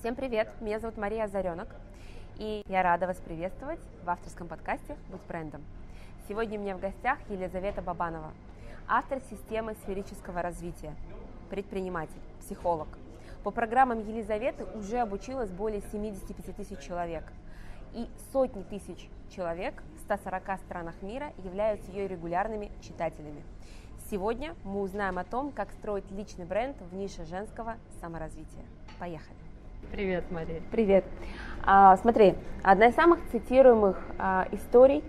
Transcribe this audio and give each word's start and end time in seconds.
Всем 0.00 0.14
привет, 0.14 0.48
меня 0.62 0.80
зовут 0.80 0.96
Мария 0.96 1.24
Озаренок, 1.24 1.68
и 2.38 2.62
я 2.68 2.82
рада 2.82 3.06
вас 3.06 3.18
приветствовать 3.18 3.80
в 4.02 4.08
авторском 4.08 4.48
подкасте 4.48 4.96
«Будь 5.10 5.20
брендом». 5.28 5.62
Сегодня 6.26 6.58
у 6.58 6.62
меня 6.62 6.74
в 6.74 6.80
гостях 6.80 7.18
Елизавета 7.28 7.82
Бабанова, 7.82 8.32
автор 8.88 9.20
системы 9.28 9.76
сферического 9.84 10.40
развития, 10.40 10.94
предприниматель, 11.50 12.22
психолог. 12.40 12.88
По 13.44 13.50
программам 13.50 13.98
Елизаветы 13.98 14.64
уже 14.74 15.00
обучилось 15.00 15.50
более 15.50 15.82
75 15.92 16.56
тысяч 16.56 16.78
человек, 16.78 17.24
и 17.92 18.08
сотни 18.32 18.62
тысяч 18.62 19.06
человек 19.28 19.82
в 19.98 20.00
140 20.04 20.60
странах 20.60 20.94
мира 21.02 21.34
являются 21.44 21.90
ее 21.90 22.08
регулярными 22.08 22.72
читателями. 22.80 23.42
Сегодня 24.10 24.54
мы 24.64 24.80
узнаем 24.80 25.18
о 25.18 25.24
том, 25.24 25.52
как 25.52 25.70
строить 25.72 26.10
личный 26.10 26.46
бренд 26.46 26.78
в 26.90 26.94
нише 26.94 27.26
женского 27.26 27.76
саморазвития. 28.00 28.64
Поехали! 28.98 29.39
Привет, 29.92 30.22
Мария. 30.30 30.60
Привет. 30.70 31.04
А, 31.64 31.96
смотри, 31.96 32.34
одна 32.62 32.86
из 32.86 32.94
самых 32.94 33.18
цитируемых 33.32 33.98
а, 34.18 34.46
историй, 34.52 35.02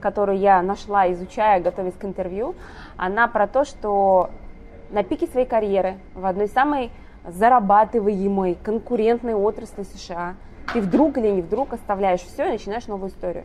которую 0.00 0.38
я 0.38 0.62
нашла, 0.62 1.12
изучая, 1.12 1.60
готовясь 1.60 1.92
к 1.92 2.04
интервью, 2.06 2.54
она 2.96 3.28
про 3.28 3.46
то, 3.46 3.66
что 3.66 4.30
на 4.88 5.02
пике 5.02 5.26
своей 5.26 5.46
карьеры 5.46 5.98
в 6.14 6.24
одной 6.24 6.48
самой 6.48 6.90
зарабатываемой 7.26 8.56
конкурентной 8.62 9.34
отрасли 9.34 9.82
США 9.82 10.36
ты 10.72 10.80
вдруг 10.80 11.18
или 11.18 11.28
не 11.28 11.42
вдруг 11.42 11.74
оставляешь 11.74 12.22
все 12.22 12.48
и 12.48 12.52
начинаешь 12.52 12.86
новую 12.86 13.10
историю 13.10 13.44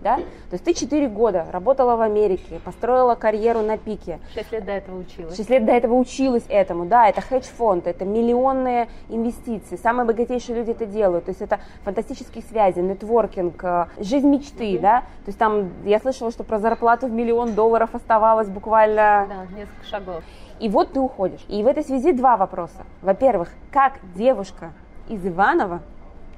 да? 0.00 0.16
То 0.16 0.52
есть 0.52 0.64
ты 0.64 0.74
4 0.74 1.08
года 1.08 1.46
работала 1.50 1.96
в 1.96 2.00
Америке, 2.00 2.60
построила 2.64 3.14
карьеру 3.14 3.60
на 3.60 3.78
пике. 3.78 4.18
6 4.34 4.52
лет 4.52 4.64
до 4.64 4.72
этого 4.72 4.98
училась. 4.98 5.36
6 5.36 5.50
лет 5.50 5.64
до 5.64 5.72
этого 5.72 5.94
училась 5.94 6.44
этому, 6.48 6.86
да, 6.86 7.08
это 7.08 7.20
хедж-фонд, 7.20 7.86
это 7.86 8.04
миллионные 8.04 8.88
инвестиции, 9.08 9.76
самые 9.76 10.06
богатейшие 10.06 10.56
люди 10.56 10.70
это 10.70 10.86
делают, 10.86 11.26
то 11.26 11.30
есть 11.30 11.42
это 11.42 11.60
фантастические 11.84 12.44
связи, 12.44 12.80
нетворкинг, 12.80 13.62
э, 13.64 13.86
жизнь 13.98 14.28
мечты, 14.28 14.74
mm-hmm. 14.74 14.80
да, 14.80 15.00
то 15.00 15.28
есть 15.28 15.38
там 15.38 15.70
я 15.84 15.98
слышала, 15.98 16.30
что 16.30 16.44
про 16.44 16.58
зарплату 16.58 17.06
в 17.06 17.12
миллион 17.12 17.54
долларов 17.54 17.94
оставалось 17.94 18.48
буквально... 18.48 19.26
Да, 19.28 19.56
несколько 19.56 19.84
шагов. 19.84 20.24
И 20.60 20.68
вот 20.68 20.92
ты 20.92 21.00
уходишь. 21.00 21.40
И 21.48 21.62
в 21.62 21.66
этой 21.66 21.82
связи 21.82 22.12
два 22.12 22.36
вопроса. 22.36 22.84
Во-первых, 23.00 23.48
как 23.72 23.94
девушка 24.14 24.72
из 25.08 25.26
Иванова 25.26 25.80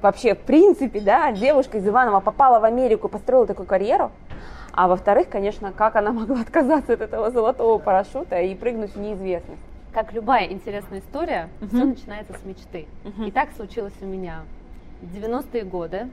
вообще, 0.03 0.35
в 0.35 0.39
принципе, 0.39 0.99
да, 0.99 1.31
девушка 1.31 1.77
из 1.77 1.87
Иванова 1.87 2.19
попала 2.19 2.59
в 2.59 2.65
Америку, 2.65 3.07
построила 3.07 3.47
такую 3.47 3.65
карьеру, 3.65 4.11
а 4.73 4.87
во-вторых, 4.87 5.29
конечно, 5.29 5.71
как 5.71 5.95
она 5.95 6.11
могла 6.13 6.41
отказаться 6.41 6.93
от 6.93 7.01
этого 7.01 7.31
золотого 7.31 7.79
парашюта 7.79 8.39
и 8.41 8.53
прыгнуть 8.53 8.93
в 8.93 8.99
неизвестность. 8.99 9.61
Как 9.93 10.11
любая 10.11 10.47
интересная 10.47 10.99
история, 10.99 11.49
uh-huh. 11.61 11.67
все 11.67 11.85
начинается 11.85 12.33
с 12.33 12.43
мечты. 12.43 12.87
Uh-huh. 13.03 13.27
И 13.27 13.31
так 13.31 13.51
случилось 13.55 13.93
у 14.01 14.05
меня. 14.05 14.41
В 15.01 15.15
90-е 15.15 15.63
годы 15.63 16.07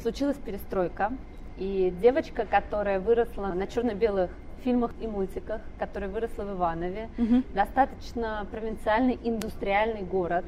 случилась 0.00 0.36
перестройка, 0.36 1.12
и 1.58 1.92
девочка, 2.00 2.46
которая 2.46 3.00
выросла 3.00 3.48
на 3.48 3.66
черно-белых 3.66 4.30
фильмах 4.64 4.92
и 5.00 5.06
мультиках, 5.06 5.60
которая 5.78 6.08
выросла 6.08 6.44
в 6.44 6.52
Иванове, 6.52 7.10
uh-huh. 7.18 7.44
достаточно 7.52 8.46
провинциальный 8.50 9.18
индустриальный 9.22 10.02
город, 10.02 10.46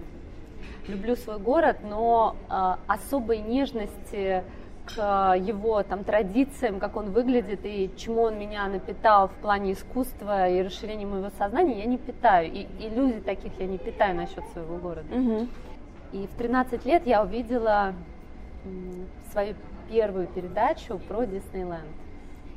люблю 0.88 1.16
свой 1.16 1.38
город, 1.38 1.78
но 1.82 2.36
э, 2.50 2.77
особой 2.86 3.38
нежности 3.38 4.44
к 4.86 5.34
его 5.38 5.82
там 5.82 6.04
традициям, 6.04 6.78
как 6.78 6.96
он 6.96 7.10
выглядит 7.10 7.60
и 7.64 7.90
чему 7.96 8.22
он 8.22 8.38
меня 8.38 8.68
напитал 8.68 9.28
в 9.28 9.32
плане 9.32 9.72
искусства 9.72 10.48
и 10.48 10.62
расширения 10.62 11.06
моего 11.06 11.30
сознания, 11.38 11.78
я 11.78 11.86
не 11.86 11.96
питаю. 11.96 12.52
И 12.52 12.66
иллюзий 12.80 13.20
таких 13.20 13.52
я 13.58 13.66
не 13.66 13.78
питаю 13.78 14.14
насчет 14.14 14.44
своего 14.52 14.77
города. 14.77 15.14
Угу. 15.14 15.48
И 16.12 16.27
в 16.27 16.36
13 16.36 16.84
лет 16.84 17.06
я 17.06 17.22
увидела 17.22 17.94
свою 19.33 19.55
первую 19.89 20.27
передачу 20.27 20.98
про 21.08 21.24
Диснейленд. 21.24 21.83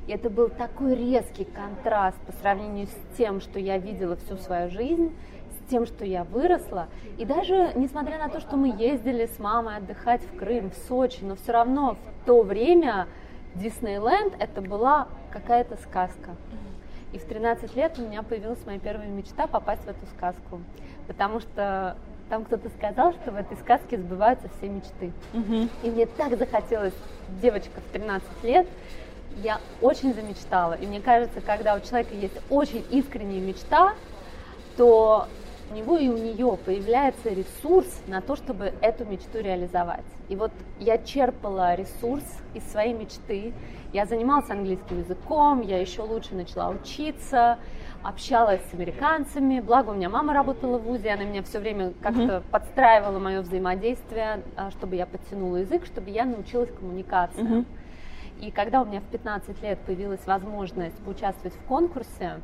И 0.08 0.12
это 0.12 0.30
был 0.30 0.50
такой 0.50 0.96
резкий 0.96 1.44
контраст 1.44 2.18
по 2.20 2.32
сравнению 2.34 2.88
с 2.88 3.18
тем, 3.18 3.42
что 3.42 3.60
я 3.60 3.78
видела 3.78 4.16
всю 4.16 4.38
свою 4.38 4.70
жизнь 4.70 5.14
тем, 5.70 5.86
что 5.86 6.06
я 6.06 6.24
выросла. 6.24 6.88
И 7.18 7.26
даже 7.26 7.72
несмотря 7.76 8.18
на 8.18 8.30
то, 8.30 8.40
что 8.40 8.58
мы 8.58 8.70
ездили 8.78 9.26
с 9.26 9.40
мамой 9.40 9.78
отдыхать 9.78 10.22
в 10.22 10.38
Крым, 10.38 10.72
в 10.72 10.88
Сочи, 10.88 11.20
но 11.24 11.36
все 11.36 11.52
равно 11.52 11.96
в 11.96 12.26
то 12.26 12.44
время 12.44 13.08
Диснейленд 13.56 14.34
это 14.40 14.62
была 14.62 15.08
какая-то 15.32 15.78
сказка. 15.78 16.36
И 17.14 17.20
в 17.20 17.24
13 17.24 17.76
лет 17.76 17.98
у 17.98 18.02
меня 18.02 18.22
появилась 18.22 18.60
моя 18.66 18.80
первая 18.80 19.08
мечта 19.08 19.48
попасть 19.48 19.84
в 19.84 19.88
эту 19.88 20.06
сказку. 20.18 20.62
Потому 21.08 21.40
что 21.40 21.98
там 22.30 22.44
кто-то 22.44 22.70
сказал, 22.70 23.14
что 23.14 23.32
в 23.32 23.36
этой 23.36 23.56
сказке 23.58 23.98
сбываются 23.98 24.50
все 24.58 24.68
мечты. 24.68 25.14
Угу. 25.34 25.70
И 25.84 25.90
мне 25.90 26.06
так 26.06 26.38
захотелось, 26.38 26.94
девочка 27.42 27.80
в 27.80 27.92
13 27.94 28.28
лет, 28.44 28.68
я 29.38 29.60
очень 29.82 30.14
замечтала. 30.14 30.74
И 30.74 30.86
мне 30.86 31.00
кажется, 31.00 31.42
когда 31.42 31.76
у 31.76 31.80
человека 31.80 32.14
есть 32.16 32.38
очень 32.50 32.86
искренняя 32.90 33.42
мечта, 33.42 33.94
то 34.76 35.28
у 35.70 35.76
него 35.76 35.98
и 35.98 36.08
у 36.08 36.18
нее 36.18 36.58
появляется 36.66 37.30
ресурс 37.30 38.02
на 38.08 38.22
то, 38.22 38.36
чтобы 38.36 38.74
эту 38.82 39.06
мечту 39.06 39.40
реализовать. 39.40 40.06
И 40.30 40.36
вот 40.36 40.52
я 40.80 40.98
черпала 40.98 41.76
ресурс 41.76 42.24
из 42.54 42.64
своей 42.72 42.94
мечты. 42.94 43.54
Я 43.94 44.06
занималась 44.06 44.50
английским 44.50 45.00
языком, 45.00 45.62
я 45.62 45.80
еще 45.80 46.02
лучше 46.02 46.36
начала 46.36 46.70
учиться, 46.70 47.58
общалась 48.04 48.62
с 48.70 48.74
американцами. 48.74 49.60
Благо 49.60 49.92
у 49.92 49.94
меня 49.94 50.10
мама 50.10 50.34
работала 50.34 50.78
в 50.78 50.84
ВУЗе, 50.84 51.12
она 51.12 51.24
меня 51.24 51.44
все 51.44 51.60
время 51.60 51.94
как-то 52.02 52.22
mm-hmm. 52.22 52.44
подстраивала 52.52 53.20
мое 53.20 53.42
взаимодействие, 53.42 54.42
а, 54.56 54.72
чтобы 54.72 54.96
я 54.96 55.06
подтянула 55.06 55.58
язык, 55.58 55.86
чтобы 55.86 56.10
я 56.10 56.26
научилась 56.26 56.72
коммуникации. 56.72 57.44
Mm-hmm. 57.44 57.66
И 58.42 58.52
когда 58.52 58.82
у 58.82 58.86
меня 58.86 59.00
в 59.00 59.06
15 59.06 59.62
лет 59.64 59.80
появилась 59.80 60.26
возможность 60.26 60.96
поучаствовать 60.98 61.56
в 61.56 61.64
конкурсе, 61.64 62.40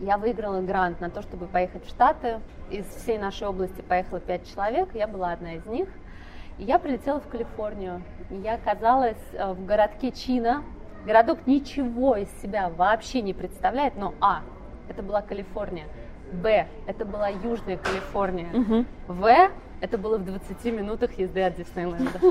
я 0.00 0.16
выиграла 0.16 0.60
грант 0.60 1.00
на 1.00 1.10
то, 1.10 1.22
чтобы 1.22 1.46
поехать 1.46 1.84
в 1.84 1.88
Штаты. 1.88 2.40
Из 2.70 2.86
всей 2.86 3.18
нашей 3.18 3.48
области 3.48 3.80
поехало 3.80 4.20
пять 4.20 4.48
человек, 4.52 4.94
я 4.94 5.06
была 5.08 5.32
одна 5.32 5.54
из 5.54 5.66
них. 5.66 5.88
И 6.58 6.64
я 6.64 6.78
прилетела 6.78 7.20
в 7.20 7.28
Калифорнию. 7.28 8.02
я 8.30 8.54
оказалась 8.54 9.16
э, 9.32 9.52
в 9.52 9.64
городке 9.64 10.10
Чина. 10.10 10.62
Городок 11.06 11.46
ничего 11.46 12.16
из 12.16 12.28
себя 12.42 12.68
вообще 12.68 13.22
не 13.22 13.32
представляет, 13.32 13.96
но 13.96 14.14
А, 14.20 14.42
это 14.88 15.02
была 15.02 15.22
Калифорния. 15.22 15.86
Б, 16.32 16.66
это 16.86 17.04
была 17.04 17.28
Южная 17.28 17.78
Калифорния. 17.78 18.50
Угу. 18.52 18.84
В, 19.06 19.50
это 19.80 19.98
было 19.98 20.18
в 20.18 20.24
20 20.24 20.64
минутах 20.66 21.18
езды 21.18 21.42
от 21.42 21.54
Диснейленда. 21.56 22.20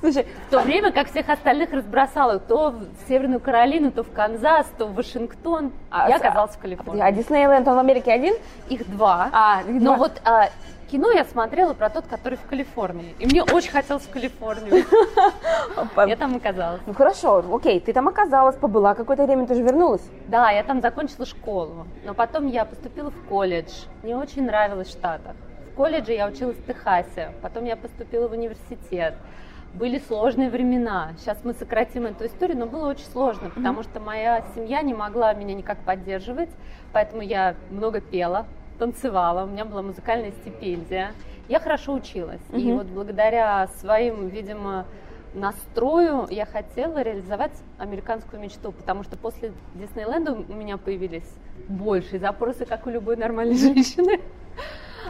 Слушай, 0.00 0.26
в 0.48 0.50
то 0.50 0.60
время 0.60 0.92
как 0.92 1.08
всех 1.10 1.28
остальных 1.28 1.72
разбросало 1.72 2.38
то 2.38 2.70
в 2.70 3.08
Северную 3.08 3.38
Каролину, 3.38 3.92
то 3.92 4.02
в 4.02 4.10
Канзас, 4.10 4.66
то 4.78 4.86
в 4.86 4.94
Вашингтон, 4.94 5.72
а, 5.90 6.08
я 6.08 6.16
оказалась 6.16 6.52
в 6.52 6.58
Калифорнии. 6.58 7.02
А 7.02 7.12
Диснейленд, 7.12 7.68
он 7.68 7.74
в 7.76 7.78
Америке 7.78 8.10
один? 8.10 8.34
Их 8.70 8.88
два. 8.90 9.28
А, 9.32 9.60
их 9.60 9.74
Но 9.74 9.96
два. 9.96 9.96
вот 9.96 10.22
а, 10.24 10.48
кино 10.90 11.10
я 11.10 11.24
смотрела 11.24 11.74
про 11.74 11.90
тот, 11.90 12.06
который 12.06 12.38
в 12.38 12.48
Калифорнии. 12.48 13.14
И 13.18 13.26
мне 13.26 13.42
очень 13.42 13.70
хотелось 13.70 14.04
в 14.04 14.10
Калифорнию. 14.10 14.86
Я 16.06 16.16
там 16.16 16.36
оказалась. 16.36 16.80
Ну 16.86 16.94
хорошо, 16.94 17.44
окей, 17.52 17.78
ты 17.78 17.92
там 17.92 18.08
оказалась, 18.08 18.56
побыла 18.56 18.94
какое-то 18.94 19.24
время, 19.26 19.46
ты 19.46 19.54
же 19.54 19.62
вернулась? 19.62 20.02
Да, 20.28 20.50
я 20.50 20.64
там 20.64 20.80
закончила 20.80 21.26
школу. 21.26 21.86
Но 22.06 22.14
потом 22.14 22.46
я 22.46 22.64
поступила 22.64 23.10
в 23.10 23.28
колледж. 23.28 23.70
Мне 24.02 24.16
очень 24.16 24.46
нравилось 24.46 24.88
в 24.88 24.92
Штатах. 24.92 25.36
В 25.72 25.76
колледже 25.76 26.12
я 26.12 26.26
училась 26.26 26.56
в 26.56 26.66
Техасе. 26.66 27.32
Потом 27.42 27.64
я 27.64 27.76
поступила 27.76 28.28
в 28.28 28.32
университет 28.32 29.14
были 29.74 29.98
сложные 29.98 30.50
времена. 30.50 31.12
Сейчас 31.18 31.38
мы 31.44 31.54
сократим 31.54 32.06
эту 32.06 32.26
историю, 32.26 32.58
но 32.58 32.66
было 32.66 32.88
очень 32.88 33.06
сложно, 33.06 33.50
потому 33.50 33.82
что 33.82 34.00
моя 34.00 34.44
семья 34.54 34.82
не 34.82 34.94
могла 34.94 35.32
меня 35.34 35.54
никак 35.54 35.78
поддерживать, 35.78 36.50
поэтому 36.92 37.22
я 37.22 37.54
много 37.70 38.00
пела, 38.00 38.46
танцевала, 38.78 39.44
у 39.44 39.46
меня 39.46 39.64
была 39.64 39.82
музыкальная 39.82 40.32
стипендия. 40.32 41.12
Я 41.48 41.60
хорошо 41.60 41.94
училась. 41.94 42.40
Mm-hmm. 42.50 42.60
И 42.60 42.72
вот 42.72 42.86
благодаря 42.86 43.68
своим, 43.78 44.28
видимо, 44.28 44.86
настрою 45.34 46.26
я 46.30 46.46
хотела 46.46 47.02
реализовать 47.02 47.52
американскую 47.78 48.40
мечту, 48.40 48.72
потому 48.72 49.04
что 49.04 49.16
после 49.16 49.52
Диснейленда 49.74 50.32
у 50.32 50.54
меня 50.54 50.76
появились 50.76 51.28
большие 51.68 52.18
запросы, 52.18 52.64
как 52.64 52.86
у 52.86 52.90
любой 52.90 53.16
нормальной 53.16 53.56
женщины. 53.56 54.20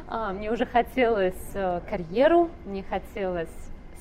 А, 0.06 0.32
мне 0.32 0.50
уже 0.50 0.66
хотелось 0.66 1.34
э, 1.54 1.80
карьеру, 1.88 2.48
мне 2.64 2.82
хотелось 2.82 3.48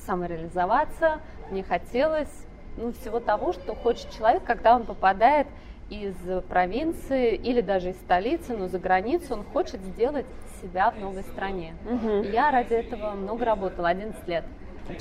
самореализоваться, 0.06 1.20
мне 1.50 1.62
хотелось 1.62 2.30
ну, 2.76 2.92
всего 2.92 3.20
того, 3.20 3.52
что 3.52 3.74
хочет 3.74 4.10
человек, 4.10 4.44
когда 4.44 4.74
он 4.76 4.84
попадает 4.84 5.46
из 5.90 6.14
провинции 6.48 7.34
или 7.34 7.60
даже 7.60 7.90
из 7.90 7.96
столицы, 7.96 8.56
но 8.56 8.68
за 8.68 8.78
границу, 8.78 9.34
он 9.34 9.44
хочет 9.44 9.80
сделать 9.80 10.26
себя 10.62 10.90
в 10.90 11.00
новой 11.00 11.22
стране. 11.22 11.74
Угу. 11.84 12.22
Я 12.32 12.50
ради 12.50 12.74
этого 12.74 13.10
много 13.12 13.44
работала, 13.44 13.88
11 13.88 14.28
лет. 14.28 14.44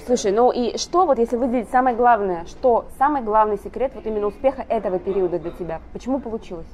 Слушай, 0.06 0.32
ну 0.32 0.52
и 0.52 0.78
что 0.78 1.06
вот 1.06 1.18
если 1.18 1.36
выделить 1.36 1.70
самое 1.70 1.96
главное, 1.96 2.46
что 2.46 2.88
самый 2.98 3.22
главный 3.22 3.58
секрет 3.58 3.92
вот 3.96 4.06
именно 4.06 4.28
успеха 4.28 4.64
этого 4.68 5.00
периода 5.00 5.40
для 5.40 5.52
тебя? 5.52 5.82
Почему 5.94 6.20
получилось? 6.20 6.68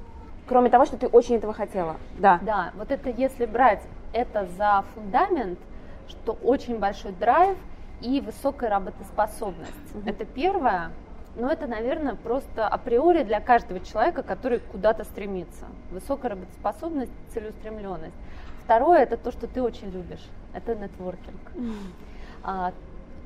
Кроме 0.48 0.69
того, 0.69 0.86
что 0.86 0.98
ты 0.98 1.07
очень 1.07 1.36
этого 1.36 1.54
хотела. 1.54 1.95
Да. 2.19 2.39
Да, 2.42 2.72
вот 2.75 2.92
это 2.92 3.10
если 3.10 3.45
брать 3.45 3.81
это 4.13 4.48
за 4.57 4.83
фундамент, 4.94 5.60
что 6.07 6.33
очень 6.44 6.77
большой 6.77 7.13
драйв 7.13 7.57
и 8.01 8.21
высокая 8.21 8.69
работоспособность. 8.69 9.71
Mm-hmm. 9.94 10.09
Это 10.09 10.25
первое. 10.25 10.92
Но 11.36 11.51
это, 11.51 11.68
наверное, 11.68 12.15
просто 12.15 12.68
априори 12.68 13.24
для 13.24 13.42
каждого 13.42 13.80
человека, 13.81 14.24
который 14.24 14.59
куда-то 14.59 15.03
стремится. 15.03 15.65
Высокая 15.92 16.31
работоспособность, 16.31 17.12
целеустремленность. 17.33 18.15
Второе 18.63 19.03
это 19.03 19.18
то, 19.18 19.31
что 19.31 19.47
ты 19.47 19.62
очень 19.62 19.89
любишь. 19.89 20.25
Это 20.53 20.75
нетворкинг. 20.75 21.51
Mm. 21.56 22.74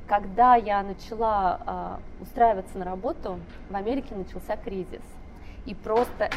Когда 0.08 0.56
я 0.56 0.82
начала 0.82 1.60
а, 1.66 2.00
устраиваться 2.20 2.80
на 2.80 2.86
работу, 2.86 3.40
в 3.70 3.76
Америке 3.76 4.16
начался 4.16 4.58
кризис. 4.58 5.04
И 5.68 5.76
просто 5.76 6.32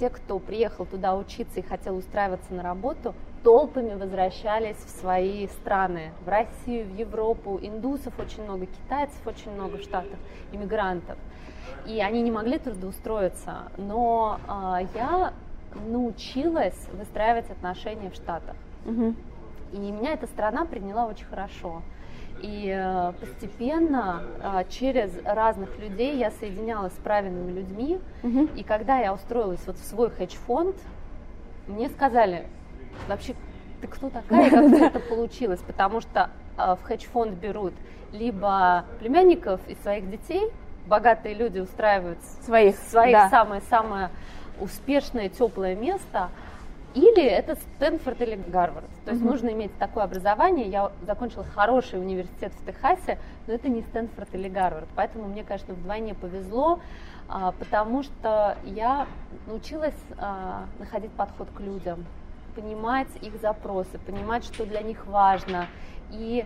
те, 0.00 0.08
кто 0.08 0.38
приехал 0.38 0.86
туда 0.86 1.14
учиться 1.14 1.60
и 1.60 1.62
хотел 1.62 1.96
устраиваться 1.98 2.54
на 2.54 2.62
работу, 2.62 3.14
толпами 3.44 3.94
возвращались 3.94 4.78
в 4.78 4.88
свои 4.88 5.46
страны, 5.48 6.12
в 6.24 6.28
Россию, 6.28 6.86
в 6.86 6.96
Европу. 6.96 7.58
Индусов 7.60 8.18
очень 8.18 8.42
много, 8.44 8.66
китайцев 8.66 9.26
очень 9.26 9.52
много 9.52 9.76
в 9.76 9.82
Штатах, 9.82 10.18
иммигрантов. 10.52 11.18
И 11.86 12.00
они 12.00 12.22
не 12.22 12.30
могли 12.30 12.58
трудоустроиться. 12.58 13.64
Но 13.76 14.40
а, 14.48 14.80
я 14.94 15.34
научилась 15.86 16.88
выстраивать 16.94 17.50
отношения 17.50 18.10
в 18.10 18.14
Штатах. 18.14 18.56
Угу. 18.86 19.14
И 19.72 19.78
меня 19.78 20.14
эта 20.14 20.26
страна 20.26 20.64
приняла 20.64 21.06
очень 21.06 21.26
хорошо. 21.26 21.82
И 22.42 22.72
э, 22.74 23.12
постепенно 23.20 24.22
э, 24.42 24.64
через 24.70 25.10
разных 25.24 25.78
людей 25.78 26.16
я 26.16 26.30
соединялась 26.30 26.92
с 26.92 26.96
правильными 26.96 27.52
людьми. 27.52 28.00
Угу. 28.22 28.48
И 28.56 28.62
когда 28.62 28.98
я 28.98 29.12
устроилась 29.12 29.60
вот 29.66 29.76
в 29.76 29.84
свой 29.84 30.10
хедж-фонд, 30.10 30.76
мне 31.66 31.88
сказали, 31.88 32.46
вообще, 33.08 33.34
ты 33.80 33.86
кто 33.88 34.10
такая, 34.10 34.50
как 34.50 34.72
это 34.72 35.00
получилось? 35.00 35.60
Потому 35.66 36.00
что 36.00 36.30
э, 36.56 36.76
в 36.80 36.84
хедж-фонд 36.84 37.32
берут 37.34 37.74
либо 38.12 38.84
племянников 38.98 39.60
и 39.68 39.74
своих 39.76 40.10
детей, 40.10 40.50
богатые 40.86 41.34
люди 41.34 41.60
устраивают 41.60 42.18
своих, 42.42 42.76
своих 42.76 43.12
да. 43.12 43.28
самое-самое 43.28 44.10
успешное, 44.60 45.28
теплое 45.28 45.74
место, 45.74 46.30
или 46.94 47.24
это 47.24 47.56
Стэнфорд 47.56 48.20
или 48.22 48.36
Гарвард. 48.36 48.88
То 49.04 49.12
есть 49.12 49.22
mm 49.22 49.30
нужно 49.30 49.50
иметь 49.50 49.76
такое 49.78 50.04
образование. 50.04 50.68
Я 50.68 50.90
закончила 51.06 51.44
хороший 51.44 52.00
университет 52.00 52.52
в 52.52 52.66
Техасе, 52.66 53.18
но 53.46 53.54
это 53.54 53.68
не 53.68 53.82
Стэнфорд 53.82 54.34
или 54.34 54.48
Гарвард. 54.48 54.88
Поэтому 54.96 55.28
мне, 55.28 55.44
конечно, 55.44 55.74
вдвойне 55.74 56.14
повезло, 56.14 56.80
а, 57.28 57.52
потому 57.52 58.02
что 58.02 58.56
я 58.64 59.06
научилась 59.46 59.94
а, 60.18 60.64
находить 60.78 61.12
подход 61.12 61.48
к 61.54 61.60
людям, 61.60 62.04
понимать 62.56 63.08
их 63.22 63.40
запросы, 63.40 63.98
понимать, 63.98 64.44
что 64.44 64.66
для 64.66 64.82
них 64.82 65.06
важно, 65.06 65.66
и 66.10 66.44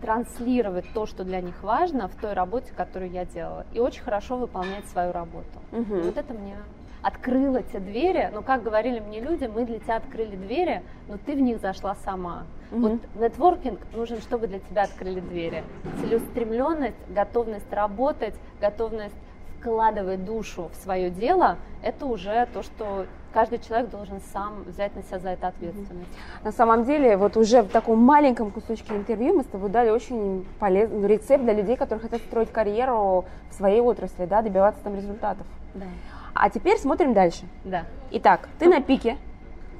транслировать 0.00 0.84
то, 0.92 1.06
что 1.06 1.24
для 1.24 1.40
них 1.40 1.62
важно 1.62 2.08
в 2.08 2.14
той 2.14 2.32
работе, 2.32 2.72
которую 2.76 3.10
я 3.10 3.24
делала, 3.24 3.64
и 3.72 3.80
очень 3.80 4.02
хорошо 4.02 4.36
выполнять 4.36 4.86
свою 4.88 5.12
работу. 5.12 5.58
Угу. 5.72 6.00
Вот 6.02 6.16
это 6.16 6.34
мне 6.34 6.56
открыла 7.02 7.62
те 7.62 7.78
двери, 7.80 8.30
но 8.32 8.42
как 8.42 8.62
говорили 8.62 9.00
мне 9.00 9.20
люди, 9.20 9.44
мы 9.44 9.64
для 9.64 9.78
тебя 9.78 9.96
открыли 9.96 10.36
двери, 10.36 10.82
но 11.08 11.16
ты 11.18 11.34
в 11.34 11.40
них 11.40 11.60
зашла 11.60 11.94
сама. 12.04 12.44
Mm-hmm. 12.70 12.80
Вот 12.80 13.22
нетворкинг 13.22 13.80
нужен, 13.94 14.20
чтобы 14.20 14.46
для 14.46 14.58
тебя 14.58 14.82
открыли 14.82 15.20
двери. 15.20 15.64
Целеустремленность, 16.00 16.96
готовность 17.08 17.72
работать, 17.72 18.34
готовность 18.60 19.14
вкладывать 19.58 20.24
душу 20.24 20.70
в 20.72 20.82
свое 20.82 21.10
дело, 21.10 21.56
это 21.82 22.06
уже 22.06 22.46
то, 22.52 22.62
что 22.62 23.06
каждый 23.32 23.58
человек 23.58 23.90
должен 23.90 24.20
сам 24.32 24.62
взять 24.64 24.94
на 24.94 25.02
себя 25.02 25.18
за 25.18 25.30
это 25.30 25.48
ответственность. 25.48 26.10
На 26.44 26.52
самом 26.52 26.84
деле, 26.84 27.16
вот 27.16 27.36
уже 27.36 27.62
в 27.62 27.68
таком 27.68 27.98
маленьком 27.98 28.50
кусочке 28.50 28.94
интервью 28.94 29.34
мы 29.34 29.42
с 29.42 29.46
тобой 29.46 29.70
дали 29.70 29.90
очень 29.90 30.46
полезный 30.58 31.00
ну, 31.00 31.06
рецепт 31.06 31.44
для 31.44 31.52
людей, 31.52 31.76
которые 31.76 32.02
хотят 32.02 32.20
строить 32.22 32.50
карьеру 32.52 33.24
в 33.50 33.54
своей 33.54 33.80
отрасли, 33.80 34.26
да, 34.26 34.42
добиваться 34.42 34.80
там 34.82 34.94
результатов. 34.94 35.46
Да. 35.74 35.86
А 36.34 36.50
теперь 36.50 36.78
смотрим 36.78 37.14
дальше. 37.14 37.44
Да. 37.64 37.84
Итак, 38.10 38.48
ты 38.58 38.68
на 38.68 38.80
пике, 38.80 39.18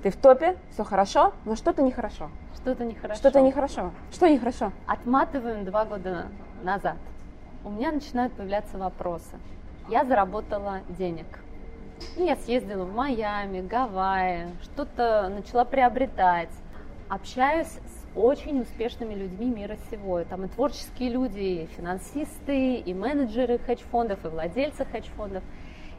ты 0.03 0.11
в 0.11 0.17
топе, 0.17 0.57
все 0.73 0.85
хорошо, 0.85 1.33
но 1.45 1.57
что-то 1.57 1.83
нехорошо. 1.83 2.31
Что-то 2.55 2.85
нехорошо. 2.85 3.19
Что-то 3.19 3.41
нехорошо. 3.41 3.91
Что 4.13 4.29
нехорошо? 4.29 4.73
Отматываем 4.87 5.65
два 5.65 5.85
года 5.85 6.27
назад. 6.63 6.97
У 7.65 7.71
меня 7.71 7.93
начинают 7.93 8.33
появляться 8.33 8.79
вопросы. 8.79 9.37
Я 9.89 10.05
заработала 10.05 10.81
денег. 10.89 11.27
И 12.17 12.23
я 12.23 12.37
съездила 12.37 12.85
в 12.85 12.95
Майами, 12.95 13.61
Гавайи, 13.61 14.49
что-то 14.63 15.29
начала 15.29 15.65
приобретать. 15.65 16.51
Общаюсь 17.09 17.67
с 17.67 18.07
очень 18.15 18.61
успешными 18.61 19.15
людьми 19.15 19.47
мира 19.47 19.77
сего. 19.91 20.23
Там 20.25 20.45
и 20.45 20.49
творческие 20.49 21.11
люди, 21.11 21.39
и 21.39 21.69
финансисты, 21.77 22.77
и 22.77 22.95
менеджеры 22.95 23.59
хедж-фондов, 23.59 24.25
и 24.25 24.29
владельцы 24.29 24.85
хедж-фондов– 24.85 25.43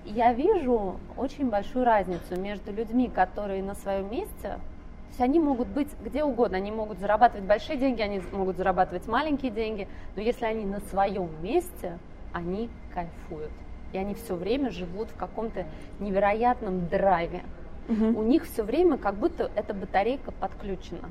я 0.06 0.34
вижу 0.34 1.00
очень 1.18 1.50
большую 1.50 1.86
разницу 1.86 2.40
между 2.40 2.72
людьми, 2.72 3.10
которые 3.10 3.64
на 3.64 3.76
своем 3.76 4.12
месте, 4.12 4.42
то 4.42 5.08
есть 5.10 5.22
они 5.22 5.40
могут 5.40 5.68
быть 5.68 5.90
где 6.04 6.24
угодно, 6.24 6.58
они 6.58 6.72
могут 6.72 7.00
зарабатывать 7.00 7.46
большие 7.46 7.78
деньги, 7.78 8.02
они 8.02 8.22
могут 8.32 8.58
зарабатывать 8.58 9.08
маленькие 9.08 9.52
деньги, 9.52 9.88
но 10.16 10.22
если 10.22 10.46
они 10.46 10.66
на 10.66 10.80
своем 10.82 11.30
месте, 11.42 11.98
они 12.32 12.70
кайфуют. 12.94 13.52
И 13.92 13.98
они 13.98 14.14
все 14.14 14.36
время 14.36 14.70
живут 14.70 15.10
в 15.10 15.16
каком-то 15.16 15.66
невероятном 16.00 16.88
драйве. 16.88 17.42
Угу. 17.88 18.20
У 18.20 18.24
них 18.24 18.46
все 18.46 18.64
время 18.64 18.98
как 18.98 19.16
будто 19.16 19.50
эта 19.56 19.74
батарейка 19.74 20.32
подключена. 20.32 21.10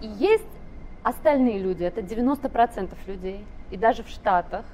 И 0.00 0.06
есть 0.06 0.44
остальные 1.04 1.60
люди, 1.60 1.84
это 1.84 2.00
90% 2.00 2.94
людей, 3.06 3.44
и 3.70 3.76
даже 3.76 4.02
в 4.02 4.08
Штатах, 4.08 4.64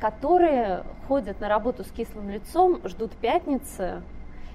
которые 0.00 0.84
ходят 1.06 1.40
на 1.40 1.48
работу 1.48 1.84
с 1.84 1.90
кислым 1.90 2.30
лицом, 2.30 2.80
ждут 2.84 3.12
пятницы, 3.12 4.02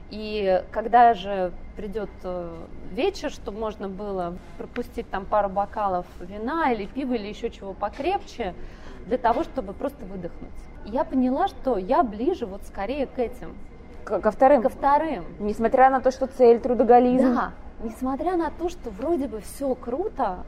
и 0.09 0.63
когда 0.71 1.13
же 1.13 1.51
придет 1.75 2.09
э, 2.23 2.55
вечер, 2.91 3.31
чтобы 3.31 3.59
можно 3.59 3.89
было 3.89 4.37
пропустить 4.57 5.09
там 5.09 5.25
пару 5.25 5.49
бокалов 5.49 6.05
вина 6.19 6.71
или 6.71 6.85
пива 6.85 7.13
или 7.13 7.27
еще 7.27 7.49
чего 7.49 7.73
покрепче, 7.73 8.53
для 9.07 9.17
того, 9.17 9.43
чтобы 9.43 9.73
просто 9.73 10.05
выдохнуть. 10.05 10.51
И 10.85 10.91
я 10.91 11.03
поняла, 11.03 11.47
что 11.47 11.77
я 11.77 12.03
ближе 12.03 12.45
вот 12.45 12.61
скорее 12.63 13.07
к 13.07 13.17
этим. 13.17 13.55
Ко 14.05 14.31
вторым? 14.31 14.61
Ко 14.61 14.69
вторым. 14.69 15.25
Несмотря 15.39 15.89
на 15.89 15.99
то, 15.99 16.11
что 16.11 16.27
цель 16.27 16.59
трудоголизм. 16.59 17.33
Да, 17.33 17.51
несмотря 17.81 18.37
на 18.37 18.51
то, 18.51 18.69
что 18.69 18.89
вроде 18.89 19.27
бы 19.27 19.39
все 19.41 19.73
круто, 19.75 20.45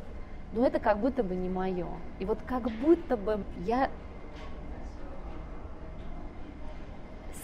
но 0.54 0.66
это 0.66 0.80
как 0.80 1.00
будто 1.00 1.24
бы 1.24 1.36
не 1.36 1.50
мое. 1.50 1.88
И 2.20 2.26
вот 2.26 2.38
как 2.46 2.64
будто 2.64 3.18
бы 3.18 3.40
я 3.66 3.90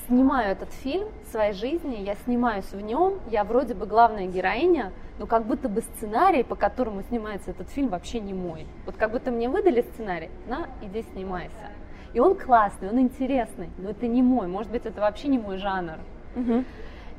снимаю 0.07 0.51
этот 0.51 0.71
фильм 0.71 1.07
своей 1.29 1.53
жизни, 1.53 1.97
я 1.97 2.15
снимаюсь 2.15 2.71
в 2.71 2.79
нем, 2.81 3.19
я 3.29 3.43
вроде 3.43 3.73
бы 3.73 3.85
главная 3.85 4.27
героиня, 4.27 4.91
но 5.19 5.25
как 5.25 5.45
будто 5.45 5.69
бы 5.69 5.81
сценарий, 5.81 6.43
по 6.43 6.55
которому 6.55 7.03
снимается 7.03 7.51
этот 7.51 7.69
фильм, 7.69 7.89
вообще 7.89 8.19
не 8.19 8.33
мой. 8.33 8.65
Вот 8.85 8.95
как 8.95 9.11
будто 9.11 9.31
мне 9.31 9.49
выдали 9.49 9.81
сценарий, 9.93 10.29
на, 10.47 10.67
иди 10.81 11.03
снимайся. 11.13 11.69
И 12.13 12.19
он 12.19 12.35
классный, 12.35 12.89
он 12.89 12.99
интересный, 12.99 13.69
но 13.77 13.91
это 13.91 14.07
не 14.07 14.21
мой, 14.21 14.47
может 14.47 14.71
быть, 14.71 14.85
это 14.85 15.01
вообще 15.01 15.27
не 15.27 15.37
мой 15.37 15.57
жанр. 15.57 15.99
Угу. 16.35 16.63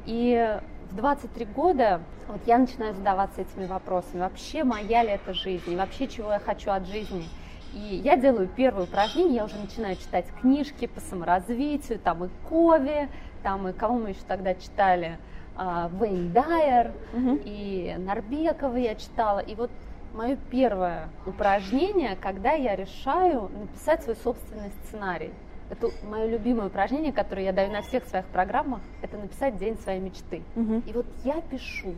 И 0.07 0.59
в 0.91 0.97
23 0.97 1.45
года 1.47 2.01
вот 2.29 2.41
я 2.47 2.59
начинаю 2.59 2.95
задаваться 2.95 3.41
этими 3.41 3.67
вопросами, 3.67 4.21
вообще 4.21 4.65
моя 4.65 5.03
ли 5.03 5.11
это 5.11 5.33
жизнь, 5.33 5.73
и 5.73 5.77
вообще 5.77 6.09
чего 6.09 6.33
я 6.33 6.39
хочу 6.39 6.71
от 6.71 6.87
жизни– 6.87 7.25
и 7.73 8.01
я 8.05 8.17
делаю 8.17 8.49
первое 8.49 8.85
упражнение, 8.85 9.37
я 9.37 9.45
уже 9.45 9.57
начинаю 9.57 9.97
читать 9.97 10.27
книжки 10.41 10.87
по 10.87 11.01
саморазвитию, 11.01 11.99
там 11.99 12.25
и 12.25 12.29
Кови, 12.49 13.09
там 13.43 13.69
и 13.69 13.73
кого 13.73 13.99
мы 13.99 14.11
еще 14.11 14.21
тогда 14.27 14.55
читали, 14.55 15.19
а, 15.57 15.91
Вейн 16.01 16.33
Дайер, 16.33 16.93
угу. 17.13 17.41
и 17.45 17.95
Нарбекова 17.99 18.77
я 18.77 18.95
читала. 18.95 19.39
И 19.41 19.55
вот 19.55 19.71
мое 20.15 20.37
первое 20.51 21.09
упражнение, 21.27 22.17
когда 22.21 22.53
я 22.53 22.77
решаю 22.77 23.51
написать 23.59 24.03
свой 24.03 24.17
собственный 24.17 24.71
сценарий. 24.85 25.31
Это 25.71 25.89
мое 26.07 26.27
любимое 26.27 26.67
упражнение, 26.67 27.13
которое 27.13 27.45
я 27.45 27.53
даю 27.53 27.73
на 27.73 27.81
всех 27.81 28.05
своих 28.05 28.27
программах, 28.27 28.81
это 29.01 29.17
написать 29.17 29.57
день 29.57 29.79
своей 29.79 30.01
мечты. 30.01 30.43
Угу. 30.55 30.83
И 30.87 30.93
вот 30.93 31.07
я 31.25 31.41
пишу. 31.41 31.95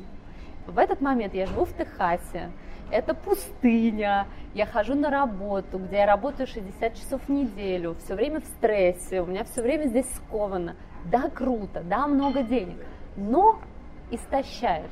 В 0.66 0.78
этот 0.78 1.00
момент 1.00 1.34
я 1.34 1.46
живу 1.46 1.64
в 1.64 1.72
Техасе, 1.76 2.50
это 2.90 3.14
пустыня, 3.14 4.26
я 4.54 4.66
хожу 4.66 4.94
на 4.94 5.10
работу, 5.10 5.78
где 5.78 5.98
я 5.98 6.06
работаю 6.06 6.46
60 6.46 6.94
часов 6.94 7.22
в 7.26 7.28
неделю, 7.28 7.96
все 8.04 8.14
время 8.14 8.40
в 8.40 8.44
стрессе, 8.44 9.20
у 9.20 9.26
меня 9.26 9.44
все 9.44 9.62
время 9.62 9.86
здесь 9.86 10.06
сковано. 10.14 10.76
Да, 11.04 11.28
круто, 11.28 11.82
да, 11.82 12.06
много 12.06 12.42
денег, 12.42 12.78
но 13.16 13.58
истощает. 14.10 14.90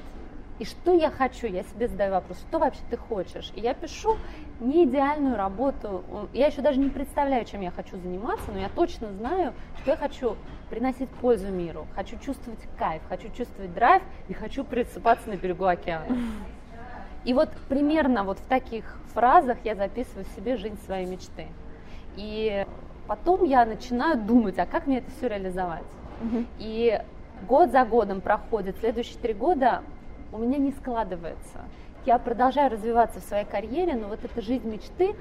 И 0.58 0.64
что 0.64 0.92
я 0.92 1.10
хочу? 1.10 1.46
Я 1.46 1.64
себе 1.64 1.88
задаю 1.88 2.12
вопрос, 2.12 2.38
что 2.38 2.58
вообще 2.58 2.80
ты 2.88 2.96
хочешь? 2.96 3.50
И 3.56 3.60
я 3.60 3.74
пишу 3.74 4.16
не 4.60 4.84
идеальную 4.84 5.36
работу. 5.36 6.04
Я 6.32 6.46
еще 6.46 6.60
даже 6.60 6.78
не 6.78 6.88
представляю, 6.88 7.44
чем 7.44 7.62
я 7.62 7.70
хочу 7.70 7.96
заниматься, 7.96 8.52
но 8.52 8.60
я 8.60 8.68
точно 8.68 9.12
знаю, 9.12 9.54
что 9.80 9.90
я 9.92 9.96
хочу 9.96 10.36
приносить 10.70 11.08
пользу 11.08 11.48
миру, 11.48 11.86
хочу 11.94 12.18
чувствовать 12.18 12.60
кайф, 12.78 13.02
хочу 13.08 13.28
чувствовать 13.30 13.74
драйв 13.74 14.02
и 14.28 14.34
хочу 14.34 14.62
присыпаться 14.62 15.28
на 15.28 15.36
берегу 15.36 15.64
океана. 15.64 16.16
И 17.24 17.34
вот 17.34 17.50
примерно 17.68 18.24
вот 18.24 18.38
в 18.38 18.46
таких 18.46 18.84
фразах 19.14 19.58
я 19.64 19.74
записываю 19.74 20.26
себе 20.36 20.56
жизнь 20.56 20.78
своей 20.84 21.06
мечты. 21.06 21.46
И 22.16 22.66
потом 23.06 23.44
я 23.44 23.64
начинаю 23.64 24.18
думать, 24.18 24.58
а 24.58 24.66
как 24.66 24.86
мне 24.86 24.98
это 24.98 25.10
все 25.12 25.28
реализовать? 25.28 25.84
Угу. 26.22 26.44
И 26.58 27.00
год 27.48 27.70
за 27.70 27.84
годом 27.84 28.20
проходит, 28.20 28.76
следующие 28.78 29.18
три 29.18 29.34
года 29.34 29.82
у 30.32 30.38
меня 30.38 30.58
не 30.58 30.72
складывается. 30.72 31.58
Я 32.04 32.18
продолжаю 32.18 32.70
развиваться 32.70 33.20
в 33.20 33.24
своей 33.24 33.44
карьере, 33.44 33.94
но 33.94 34.08
вот 34.08 34.24
эта 34.24 34.40
жизнь 34.40 34.68
мечты, 34.68 35.14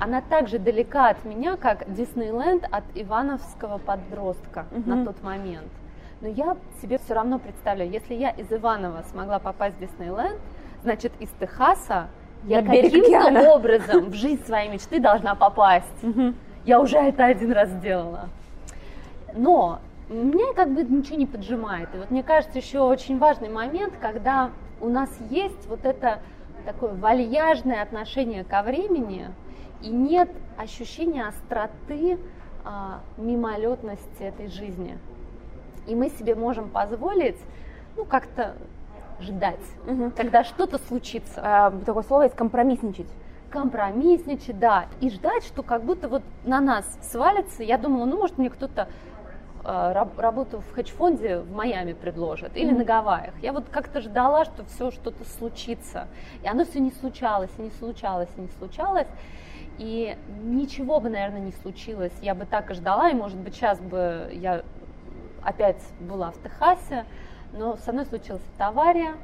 она 0.00 0.20
так 0.20 0.48
же 0.48 0.58
далека 0.58 1.08
от 1.08 1.24
меня, 1.24 1.56
как 1.56 1.92
Диснейленд 1.92 2.64
от 2.70 2.84
ивановского 2.94 3.78
подростка 3.78 4.66
угу. 4.70 4.90
на 4.90 5.04
тот 5.04 5.22
момент. 5.22 5.70
Но 6.20 6.28
я 6.28 6.56
себе 6.80 6.98
все 6.98 7.14
равно 7.14 7.38
представляю, 7.38 7.90
если 7.90 8.14
я 8.14 8.30
из 8.30 8.50
Иванова 8.50 9.04
смогла 9.10 9.38
попасть 9.38 9.76
в 9.76 9.80
Диснейленд, 9.80 10.38
значит 10.86 11.12
из 11.18 11.28
Техаса 11.40 12.06
я 12.44 12.62
каким-то 12.62 13.50
образом 13.52 14.10
в 14.10 14.14
жизнь 14.14 14.44
своей 14.46 14.68
мечты 14.70 15.00
должна 15.00 15.34
попасть. 15.34 16.04
Угу. 16.04 16.32
Я 16.64 16.80
уже 16.80 16.96
это 16.96 17.24
один 17.24 17.50
раз 17.50 17.68
сделала. 17.70 18.28
Но 19.34 19.80
меня 20.08 20.54
как 20.54 20.72
бы 20.72 20.84
ничего 20.84 21.16
не 21.16 21.26
поджимает. 21.26 21.88
И 21.92 21.98
вот 21.98 22.12
мне 22.12 22.22
кажется, 22.22 22.56
еще 22.58 22.80
очень 22.82 23.18
важный 23.18 23.48
момент, 23.48 23.94
когда 24.00 24.50
у 24.80 24.88
нас 24.88 25.10
есть 25.28 25.66
вот 25.66 25.84
это 25.84 26.20
такое 26.64 26.94
вальяжное 26.94 27.82
отношение 27.82 28.44
ко 28.44 28.62
времени, 28.62 29.30
и 29.82 29.88
нет 29.88 30.30
ощущения 30.56 31.26
остроты, 31.26 32.16
а, 32.64 33.00
мимолетности 33.16 34.22
этой 34.22 34.46
жизни. 34.46 34.98
И 35.88 35.96
мы 35.96 36.10
себе 36.10 36.36
можем 36.36 36.68
позволить, 36.68 37.38
ну, 37.96 38.04
как-то 38.04 38.54
ждать, 39.20 39.60
угу. 39.86 40.12
когда 40.16 40.44
что-то 40.44 40.78
случится. 40.78 41.40
А, 41.42 41.70
такое 41.84 42.02
слово 42.02 42.22
есть 42.22 42.36
компромиссничать. 42.36 43.08
Компромиссничать, 43.50 44.58
да. 44.58 44.86
И 45.00 45.10
ждать, 45.10 45.44
что 45.44 45.62
как 45.62 45.84
будто 45.84 46.08
вот 46.08 46.22
на 46.44 46.60
нас 46.60 46.84
свалится. 47.02 47.62
Я 47.62 47.78
думала, 47.78 48.04
ну, 48.04 48.18
может, 48.18 48.38
мне 48.38 48.50
кто-то 48.50 48.88
а, 49.64 49.92
работу 50.16 50.60
в 50.60 50.74
хедж-фонде 50.74 51.38
в 51.38 51.52
Майами 51.52 51.92
предложат 51.92 52.56
или 52.56 52.72
mm-hmm. 52.72 52.78
на 52.78 52.84
Гавайях. 52.84 53.34
Я 53.42 53.52
вот 53.52 53.64
как-то 53.70 54.00
ждала, 54.00 54.44
что 54.44 54.64
все 54.64 54.90
что-то 54.90 55.24
случится. 55.24 56.08
И 56.42 56.48
оно 56.48 56.64
все 56.64 56.80
не 56.80 56.92
случалось, 56.92 57.50
и 57.58 57.62
не 57.62 57.70
случалось, 57.70 58.28
и 58.36 58.40
не 58.42 58.48
случалось. 58.58 59.08
И 59.78 60.16
ничего 60.42 61.00
бы, 61.00 61.10
наверное, 61.10 61.40
не 61.40 61.52
случилось. 61.52 62.12
Я 62.22 62.34
бы 62.34 62.46
так 62.46 62.70
и 62.70 62.74
ждала, 62.74 63.10
и, 63.10 63.14
может 63.14 63.38
быть, 63.38 63.54
сейчас 63.54 63.78
бы 63.80 64.30
я 64.32 64.62
опять 65.42 65.82
была 66.00 66.30
в 66.30 66.42
Техасе, 66.42 67.04
но 67.52 67.76
со 67.76 67.92
мной 67.92 68.06
случилась 68.06 68.42
авария, 68.58 69.14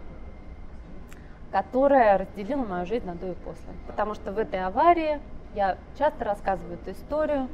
которая 1.50 2.18
разделила 2.18 2.64
мою 2.64 2.86
жизнь 2.86 3.06
на 3.06 3.14
до 3.14 3.32
и 3.32 3.34
после. 3.34 3.72
Потому 3.86 4.14
что 4.14 4.32
в 4.32 4.38
этой 4.38 4.64
аварии, 4.64 5.20
я 5.54 5.76
часто 5.98 6.24
рассказываю 6.24 6.74
эту 6.74 6.92
историю, 6.92 7.48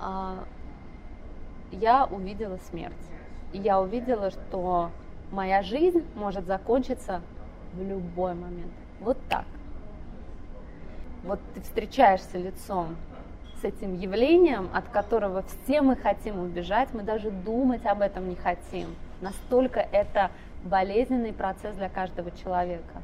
а, 0.00 0.44
я 1.70 2.06
увидела 2.06 2.58
смерть. 2.70 2.94
И 3.52 3.58
я 3.58 3.80
увидела, 3.80 4.30
что 4.30 4.90
моя 5.30 5.62
жизнь 5.62 6.04
может 6.14 6.46
закончиться 6.46 7.22
в 7.72 7.82
любой 7.82 8.34
момент. 8.34 8.72
Вот 9.00 9.18
так. 9.28 9.44
Вот 11.22 11.40
ты 11.54 11.60
встречаешься 11.60 12.38
лицом 12.38 12.96
с 13.60 13.64
этим 13.64 13.94
явлением, 13.94 14.68
от 14.72 14.88
которого 14.88 15.42
все 15.42 15.82
мы 15.82 15.96
хотим 15.96 16.38
убежать, 16.38 16.88
мы 16.92 17.02
даже 17.02 17.30
думать 17.30 17.84
об 17.86 18.00
этом 18.00 18.28
не 18.28 18.36
хотим. 18.36 18.88
Настолько 19.20 19.80
это 19.80 20.30
болезненный 20.64 21.32
процесс 21.32 21.74
для 21.76 21.88
каждого 21.88 22.30
человека. 22.30 23.02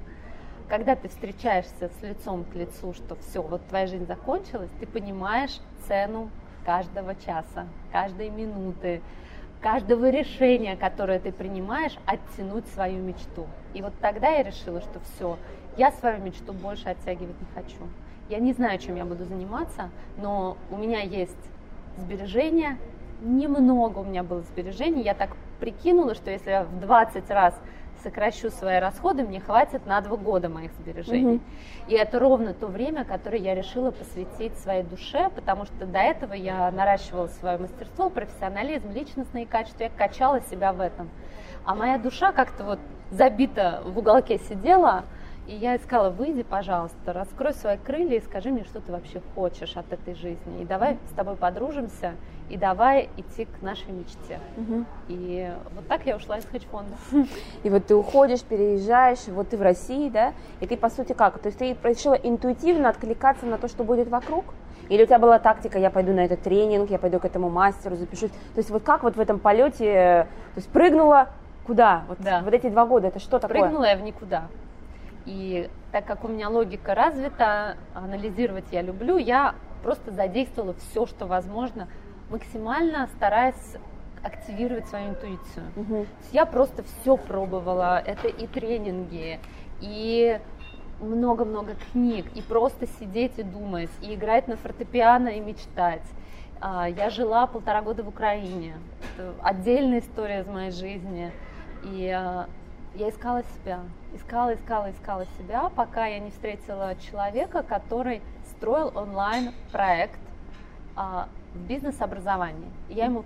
Когда 0.68 0.96
ты 0.96 1.08
встречаешься 1.08 1.90
с 1.98 2.02
лицом 2.02 2.44
к 2.44 2.54
лицу, 2.54 2.92
что 2.94 3.16
все, 3.16 3.42
вот 3.42 3.66
твоя 3.66 3.86
жизнь 3.86 4.06
закончилась, 4.06 4.70
ты 4.80 4.86
понимаешь 4.86 5.60
цену 5.86 6.30
каждого 6.64 7.14
часа, 7.14 7.66
каждой 7.90 8.30
минуты, 8.30 9.02
каждого 9.60 10.10
решения, 10.10 10.76
которое 10.76 11.18
ты 11.18 11.32
принимаешь, 11.32 11.96
оттянуть 12.06 12.66
свою 12.68 13.02
мечту. 13.02 13.46
И 13.74 13.82
вот 13.82 13.92
тогда 14.00 14.28
я 14.28 14.42
решила, 14.42 14.80
что 14.80 15.00
все, 15.00 15.38
я 15.76 15.92
свою 15.92 16.22
мечту 16.22 16.52
больше 16.52 16.88
оттягивать 16.88 17.40
не 17.40 17.46
хочу. 17.54 17.88
Я 18.28 18.38
не 18.38 18.52
знаю, 18.52 18.78
чем 18.78 18.96
я 18.96 19.04
буду 19.04 19.24
заниматься, 19.24 19.90
но 20.16 20.56
у 20.70 20.76
меня 20.76 21.00
есть 21.00 21.36
сбережения, 21.96 22.78
немного 23.20 23.98
у 23.98 24.04
меня 24.04 24.22
было 24.22 24.42
сбережений. 24.42 25.02
Я 25.02 25.14
так 25.14 25.36
прикинула, 25.62 26.16
что 26.16 26.32
если 26.32 26.50
я 26.50 26.64
в 26.64 26.80
20 26.80 27.30
раз 27.30 27.54
сокращу 28.02 28.50
свои 28.50 28.80
расходы, 28.80 29.22
мне 29.22 29.38
хватит 29.38 29.86
на 29.86 30.00
два 30.00 30.16
года 30.16 30.48
моих 30.48 30.72
сбережений. 30.72 31.36
Угу. 31.36 31.42
И 31.86 31.94
это 31.94 32.18
ровно 32.18 32.52
то 32.52 32.66
время, 32.66 33.04
которое 33.04 33.38
я 33.38 33.54
решила 33.54 33.92
посвятить 33.92 34.58
своей 34.58 34.82
душе, 34.82 35.30
потому 35.36 35.66
что 35.66 35.86
до 35.86 36.00
этого 36.00 36.32
я 36.32 36.68
наращивала 36.72 37.28
свое 37.28 37.58
мастерство, 37.58 38.10
профессионализм, 38.10 38.90
личностные 38.90 39.46
качества, 39.46 39.84
я 39.84 39.90
качала 39.90 40.40
себя 40.40 40.72
в 40.72 40.80
этом. 40.80 41.08
А 41.64 41.76
моя 41.76 41.96
душа 41.96 42.32
как-то 42.32 42.64
вот 42.64 42.80
забита 43.12 43.82
в 43.84 43.96
уголке 43.96 44.38
сидела, 44.38 45.04
и 45.46 45.54
я 45.54 45.76
искала, 45.76 46.10
выйди, 46.10 46.42
пожалуйста, 46.42 47.12
раскрой 47.12 47.54
свои 47.54 47.76
крылья 47.76 48.16
и 48.16 48.20
скажи 48.20 48.50
мне, 48.50 48.64
что 48.64 48.80
ты 48.80 48.90
вообще 48.90 49.20
хочешь 49.36 49.76
от 49.76 49.92
этой 49.92 50.14
жизни. 50.16 50.62
И 50.62 50.64
давай 50.64 50.98
с 51.08 51.14
тобой 51.14 51.36
подружимся, 51.36 52.14
и 52.52 52.58
давай 52.58 53.08
идти 53.16 53.46
к 53.46 53.62
нашей 53.62 53.92
мечте. 53.92 54.38
Угу. 54.58 54.84
И 55.08 55.50
вот 55.74 55.88
так 55.88 56.04
я 56.04 56.16
ушла 56.16 56.36
из 56.36 56.44
хедж-фонда. 56.44 56.92
И 57.62 57.70
вот 57.70 57.86
ты 57.86 57.94
уходишь, 57.94 58.42
переезжаешь, 58.42 59.26
вот 59.28 59.48
ты 59.48 59.56
в 59.56 59.62
России, 59.62 60.10
да, 60.10 60.34
и 60.60 60.66
ты 60.66 60.76
по 60.76 60.90
сути 60.90 61.14
как? 61.14 61.38
То 61.38 61.46
есть 61.46 61.58
ты 61.58 61.74
решила 61.82 62.12
интуитивно 62.12 62.90
откликаться 62.90 63.46
на 63.46 63.56
то, 63.56 63.68
что 63.68 63.84
будет 63.84 64.08
вокруг? 64.08 64.44
Или 64.90 65.04
у 65.04 65.06
тебя 65.06 65.18
была 65.18 65.38
тактика, 65.38 65.78
я 65.78 65.90
пойду 65.90 66.12
на 66.12 66.26
этот 66.26 66.42
тренинг, 66.42 66.90
я 66.90 66.98
пойду 66.98 67.18
к 67.20 67.24
этому 67.24 67.48
мастеру, 67.48 67.96
запишусь? 67.96 68.30
То 68.30 68.58
есть 68.58 68.68
вот 68.68 68.82
как 68.82 69.02
вот 69.02 69.16
в 69.16 69.20
этом 69.20 69.38
полете, 69.38 70.26
то 70.54 70.58
есть 70.58 70.68
прыгнула 70.68 71.30
куда? 71.66 72.02
Вот, 72.06 72.18
да. 72.20 72.42
вот 72.44 72.52
эти 72.52 72.68
два 72.68 72.84
года, 72.84 73.08
это 73.08 73.18
что 73.18 73.38
такое? 73.38 73.62
Прыгнула 73.62 73.84
я 73.84 73.96
в 73.96 74.02
никуда. 74.02 74.48
И 75.24 75.70
так 75.90 76.04
как 76.04 76.22
у 76.24 76.28
меня 76.28 76.50
логика 76.50 76.94
развита, 76.94 77.76
анализировать 77.94 78.66
я 78.72 78.82
люблю, 78.82 79.16
я 79.16 79.54
просто 79.82 80.10
задействовала 80.10 80.74
все, 80.74 81.06
что 81.06 81.26
возможно, 81.26 81.88
максимально 82.32 83.08
стараясь 83.16 83.76
активировать 84.24 84.88
свою 84.88 85.10
интуицию. 85.10 85.66
Угу. 85.76 86.06
Я 86.32 86.46
просто 86.46 86.82
все 86.82 87.16
пробовала. 87.16 87.98
Это 87.98 88.28
и 88.28 88.46
тренинги, 88.46 89.38
и 89.80 90.40
много-много 91.00 91.74
книг, 91.92 92.26
и 92.34 92.40
просто 92.40 92.86
сидеть 92.98 93.38
и 93.38 93.42
думать, 93.42 93.90
и 94.00 94.14
играть 94.14 94.48
на 94.48 94.56
фортепиано 94.56 95.28
и 95.28 95.40
мечтать. 95.40 96.02
А, 96.60 96.88
я 96.88 97.10
жила 97.10 97.46
полтора 97.46 97.82
года 97.82 98.04
в 98.04 98.08
Украине. 98.08 98.76
Это 99.16 99.34
отдельная 99.42 99.98
история 99.98 100.40
из 100.40 100.46
моей 100.46 100.70
жизни. 100.70 101.32
И 101.82 102.08
а, 102.08 102.46
я 102.94 103.10
искала 103.10 103.42
себя, 103.42 103.80
искала, 104.14 104.54
искала, 104.54 104.90
искала 104.92 105.26
себя, 105.38 105.70
пока 105.74 106.06
я 106.06 106.20
не 106.20 106.30
встретила 106.30 106.94
человека, 107.10 107.64
который 107.64 108.22
строил 108.56 108.92
онлайн-проект 108.94 110.20
а, 110.94 111.28
в 111.54 111.58
бизнес-образовании. 111.58 112.70
Я 112.88 113.06
ему 113.06 113.24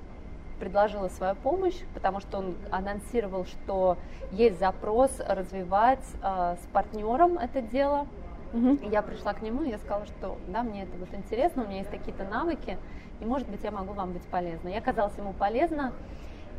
предложила 0.59 1.09
свою 1.09 1.35
помощь, 1.35 1.79
потому 1.95 2.21
что 2.21 2.39
он 2.39 2.55
анонсировал, 2.71 3.45
что 3.45 3.97
есть 4.33 4.59
запрос 4.59 5.11
развивать 5.27 6.05
а, 6.23 6.57
с 6.57 6.67
партнером 6.73 7.39
это 7.39 7.61
дело. 7.61 8.07
Угу. 8.53 8.89
я 8.91 9.03
пришла 9.03 9.35
к 9.35 9.43
нему, 9.43 9.65
и 9.65 9.71
я 9.71 9.79
сказала, 9.79 10.07
что 10.07 10.39
да, 10.47 10.63
мне 10.63 10.85
это 10.85 10.97
вот 10.99 11.13
интересно, 11.13 11.65
у 11.65 11.67
меня 11.67 11.79
есть 11.79 11.91
какие-то 11.91 12.25
навыки, 12.25 12.79
и 13.21 13.25
может 13.25 13.49
быть 13.49 13.63
я 13.65 13.71
могу 13.71 13.93
вам 13.93 14.13
быть 14.13 14.23
полезна. 14.23 14.69
Я 14.69 14.79
оказалась 14.79 15.17
ему 15.19 15.33
полезна, 15.33 15.93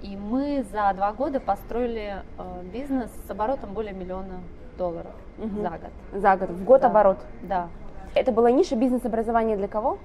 и 0.01 0.15
мы 0.15 0.65
за 0.71 0.93
два 0.93 1.13
года 1.13 1.39
построили 1.39 2.17
э, 2.37 2.63
бизнес 2.71 3.09
с 3.25 3.31
оборотом 3.31 3.73
более 3.73 3.93
миллиона 3.93 4.41
долларов 4.77 5.13
угу. 5.37 5.61
за 5.61 5.69
год. 5.69 5.91
За 6.11 6.35
год, 6.35 6.49
в 6.49 6.63
год 6.63 6.81
да. 6.81 6.87
оборот? 6.87 7.17
Да. 7.41 7.69
Это 8.13 8.31
была 8.31 8.51
ниша 8.51 8.75
бизнес-образования 8.75 9.55
для 9.57 9.67
кого? 9.67 9.97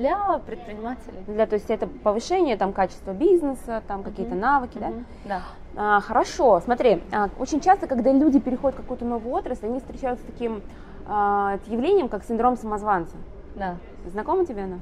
Для 0.00 0.40
предпринимателей. 0.46 1.22
Для, 1.26 1.46
то 1.46 1.56
есть 1.56 1.68
это 1.68 1.86
повышение 1.86 2.56
там, 2.56 2.72
качества 2.72 3.12
бизнеса, 3.12 3.82
там 3.86 4.02
какие-то 4.02 4.32
угу. 4.32 4.40
навыки, 4.40 4.78
угу. 4.78 4.86
да? 4.86 4.92
Да. 5.26 5.42
А, 5.76 6.00
хорошо, 6.00 6.58
смотри, 6.60 7.02
а, 7.12 7.28
очень 7.38 7.60
часто, 7.60 7.86
когда 7.86 8.10
люди 8.10 8.40
переходят 8.40 8.78
в 8.78 8.80
какую-то 8.80 9.04
новую 9.04 9.34
отрасль, 9.34 9.66
они 9.66 9.78
встречаются 9.78 10.24
с 10.24 10.32
таким 10.32 10.62
а, 11.06 11.58
явлением, 11.66 12.08
как 12.08 12.24
синдром 12.24 12.56
самозванца. 12.56 13.14
Да. 13.56 13.76
Знакомо 14.06 14.46
тебе 14.46 14.62
она? 14.62 14.78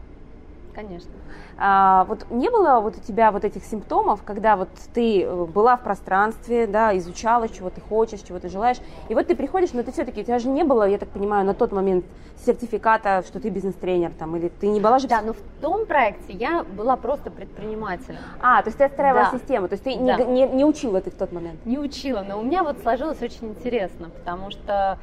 Конечно. 0.79 1.11
А, 1.59 2.05
вот 2.05 2.31
не 2.31 2.49
было 2.51 2.79
вот 2.79 2.97
у 2.97 3.01
тебя 3.01 3.33
вот 3.33 3.45
этих 3.45 3.65
симптомов, 3.65 4.23
когда 4.23 4.55
вот 4.55 4.69
ты 4.95 5.25
э, 5.25 5.45
была 5.47 5.77
в 5.77 5.83
пространстве, 5.83 6.69
да, 6.69 6.97
изучала, 6.97 7.49
чего 7.49 7.69
ты 7.69 7.81
хочешь, 7.81 8.21
чего 8.21 8.39
ты 8.39 8.49
желаешь, 8.49 8.77
и 9.09 9.15
вот 9.17 9.27
ты 9.27 9.35
приходишь, 9.35 9.73
но 9.73 9.83
ты 9.83 9.91
все-таки, 9.91 10.21
у 10.21 10.25
тебя 10.25 10.39
же 10.39 10.49
не 10.49 10.63
было, 10.63 10.89
я 10.89 10.99
так 10.99 11.09
понимаю, 11.09 11.45
на 11.45 11.53
тот 11.53 11.73
момент 11.73 12.05
сертификата, 12.37 13.25
что 13.27 13.41
ты 13.41 13.49
бизнес-тренер 13.49 14.13
там, 14.17 14.37
или 14.37 14.51
ты 14.51 14.69
не 14.69 14.81
была 14.81 15.01
же... 15.01 15.09
Да, 15.09 15.21
но 15.21 15.33
в 15.33 15.41
том 15.61 15.85
проекте 15.85 16.33
я 16.33 16.63
была 16.63 16.95
просто 16.95 17.33
предпринимателем. 17.33 18.21
А, 18.41 18.63
то 18.63 18.69
есть 18.69 18.79
ты 18.79 18.85
отстраивала 18.85 19.31
да. 19.33 19.37
систему, 19.37 19.67
то 19.67 19.73
есть 19.73 19.83
ты 19.83 19.99
да. 19.99 20.15
не, 20.17 20.47
не, 20.47 20.47
не 20.47 20.65
учила 20.65 21.01
ты 21.01 21.11
в 21.11 21.17
тот 21.17 21.33
момент? 21.33 21.59
Не 21.67 21.81
учила, 21.81 22.21
но 22.21 22.39
у 22.39 22.45
меня 22.45 22.63
вот 22.63 22.79
сложилось 22.83 23.21
очень 23.21 23.49
интересно, 23.49 24.11
потому 24.11 24.53
что 24.53 25.01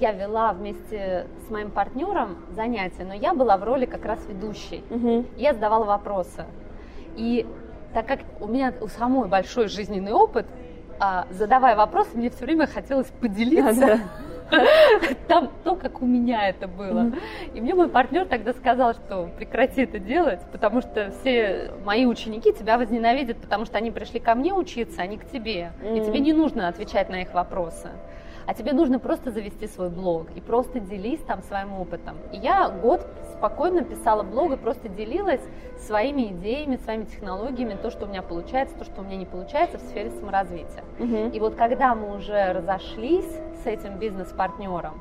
я 0.00 0.12
вела 0.12 0.52
вместе 0.52 1.26
с 1.46 1.50
моим 1.50 1.70
партнером 1.70 2.36
занятия, 2.50 3.04
но 3.04 3.14
я 3.14 3.34
была 3.34 3.56
в 3.56 3.64
роли 3.64 3.86
как 3.86 4.04
раз 4.04 4.24
ведущей. 4.28 4.84
Угу. 4.90 5.26
Я 5.36 5.54
задавала 5.54 5.84
вопросы. 5.84 6.44
И 7.16 7.46
так 7.94 8.06
как 8.06 8.20
у 8.40 8.48
меня 8.48 8.72
у 8.80 8.88
самой 8.88 9.28
большой 9.28 9.68
жизненный 9.68 10.12
опыт, 10.12 10.46
а, 10.98 11.26
задавая 11.30 11.76
вопросы, 11.76 12.10
мне 12.14 12.30
все 12.30 12.44
время 12.44 12.66
хотелось 12.66 13.08
поделиться. 13.20 13.74
Да, 13.74 13.86
да. 13.96 14.00
Там 15.28 15.50
то, 15.64 15.76
как 15.76 16.02
у 16.02 16.06
меня 16.06 16.48
это 16.48 16.68
было. 16.68 17.12
И 17.54 17.60
мне 17.60 17.74
мой 17.74 17.88
партнер 17.88 18.26
тогда 18.26 18.52
сказал, 18.52 18.92
что 18.94 19.30
прекрати 19.36 19.82
это 19.82 19.98
делать, 19.98 20.40
потому 20.52 20.82
что 20.82 21.10
все 21.20 21.70
мои 21.84 22.04
ученики 22.04 22.52
тебя 22.52 22.76
возненавидят, 22.76 23.38
потому 23.38 23.64
что 23.64 23.78
они 23.78 23.90
пришли 23.90 24.20
ко 24.20 24.34
мне 24.34 24.52
учиться, 24.52 25.02
а 25.02 25.06
не 25.06 25.16
к 25.16 25.24
тебе. 25.30 25.72
И 25.82 26.00
тебе 26.00 26.20
не 26.20 26.32
нужно 26.32 26.68
отвечать 26.68 27.08
на 27.08 27.22
их 27.22 27.32
вопросы 27.32 27.88
а 28.46 28.54
тебе 28.54 28.72
нужно 28.72 28.98
просто 28.98 29.30
завести 29.30 29.66
свой 29.66 29.90
блог 29.90 30.28
и 30.34 30.40
просто 30.40 30.80
делись 30.80 31.20
там 31.20 31.42
своим 31.42 31.74
опытом. 31.74 32.16
И 32.32 32.36
я 32.36 32.68
год 32.68 33.06
спокойно 33.36 33.82
писала 33.82 34.22
блог 34.22 34.52
и 34.52 34.56
просто 34.56 34.88
делилась 34.88 35.42
своими 35.78 36.28
идеями, 36.28 36.76
своими 36.76 37.04
технологиями, 37.04 37.76
то, 37.80 37.90
что 37.90 38.06
у 38.06 38.08
меня 38.08 38.22
получается, 38.22 38.76
то, 38.76 38.84
что 38.84 39.00
у 39.00 39.04
меня 39.04 39.16
не 39.16 39.26
получается 39.26 39.78
в 39.78 39.82
сфере 39.82 40.10
саморазвития. 40.10 40.84
Угу. 40.98 41.30
И 41.34 41.40
вот 41.40 41.54
когда 41.54 41.94
мы 41.94 42.16
уже 42.16 42.52
разошлись 42.52 43.30
с 43.62 43.66
этим 43.66 43.98
бизнес-партнером, 43.98 44.94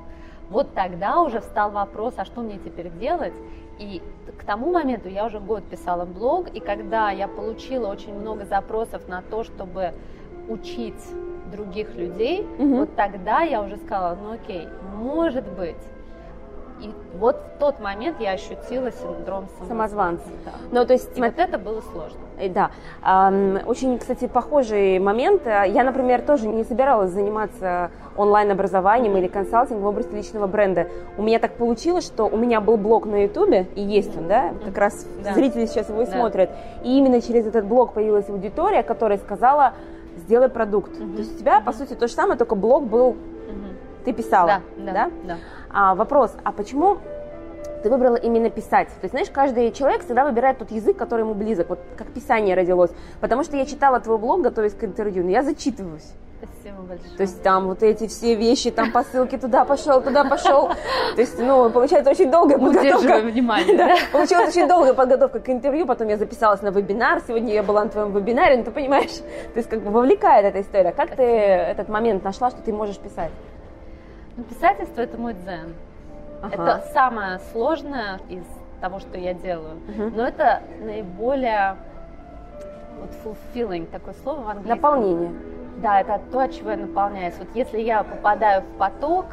вот 0.50 0.74
тогда 0.74 1.22
уже 1.22 1.40
встал 1.40 1.72
вопрос, 1.72 2.16
а 2.18 2.26
что 2.26 2.42
мне 2.42 2.58
теперь 2.58 2.90
делать? 2.90 3.34
И 3.80 4.02
к 4.38 4.44
тому 4.44 4.72
моменту 4.72 5.08
я 5.08 5.26
уже 5.26 5.40
год 5.40 5.64
писала 5.64 6.06
блог, 6.06 6.54
и 6.54 6.60
когда 6.60 7.10
я 7.10 7.28
получила 7.28 7.88
очень 7.88 8.14
много 8.14 8.46
запросов 8.46 9.08
на 9.08 9.22
то, 9.22 9.44
чтобы 9.44 9.94
учить 10.50 11.02
других 11.52 11.94
людей, 11.96 12.48
угу. 12.58 12.78
вот 12.78 12.96
тогда 12.96 13.42
я 13.42 13.62
уже 13.62 13.78
сказала, 13.78 14.18
ну 14.22 14.34
окей, 14.34 14.68
может 14.96 15.46
быть. 15.54 15.76
И 16.82 16.92
вот 17.20 17.36
в 17.36 17.60
тот 17.60 17.80
момент 17.80 18.20
я 18.20 18.32
ощутила 18.32 18.92
синдром 18.92 19.48
самозванца. 19.60 19.68
самозванца. 19.68 20.26
Да. 20.46 20.52
Ну, 20.72 20.86
то 20.86 20.94
есть, 20.94 21.16
и 21.16 21.22
вот 21.22 21.38
это 21.38 21.60
было 21.60 21.82
сложно. 21.82 22.18
Э, 22.40 22.50
да. 22.50 22.72
Очень, 23.68 24.00
кстати, 24.00 24.28
похожий 24.28 24.98
момент. 24.98 25.44
Я, 25.46 25.84
например, 25.84 26.24
тоже 26.24 26.48
не 26.48 26.64
собиралась 26.64 27.12
заниматься 27.12 27.92
онлайн-образованием 28.18 29.16
или 29.18 29.28
консалтингом 29.28 29.84
в 29.84 29.88
области 29.88 30.14
личного 30.14 30.48
бренда. 30.48 30.88
У 31.18 31.22
меня 31.22 31.38
так 31.38 31.54
получилось, 31.54 32.06
что 32.06 32.26
у 32.26 32.36
меня 32.36 32.60
был 32.62 32.78
блог 32.78 33.06
на 33.06 33.24
Ютубе, 33.24 33.68
и 33.76 33.82
есть 33.82 34.18
он, 34.18 34.28
да, 34.28 34.52
как 34.66 34.78
раз 34.78 35.06
да. 35.24 35.34
зрители 35.34 35.68
сейчас 35.68 35.90
его 35.90 36.02
и 36.02 36.06
да. 36.06 36.12
смотрят. 36.12 36.50
И 36.84 36.98
именно 36.98 37.22
через 37.22 37.46
этот 37.46 37.66
блог 37.66 37.94
появилась 37.94 38.28
аудитория, 38.28 38.82
которая 38.82 39.20
сказала, 39.20 39.74
сделай 40.18 40.50
продукт. 40.50 41.00
Угу. 41.00 41.14
То 41.14 41.20
есть 41.20 41.36
у 41.36 41.40
тебя, 41.40 41.62
по 41.62 41.74
сути, 41.74 41.94
то 41.94 42.08
же 42.08 42.14
самое, 42.14 42.38
только 42.38 42.56
блог 42.56 42.86
был, 42.86 43.10
угу. 43.10 43.18
ты 44.06 44.14
писала, 44.14 44.62
да? 44.78 44.84
да, 44.86 44.92
да? 44.94 45.12
да. 45.28 45.38
А, 45.70 45.96
вопрос, 45.96 46.36
а 46.44 46.52
почему 46.52 46.98
ты 47.82 47.90
выбрала 47.90 48.16
именно 48.16 48.50
писать. 48.50 48.90
То 48.90 49.04
есть, 49.04 49.12
знаешь, 49.12 49.30
каждый 49.32 49.72
человек 49.72 50.04
всегда 50.04 50.24
выбирает 50.24 50.60
тот 50.60 50.72
язык, 50.72 50.98
который 50.98 51.22
ему 51.22 51.34
близок, 51.34 51.70
вот 51.70 51.80
как 51.98 52.08
писание 52.14 52.56
родилось. 52.56 52.92
Потому 53.20 53.44
что 53.44 53.58
я 53.58 53.66
читала 53.66 54.00
твой 54.00 54.18
блог, 54.18 54.42
готовясь 54.42 54.74
к 54.74 54.84
интервью, 54.84 55.24
но 55.24 55.32
я 55.32 55.44
зачитываюсь. 55.44 56.14
Спасибо 56.42 56.82
большое. 56.82 57.18
То 57.18 57.24
есть 57.24 57.44
там 57.44 57.68
вот 57.68 57.84
эти 57.84 58.08
все 58.08 58.36
вещи, 58.36 58.72
там 58.72 58.92
посылки 58.92 59.38
туда 59.38 59.66
пошел, 59.66 60.02
туда 60.02 60.24
пошел. 60.24 60.70
То 61.16 61.22
есть, 61.22 61.38
ну, 61.40 61.70
получается 61.70 62.12
очень 62.12 62.32
долгая 62.32 62.58
подготовка. 62.58 63.20
внимание, 63.20 63.78
да? 63.78 63.96
Получилась 64.12 64.50
очень 64.50 64.68
долгая 64.68 64.94
подготовка 64.94 65.40
к 65.40 65.50
интервью, 65.50 65.86
потом 65.86 66.08
я 66.08 66.18
записалась 66.18 66.62
на 66.62 66.70
вебинар, 66.70 67.22
сегодня 67.28 67.54
я 67.54 67.64
была 67.64 67.84
на 67.84 67.90
твоем 67.90 68.12
вебинаре, 68.12 68.58
ну, 68.58 68.64
ты 68.64 68.72
понимаешь, 68.72 69.12
то 69.12 69.58
есть 69.58 69.70
как 69.70 69.82
бы 69.82 69.92
вовлекает 69.92 70.46
эта 70.46 70.62
история. 70.62 70.92
Как 70.92 71.16
ты 71.16 71.24
этот 71.24 71.90
момент 71.90 72.24
нашла, 72.24 72.50
что 72.50 72.62
ты 72.62 72.74
можешь 72.74 72.98
писать? 72.98 73.32
Ну, 74.38 74.44
писательство– 74.44 75.02
это 75.02 75.18
мой 75.18 75.34
дзен. 75.34 75.76
Ага. 76.42 76.54
Это 76.54 76.84
самое 76.94 77.40
сложное 77.52 78.20
из 78.30 78.44
того, 78.80 79.00
что 79.00 79.18
я 79.18 79.34
делаю. 79.34 79.78
Угу. 79.88 80.12
Но 80.16 80.28
это 80.28 80.62
наиболее 80.80 81.76
вот 83.00 83.12
fulfilling, 83.24 83.86
такое 83.92 84.16
слово 84.24 84.42
в 84.42 84.50
английском. 84.50 84.76
Наполнение. 84.76 85.32
Да, 85.82 86.00
это 86.00 86.22
то, 86.32 86.42
от 86.42 86.54
чего 86.54 86.72
я 86.72 86.78
наполняюсь. 86.78 87.34
Вот 87.40 87.48
если 87.56 87.80
я 87.80 88.04
попадаю 88.04 88.62
в 88.62 88.78
поток, 88.78 89.26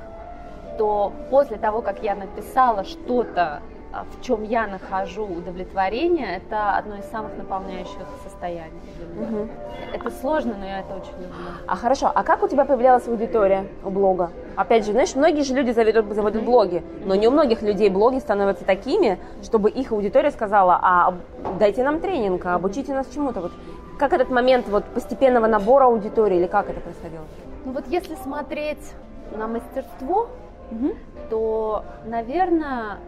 то 0.79 1.13
после 1.31 1.59
того, 1.59 1.83
как 1.83 2.03
я 2.03 2.15
написала 2.15 2.85
что-то, 2.85 3.61
а, 3.91 4.05
в 4.05 4.23
чем 4.23 4.45
я 4.45 4.67
нахожу 4.67 5.25
удовлетворение, 5.25 6.37
это 6.37 6.77
одно 6.77 6.97
из 6.97 7.05
самых 7.07 7.37
наполняющих 7.37 8.05
состояний 8.23 8.81
для 8.97 9.27
меня. 9.27 9.43
Угу. 9.43 9.49
Это 9.95 10.11
сложно, 10.11 10.57
но 10.59 10.67
я 10.67 10.81
это 10.81 10.95
очень 10.95 11.13
люблю. 11.13 11.47
А 11.67 11.75
хорошо, 11.75 12.13
а 12.15 12.23
как 12.23 12.43
у 12.43 12.49
тебя 12.49 12.65
появлялась 12.65 13.09
аудитория 13.09 13.67
у 13.85 13.91
блога? 13.91 14.31
Опять 14.57 14.85
же, 14.85 14.93
знаешь, 14.93 15.15
многие 15.15 15.43
же 15.43 15.55
люди 15.55 15.71
заведут, 15.71 16.15
заводят 16.15 16.45
блоги, 16.45 16.83
но 17.05 17.15
не 17.15 17.29
у 17.29 17.31
многих 17.31 17.63
людей 17.63 17.89
блоги 17.89 18.19
становятся 18.19 18.65
такими, 18.65 19.19
чтобы 19.43 19.71
их 19.71 19.91
аудитория 19.91 20.31
сказала, 20.31 20.79
а 20.83 21.15
дайте 21.59 21.83
нам 21.83 22.01
тренинг, 22.01 22.45
а 22.45 22.55
обучите 22.55 22.93
нас 22.93 23.07
чему-то. 23.09 23.41
Вот 23.41 23.53
как 23.99 24.13
этот 24.13 24.31
момент 24.31 24.69
вот 24.69 24.85
постепенного 24.85 25.47
набора 25.47 25.85
аудитории 25.85 26.39
или 26.39 26.47
как 26.47 26.71
это 26.71 26.81
происходило? 26.81 27.25
Ну 27.65 27.73
вот 27.73 27.85
если 27.89 28.15
смотреть 28.15 28.95
на 29.37 29.49
мастерство, 29.49 30.29
угу. 30.71 30.95
то, 31.29 31.85
наверное, 32.07 32.99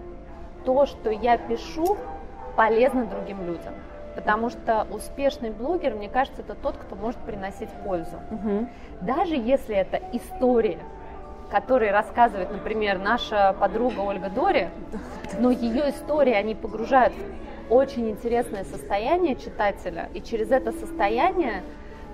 то, 0.64 0.86
что 0.86 1.10
я 1.10 1.38
пишу, 1.38 1.96
полезно 2.56 3.06
другим 3.06 3.46
людям. 3.46 3.72
Потому 4.16 4.50
что 4.50 4.86
успешный 4.90 5.50
блогер, 5.50 5.94
мне 5.94 6.08
кажется, 6.08 6.42
это 6.42 6.54
тот, 6.54 6.76
кто 6.76 6.96
может 6.96 7.18
приносить 7.20 7.70
пользу. 7.84 8.16
Угу. 8.30 8.68
Даже 9.02 9.34
если 9.36 9.76
это 9.76 10.00
история, 10.12 10.80
которую 11.50 11.92
рассказывает, 11.92 12.50
например, 12.50 12.98
наша 12.98 13.54
подруга 13.58 14.00
Ольга 14.00 14.28
Дори, 14.28 14.68
но 15.38 15.50
ее 15.50 15.90
истории, 15.90 16.32
они 16.34 16.54
погружают 16.54 17.14
в 17.14 17.59
очень 17.70 18.10
интересное 18.10 18.64
состояние 18.64 19.36
читателя, 19.36 20.08
и 20.12 20.20
через 20.20 20.50
это 20.50 20.72
состояние 20.72 21.62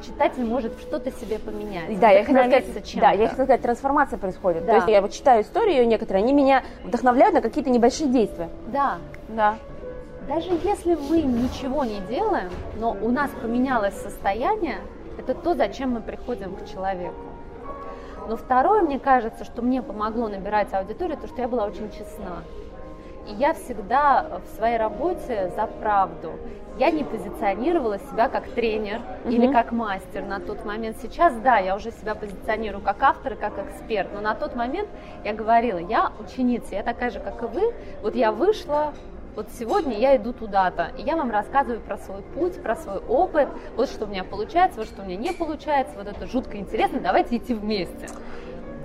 читатель 0.05 0.45
может 0.45 0.79
что-то 0.81 1.11
себе 1.11 1.39
поменять. 1.39 1.99
Да, 1.99 2.11
я 2.11 2.25
хотела 2.25 2.61
сказать, 2.61 2.97
да, 2.97 3.11
я 3.13 3.29
хотела 3.29 3.47
сказать, 3.47 3.63
трансформация 3.63 4.19
происходит. 4.19 4.67
Да. 4.67 4.73
То 4.73 4.77
есть 4.77 4.89
я 4.89 5.01
вот 5.01 5.13
читаю 5.13 5.43
историю 5.43 5.87
некоторые, 5.87 6.23
они 6.23 6.33
меня 6.33 6.63
вдохновляют 6.85 7.35
на 7.35 7.41
какие-то 7.41 7.71
небольшие 7.71 8.11
действия. 8.11 8.49
Да. 8.69 8.99
Да. 9.29 9.57
Даже 10.29 10.51
если 10.65 10.95
мы 10.95 11.23
ничего 11.23 11.85
не 11.85 12.01
делаем, 12.01 12.51
но 12.79 12.97
у 13.01 13.11
нас 13.11 13.31
поменялось 13.41 13.95
состояние, 13.95 14.79
это 15.19 15.35
то, 15.35 15.55
зачем 15.55 15.93
мы 15.93 16.01
приходим 16.01 16.55
к 16.57 16.67
человеку. 16.67 17.15
Но 18.29 18.37
второе, 18.37 18.83
мне 18.83 18.99
кажется, 18.99 19.45
что 19.45 19.63
мне 19.63 19.83
помогло 19.83 20.29
набирать 20.29 20.75
аудиторию, 20.75 21.17
то, 21.17 21.29
что 21.29 21.43
я 21.43 21.49
была 21.49 21.65
очень 21.65 21.91
честна. 21.93 22.43
И 23.27 23.33
я 23.33 23.55
всегда 23.55 24.41
в 24.45 24.57
своей 24.57 24.77
работе 24.77 25.53
за 25.57 25.67
правду. 25.67 26.33
Я 26.79 26.91
не 26.91 27.05
позиционировала 27.05 27.99
себя 27.99 28.29
как 28.29 28.49
тренер 28.51 29.01
угу. 29.25 29.33
или 29.33 29.51
как 29.51 29.73
мастер 29.73 30.25
на 30.25 30.41
тот 30.41 30.65
момент. 30.65 30.99
Сейчас, 31.01 31.35
да, 31.37 31.59
я 31.59 31.75
уже 31.75 31.91
себя 31.91 32.15
позиционирую 32.15 32.83
как 32.83 33.03
автор 33.03 33.33
и 33.33 33.37
как 33.37 33.55
эксперт, 33.59 34.11
но 34.13 34.21
на 34.21 34.35
тот 34.35 34.55
момент 34.55 34.89
я 35.25 35.33
говорила, 35.33 35.79
я 35.79 36.13
ученица, 36.21 36.75
я 36.75 36.83
такая 36.83 37.11
же, 37.11 37.19
как 37.19 37.43
и 37.43 37.47
вы. 37.47 37.75
Вот 38.03 38.15
я 38.15 38.31
вышла, 38.31 38.93
вот 39.35 39.49
сегодня 39.59 39.99
я 39.99 40.17
иду 40.17 40.33
туда-то, 40.33 40.93
и 40.97 41.03
я 41.03 41.17
вам 41.17 41.31
рассказываю 41.31 41.81
про 41.81 41.99
свой 41.99 42.23
путь, 42.23 42.63
про 42.63 42.77
свой 42.77 42.99
опыт, 42.99 43.49
вот 43.77 43.89
что 43.89 44.05
у 44.05 44.09
меня 44.09 44.25
получается, 44.25 44.79
вот 44.79 44.89
что 44.89 45.03
у 45.03 45.05
меня 45.05 45.17
не 45.17 45.33
получается, 45.33 45.95
вот 45.97 46.07
это 46.07 46.27
жутко 46.27 46.59
интересно, 46.59 47.01
давайте 47.01 47.37
идти 47.37 47.55
вместе 47.55 48.09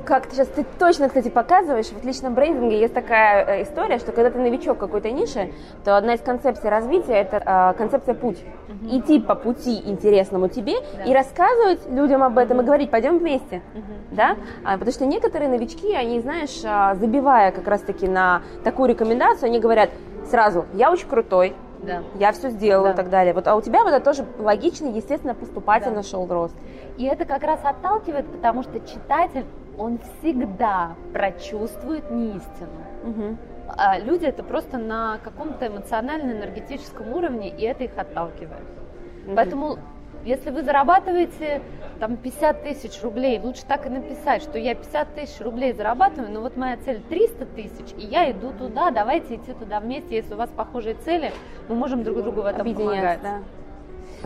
как 0.06 0.28
ты 0.28 0.36
сейчас 0.36 0.48
ты 0.50 0.66
точно, 0.80 1.08
кстати, 1.08 1.30
показываешь, 1.30 1.88
в 1.88 2.06
личном 2.06 2.34
брендинге 2.34 2.80
есть 2.80 2.94
такая 2.94 3.46
э, 3.46 3.64
история, 3.64 4.00
что 4.00 4.12
когда 4.12 4.30
ты 4.30 4.40
новичок 4.40 4.78
какой-то 4.78 5.12
ниши, 5.12 5.52
то 5.84 5.98
одна 5.98 6.16
из 6.16 6.22
концепций 6.22 6.70
развития 6.70 7.14
это 7.14 7.38
э, 7.38 7.78
концепция 7.78 8.14
путь. 8.14 8.40
Угу. 8.70 8.98
Идти 8.98 9.20
по 9.20 9.36
пути 9.36 9.82
интересному 9.86 10.48
тебе 10.48 10.76
да. 10.98 11.04
и 11.04 11.14
рассказывать 11.14 11.90
людям 11.90 12.24
об 12.24 12.38
этом 12.38 12.58
угу. 12.58 12.64
и 12.64 12.66
говорить, 12.66 12.92
пойдем 12.92 13.18
вместе, 13.18 13.62
угу. 13.74 14.16
да? 14.16 14.38
А, 14.64 14.74
потому 14.74 14.92
что 14.92 15.06
некоторые 15.06 15.50
новички, 15.50 15.94
они, 15.96 16.20
знаешь, 16.20 16.62
а, 16.66 16.96
забивая 16.96 17.52
как 17.52 17.68
раз-таки 17.68 18.08
на 18.08 18.42
такую 18.64 18.90
рекомендацию, 18.90 19.48
они 19.48 19.60
говорят 19.60 19.90
сразу, 20.30 20.66
я 20.74 20.92
очень 20.92 21.08
крутой, 21.08 21.56
да. 21.82 22.04
я 22.20 22.32
все 22.32 22.50
сделала 22.50 22.88
да. 22.88 22.94
и 22.94 22.96
так 22.96 23.10
далее. 23.10 23.34
Вот, 23.34 23.48
а 23.48 23.56
у 23.56 23.62
тебя 23.62 23.84
вот 23.84 23.94
это 23.94 24.04
тоже 24.04 24.26
логично, 24.40 24.88
естественно, 24.88 25.34
поступательно 25.34 25.98
да. 25.98 26.04
шел 26.04 26.28
рост. 26.28 26.56
И 26.98 27.06
это 27.06 27.26
как 27.26 27.44
раз 27.44 27.60
отталкивает, 27.64 28.28
потому 28.28 28.64
что 28.64 28.80
читатель 28.80 29.46
он 29.82 29.98
всегда 29.98 30.96
прочувствует 31.12 32.12
неистину. 32.12 32.86
Угу. 33.04 33.38
А 33.68 33.98
люди 33.98 34.26
это 34.26 34.44
просто 34.44 34.78
на 34.78 35.18
каком-то 35.24 35.68
эмоционально-энергетическом 35.68 37.12
уровне, 37.14 37.50
и 37.50 37.64
это 37.64 37.86
их 37.86 37.98
отталкивает. 37.98 38.64
Угу. 39.26 39.36
Поэтому, 39.36 39.80
если 40.24 40.52
вы 40.52 40.62
зарабатываете 40.62 41.64
там 42.00 42.16
50 42.16 42.64
тысяч 42.64 43.02
рублей, 43.02 43.40
лучше 43.40 43.66
так 43.66 43.88
и 43.88 43.90
написать, 43.90 44.44
что 44.44 44.60
я 44.60 44.76
50 44.76 45.16
тысяч 45.16 45.42
рублей 45.42 45.74
зарабатываю, 45.74 46.32
но 46.32 46.42
вот 46.42 46.58
моя 46.58 46.78
цель 46.78 47.02
300 47.10 47.46
тысяч, 47.48 47.94
и 47.98 48.06
я 48.06 48.30
иду 48.30 48.52
туда, 48.52 48.92
давайте 48.92 49.36
идти 49.36 49.54
туда 49.54 49.80
вместе, 49.80 50.16
если 50.16 50.36
у 50.36 50.38
вас 50.38 50.50
похожие 50.56 50.96
цели, 50.96 51.32
мы 51.70 51.76
можем 51.76 52.04
друг 52.04 52.22
другу 52.22 52.42
в 52.42 52.46
этом 52.46 52.72
помогать. 52.72 53.22
Да. 53.24 53.40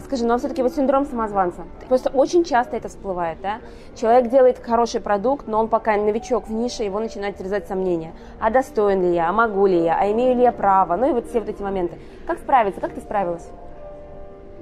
Скажи, 0.03 0.25
ну 0.25 0.33
а 0.33 0.37
все-таки 0.37 0.61
вот 0.61 0.73
синдром 0.73 1.05
самозванца. 1.05 1.63
Просто 1.87 2.09
очень 2.09 2.43
часто 2.43 2.75
это 2.75 2.89
всплывает, 2.89 3.39
да? 3.41 3.59
Человек 3.95 4.29
делает 4.29 4.59
хороший 4.59 4.99
продукт, 4.99 5.47
но 5.47 5.59
он 5.59 5.67
пока 5.69 5.95
новичок 5.95 6.47
в 6.47 6.51
нише, 6.51 6.83
его 6.83 6.99
начинают 6.99 7.37
терзать 7.37 7.67
сомнения. 7.67 8.13
А 8.39 8.49
достоин 8.49 9.01
ли 9.01 9.13
я, 9.13 9.29
а 9.29 9.33
могу 9.33 9.65
ли 9.65 9.81
я, 9.83 9.97
а 9.97 10.11
имею 10.11 10.35
ли 10.35 10.43
я 10.43 10.51
право? 10.51 10.95
Ну 10.95 11.09
и 11.09 11.13
вот 11.13 11.27
все 11.27 11.39
вот 11.39 11.49
эти 11.49 11.61
моменты. 11.61 11.97
Как 12.27 12.39
справиться? 12.39 12.81
Как 12.81 12.93
ты 12.93 13.01
справилась? 13.01 13.47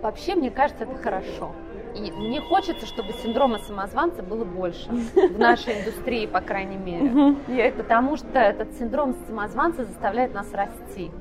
Вообще, 0.02 0.36
мне 0.36 0.52
кажется, 0.52 0.84
это 0.84 0.96
хорошо. 1.02 1.52
И 1.96 2.12
мне 2.12 2.42
хочется, 2.42 2.86
чтобы 2.86 3.14
синдрома 3.24 3.60
самозванца 3.60 4.24
было 4.24 4.44
больше 4.44 4.90
в 4.90 5.40
нашей 5.40 5.80
индустрии, 5.82 6.26
по 6.26 6.42
крайней 6.42 6.78
мере. 6.78 7.72
Потому 7.72 8.18
что 8.18 8.40
этот 8.40 8.74
синдром 8.74 9.16
самозванца 9.28 9.86
заставляет 9.86 10.34
нас 10.34 10.48
расти. 10.54 11.12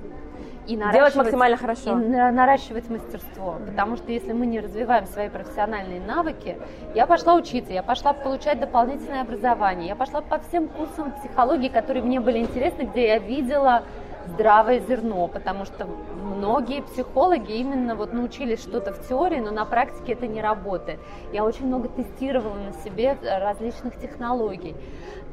И 0.66 0.77
Делать 0.77 1.16
максимально 1.16 1.57
хорошо. 1.57 1.90
И 1.90 2.05
наращивать 2.05 2.88
мастерство. 2.88 3.57
Потому 3.66 3.96
что 3.96 4.12
если 4.12 4.33
мы 4.33 4.46
не 4.46 4.61
развиваем 4.61 5.07
свои 5.07 5.29
профессиональные 5.29 6.01
навыки, 6.01 6.57
я 6.94 7.07
пошла 7.07 7.35
учиться, 7.35 7.72
я 7.72 7.83
пошла 7.83 8.12
получать 8.12 8.61
дополнительное 8.61 9.22
образование, 9.22 9.88
я 9.88 9.96
пошла 9.96 10.20
по 10.20 10.38
всем 10.38 10.68
курсам 10.68 11.12
психологии, 11.12 11.68
которые 11.68 12.05
мне 12.05 12.20
были 12.20 12.38
интересны, 12.38 12.83
где 12.83 13.09
я 13.09 13.18
видела 13.18 13.83
здравое 14.29 14.79
зерно, 14.81 15.27
потому 15.27 15.64
что 15.64 15.88
многие 16.22 16.83
психологи 16.83 17.53
именно 17.53 17.96
вот 17.96 18.12
научились 18.12 18.62
что-то 18.62 18.92
в 18.92 19.09
теории, 19.09 19.40
но 19.40 19.51
на 19.51 19.64
практике 19.64 20.12
это 20.12 20.29
не 20.29 20.40
работает. 20.40 21.01
Я 21.33 21.44
очень 21.44 21.66
много 21.66 21.88
тестировала 21.88 22.55
на 22.55 22.72
себе 22.85 23.16
различных 23.22 23.98
технологий, 23.98 24.77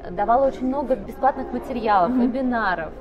давала 0.10 0.48
очень 0.48 0.68
много 0.68 0.96
бесплатных 0.96 1.52
материалов, 1.52 2.12
mm-hmm. 2.12 2.28
вебинаров, 2.28 2.94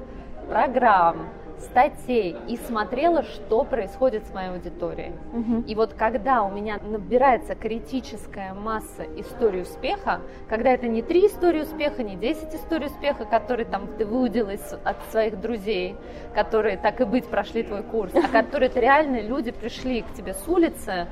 программ, 0.48 1.28
статей 1.62 2.36
и 2.48 2.56
смотрела, 2.56 3.22
что 3.22 3.64
происходит 3.64 4.26
с 4.26 4.34
моей 4.34 4.50
аудиторией. 4.50 5.12
Угу. 5.32 5.64
И 5.66 5.74
вот 5.74 5.94
когда 5.94 6.42
у 6.42 6.50
меня 6.50 6.78
набирается 6.82 7.54
критическая 7.54 8.54
масса 8.54 9.04
историй 9.16 9.62
успеха, 9.62 10.20
когда 10.48 10.70
это 10.70 10.88
не 10.88 11.02
три 11.02 11.26
истории 11.26 11.62
успеха, 11.62 12.02
не 12.02 12.16
десять 12.16 12.54
историй 12.54 12.86
успеха, 12.86 13.24
которые 13.24 13.66
там 13.66 13.86
ты 13.98 14.04
выудил 14.04 14.50
из, 14.50 14.74
от 14.84 14.96
своих 15.10 15.40
друзей, 15.40 15.96
которые 16.34 16.76
так 16.76 17.00
и 17.00 17.04
быть 17.04 17.26
прошли 17.26 17.62
твой 17.62 17.82
курс, 17.82 18.12
а 18.14 18.28
которые 18.32 18.68
это 18.68 18.80
реально 18.80 19.20
люди 19.20 19.50
пришли 19.50 20.02
к 20.02 20.12
тебе 20.14 20.34
с 20.34 20.48
улицы, 20.48 21.06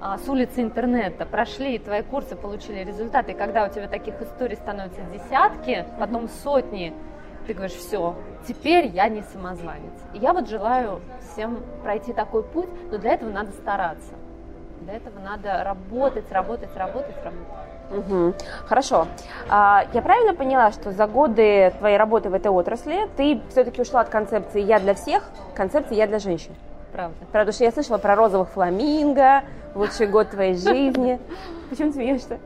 а, 0.00 0.18
с 0.18 0.28
улицы 0.28 0.60
интернета, 0.60 1.24
прошли 1.24 1.78
твои 1.78 2.02
курсы, 2.02 2.36
получили 2.36 2.84
результаты, 2.84 3.32
и 3.32 3.34
когда 3.34 3.64
у 3.64 3.70
тебя 3.70 3.88
таких 3.88 4.20
историй 4.20 4.56
становятся 4.56 5.00
десятки, 5.12 5.86
потом 5.98 6.28
сотни, 6.28 6.92
ты 7.46 7.54
говоришь, 7.54 7.76
все, 7.76 8.14
теперь 8.46 8.86
я 8.86 9.08
не 9.08 9.22
самозванец. 9.22 9.92
И 10.14 10.18
я 10.18 10.32
вот 10.32 10.48
желаю 10.48 11.00
всем 11.32 11.62
пройти 11.82 12.12
такой 12.12 12.42
путь, 12.42 12.68
но 12.90 12.98
для 12.98 13.14
этого 13.14 13.30
надо 13.30 13.52
стараться. 13.52 14.12
Для 14.80 14.94
этого 14.94 15.18
надо 15.20 15.64
работать, 15.64 16.30
работать, 16.30 16.76
работать, 16.76 17.16
работать. 17.24 17.66
Угу. 17.90 18.34
Хорошо. 18.66 19.06
А, 19.48 19.84
я 19.92 20.02
правильно 20.02 20.34
поняла, 20.34 20.72
что 20.72 20.92
за 20.92 21.06
годы 21.06 21.72
твоей 21.78 21.96
работы 21.96 22.30
в 22.30 22.34
этой 22.34 22.48
отрасли 22.48 23.08
ты 23.16 23.40
все-таки 23.50 23.80
ушла 23.80 24.00
от 24.00 24.08
концепции 24.08 24.60
«я 24.60 24.80
для 24.80 24.94
всех» 24.94 25.22
к 25.52 25.56
концепции 25.56 25.94
«я 25.94 26.06
для 26.06 26.18
женщин»? 26.18 26.54
Правда. 26.92 27.16
Потому 27.26 27.52
что 27.52 27.64
я 27.64 27.70
слышала 27.70 27.98
про 27.98 28.16
розовых 28.16 28.48
фламинго, 28.50 29.42
лучший 29.74 30.08
год 30.08 30.30
твоей 30.30 30.54
жизни. 30.54 31.20
Почему 31.70 31.92
смеешься? 31.92 32.38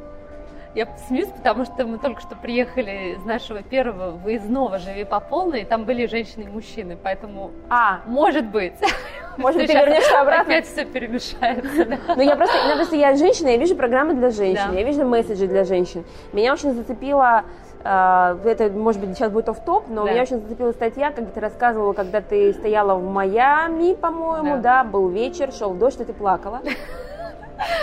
Я 0.75 0.87
смеюсь, 1.09 1.29
потому 1.29 1.65
что 1.65 1.85
мы 1.85 1.99
только 1.99 2.21
что 2.21 2.37
приехали 2.37 3.17
из 3.17 3.25
нашего 3.25 3.61
первого 3.63 4.13
выездного 4.13 4.79
«Живи 4.79 5.05
по 5.05 5.19
полной», 5.19 5.63
и 5.63 5.65
там 5.65 5.85
были 5.85 6.07
женщины 6.07 6.45
и 6.45 6.49
мужчины, 6.49 6.97
поэтому 7.03 7.51
а. 7.69 8.03
может 8.07 8.47
быть. 8.47 8.75
Может, 9.37 9.67
ты 9.67 9.73
вернешься 9.73 10.21
обратно? 10.21 10.55
Опять 10.55 10.67
все 10.67 10.85
перемешается. 10.85 11.87
Да. 11.87 11.99
Ну, 12.15 12.23
я 12.23 12.37
просто, 12.37 12.57
ну, 12.69 12.77
просто 12.77 12.95
я 12.95 13.17
женщина, 13.17 13.49
я 13.49 13.57
вижу 13.57 13.75
программы 13.75 14.15
для 14.15 14.31
женщин, 14.31 14.71
да. 14.71 14.79
я 14.79 14.85
вижу 14.85 15.05
месседжи 15.05 15.49
для 15.49 15.65
женщин. 15.65 16.05
Меня 16.33 16.53
очень 16.53 16.73
зацепило 16.73 17.45
Uh, 17.83 18.47
это, 18.47 18.69
может 18.69 19.01
быть, 19.01 19.17
сейчас 19.17 19.33
будет 19.33 19.49
оф-топ, 19.49 19.89
но 19.89 20.05
да. 20.05 20.11
меня 20.11 20.21
очень 20.21 20.39
зацепила 20.39 20.71
статья, 20.73 21.13
когда 21.13 21.31
ты 21.31 21.41
рассказывала, 21.41 21.95
когда 21.95 22.21
ты 22.21 22.53
стояла 22.53 22.95
в 22.95 23.11
Майами, 23.11 23.95
по-моему, 23.95 24.57
да, 24.57 24.83
да 24.83 24.85
был 24.85 25.09
вечер, 25.09 25.51
шел 25.51 25.73
дождь, 25.73 25.95
что 25.95 26.05
ты 26.05 26.13
плакала. 26.13 26.61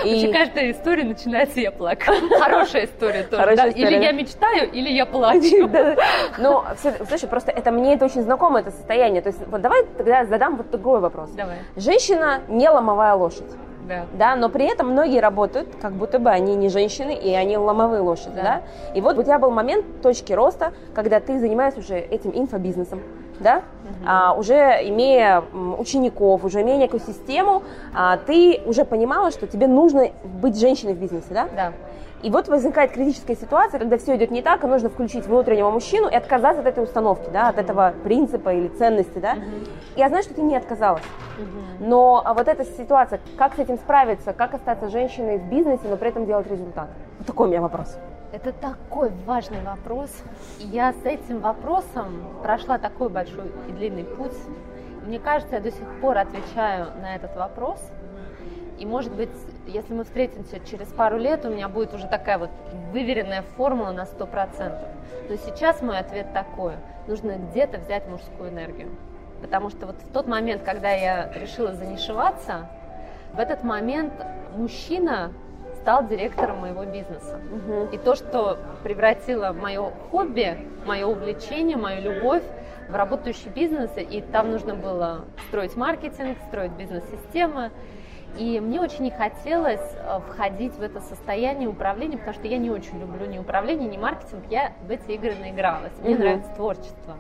И... 0.03 0.09
Вообще 0.09 0.31
каждая 0.31 0.71
история 0.71 1.03
начинается 1.03 1.59
«я 1.59 1.71
плакала». 1.71 2.17
Хорошая 2.39 2.85
история 2.85 3.23
тоже. 3.23 3.41
Хорошая 3.41 3.55
да? 3.55 3.69
история. 3.69 3.97
Или 3.97 4.03
я 4.03 4.11
мечтаю, 4.11 4.71
или 4.71 4.89
я 4.89 5.05
плачу. 5.05 5.69
Ну, 6.37 6.63
слушай, 7.07 7.27
просто 7.27 7.51
это 7.51 7.71
мне 7.71 7.95
это 7.95 8.05
очень 8.05 8.21
знакомо, 8.21 8.59
это 8.59 8.71
состояние. 8.71 9.21
То 9.21 9.29
есть 9.29 9.39
вот 9.47 9.61
давай 9.61 9.85
тогда 9.97 10.25
задам 10.25 10.57
вот 10.57 10.69
другой 10.69 10.99
вопрос. 10.99 11.29
Давай. 11.31 11.57
Женщина 11.75 12.41
не 12.47 12.69
ломовая 12.69 13.13
лошадь. 13.15 13.45
Да. 13.87 14.05
да, 14.13 14.35
но 14.35 14.49
при 14.49 14.65
этом 14.65 14.89
многие 14.89 15.21
работают, 15.21 15.69
как 15.81 15.93
будто 15.93 16.19
бы 16.19 16.29
они 16.29 16.55
не 16.55 16.67
женщины, 16.67 17.15
и 17.15 17.33
они 17.33 17.57
ломовые 17.57 18.01
лошади, 18.01 18.35
да. 18.35 18.43
да? 18.43 18.61
И 18.93 18.99
вот 18.99 19.17
у 19.17 19.23
тебя 19.23 19.39
был 19.39 19.49
момент 19.49 20.01
точки 20.01 20.33
роста, 20.33 20.73
когда 20.93 21.21
ты 21.21 21.39
занимаешься 21.39 21.79
уже 21.79 21.97
этим 21.97 22.31
инфобизнесом, 22.33 23.01
да, 23.39 23.58
угу. 23.58 24.06
а, 24.06 24.34
уже 24.34 24.56
имея 24.89 25.43
учеников, 25.78 26.43
уже 26.43 26.62
имея 26.62 26.78
некую 26.78 27.00
систему, 27.00 27.63
а, 27.93 28.17
ты 28.17 28.62
уже 28.65 28.86
понимала, 28.86 29.32
что 29.32 29.47
тебе 29.47 29.67
нужно 29.67 30.10
быть 30.23 30.60
женщиной 30.60 30.93
в 30.93 31.00
бизнесе, 31.00 31.28
да? 31.32 31.47
Да. 31.56 31.73
И 32.23 32.32
вот 32.32 32.47
возникает 32.47 32.91
критическая 32.91 33.36
ситуация, 33.36 33.80
когда 33.80 33.97
все 33.97 34.15
идет 34.15 34.32
не 34.32 34.41
так, 34.41 34.63
и 34.63 34.67
нужно 34.67 34.89
включить 34.89 35.28
внутреннего 35.28 35.69
мужчину 35.69 36.08
и 36.08 36.15
отказаться 36.15 36.62
от 36.62 36.67
этой 36.67 36.84
установки, 36.84 37.30
да, 37.32 37.50
от 37.50 37.60
этого 37.60 37.93
принципа 38.04 38.54
или 38.54 38.69
ценности, 38.69 39.19
да. 39.19 39.36
Uh-huh. 39.36 39.69
Я 39.95 40.10
знаю, 40.10 40.23
что 40.23 40.34
ты 40.34 40.41
не 40.41 40.56
отказалась, 40.56 41.04
uh-huh. 41.04 41.88
но 41.88 42.23
а 42.26 42.34
вот 42.34 42.47
эта 42.47 42.65
ситуация, 42.65 43.19
как 43.38 43.56
с 43.56 43.60
этим 43.60 43.78
справиться, 43.78 44.34
как 44.34 44.56
остаться 44.56 44.89
женщиной 44.89 45.38
в 45.38 45.43
бизнесе, 45.43 45.84
но 45.88 45.95
при 45.95 46.10
этом 46.10 46.26
делать 46.26 46.50
результат? 46.50 46.88
Вот 47.19 47.28
такой 47.28 47.47
у 47.47 47.50
меня 47.52 47.62
вопрос. 47.62 47.95
Это 48.33 48.51
такой 48.51 49.09
важный 49.25 49.61
вопрос. 49.61 50.11
Я 50.59 50.91
с 50.91 51.05
этим 51.05 51.39
вопросом 51.39 52.27
прошла 52.43 52.77
такой 52.77 53.09
большой 53.09 53.49
и 53.69 53.71
длинный 53.71 54.03
путь. 54.03 54.35
Мне 55.05 55.17
кажется, 55.17 55.55
я 55.55 55.61
до 55.61 55.71
сих 55.71 56.01
пор 56.01 56.17
отвечаю 56.17 56.87
на 57.01 57.15
этот 57.15 57.35
вопрос. 57.37 57.79
И, 58.77 58.85
может 58.85 59.13
быть, 59.13 59.29
если 59.65 59.93
мы 59.93 60.03
встретимся 60.03 60.59
через 60.59 60.87
пару 60.89 61.17
лет, 61.17 61.45
у 61.45 61.49
меня 61.49 61.69
будет 61.69 61.93
уже 61.93 62.05
такая 62.07 62.37
вот 62.37 62.49
выверенная 62.91 63.43
формула 63.55 63.91
на 63.91 64.03
100%. 64.03 64.87
Но 65.29 65.35
сейчас 65.37 65.81
мой 65.81 65.97
ответ 65.97 66.33
такой. 66.33 66.73
Нужно 67.07 67.37
где-то 67.37 67.79
взять 67.79 68.07
мужскую 68.09 68.49
энергию. 68.49 68.89
Потому 69.41 69.69
что 69.69 69.85
вот 69.87 69.95
в 70.01 70.11
тот 70.11 70.27
момент, 70.27 70.63
когда 70.63 70.91
я 70.91 71.31
решила 71.31 71.73
занишеваться, 71.73 72.67
в 73.33 73.39
этот 73.39 73.63
момент 73.63 74.13
мужчина 74.55 75.31
стал 75.88 76.06
директором 76.06 76.60
моего 76.60 76.84
бизнеса. 76.84 77.39
Угу. 77.50 77.93
И 77.93 77.97
то, 77.97 78.15
что 78.15 78.58
превратило 78.84 79.54
мое 79.54 79.89
хобби, 80.12 80.58
мое 80.86 81.06
увлечение, 81.06 81.78
мою 81.78 82.02
любовь 82.02 82.43
в 82.89 82.93
работающий 82.93 83.50
бизнес, 83.56 83.91
и 83.95 84.19
там 84.19 84.52
нужно 84.52 84.76
было 84.76 85.23
строить 85.47 85.78
маркетинг, 85.78 86.38
строить 86.50 86.73
бизнес-системы. 86.73 87.71
И 88.38 88.60
мне 88.60 88.82
очень 88.82 89.06
не 89.06 89.12
хотелось 89.12 89.80
э, 89.80 90.19
входить 90.28 90.73
в 90.73 90.82
это 90.82 91.00
состояние 91.00 91.69
управления, 91.69 92.17
потому 92.17 92.36
что 92.36 92.47
я 92.47 92.58
не 92.58 92.69
очень 92.69 93.00
люблю 93.00 93.26
ни 93.26 93.38
управление, 93.38 93.88
ни 93.88 93.95
маркетинг. 93.95 94.43
Я 94.50 94.73
в 94.86 94.91
эти 94.91 95.12
игры 95.12 95.36
наигралась. 95.36 95.93
Мне 96.02 96.15
угу. 96.15 96.23
нравится 96.23 96.52
творчество. 96.58 97.15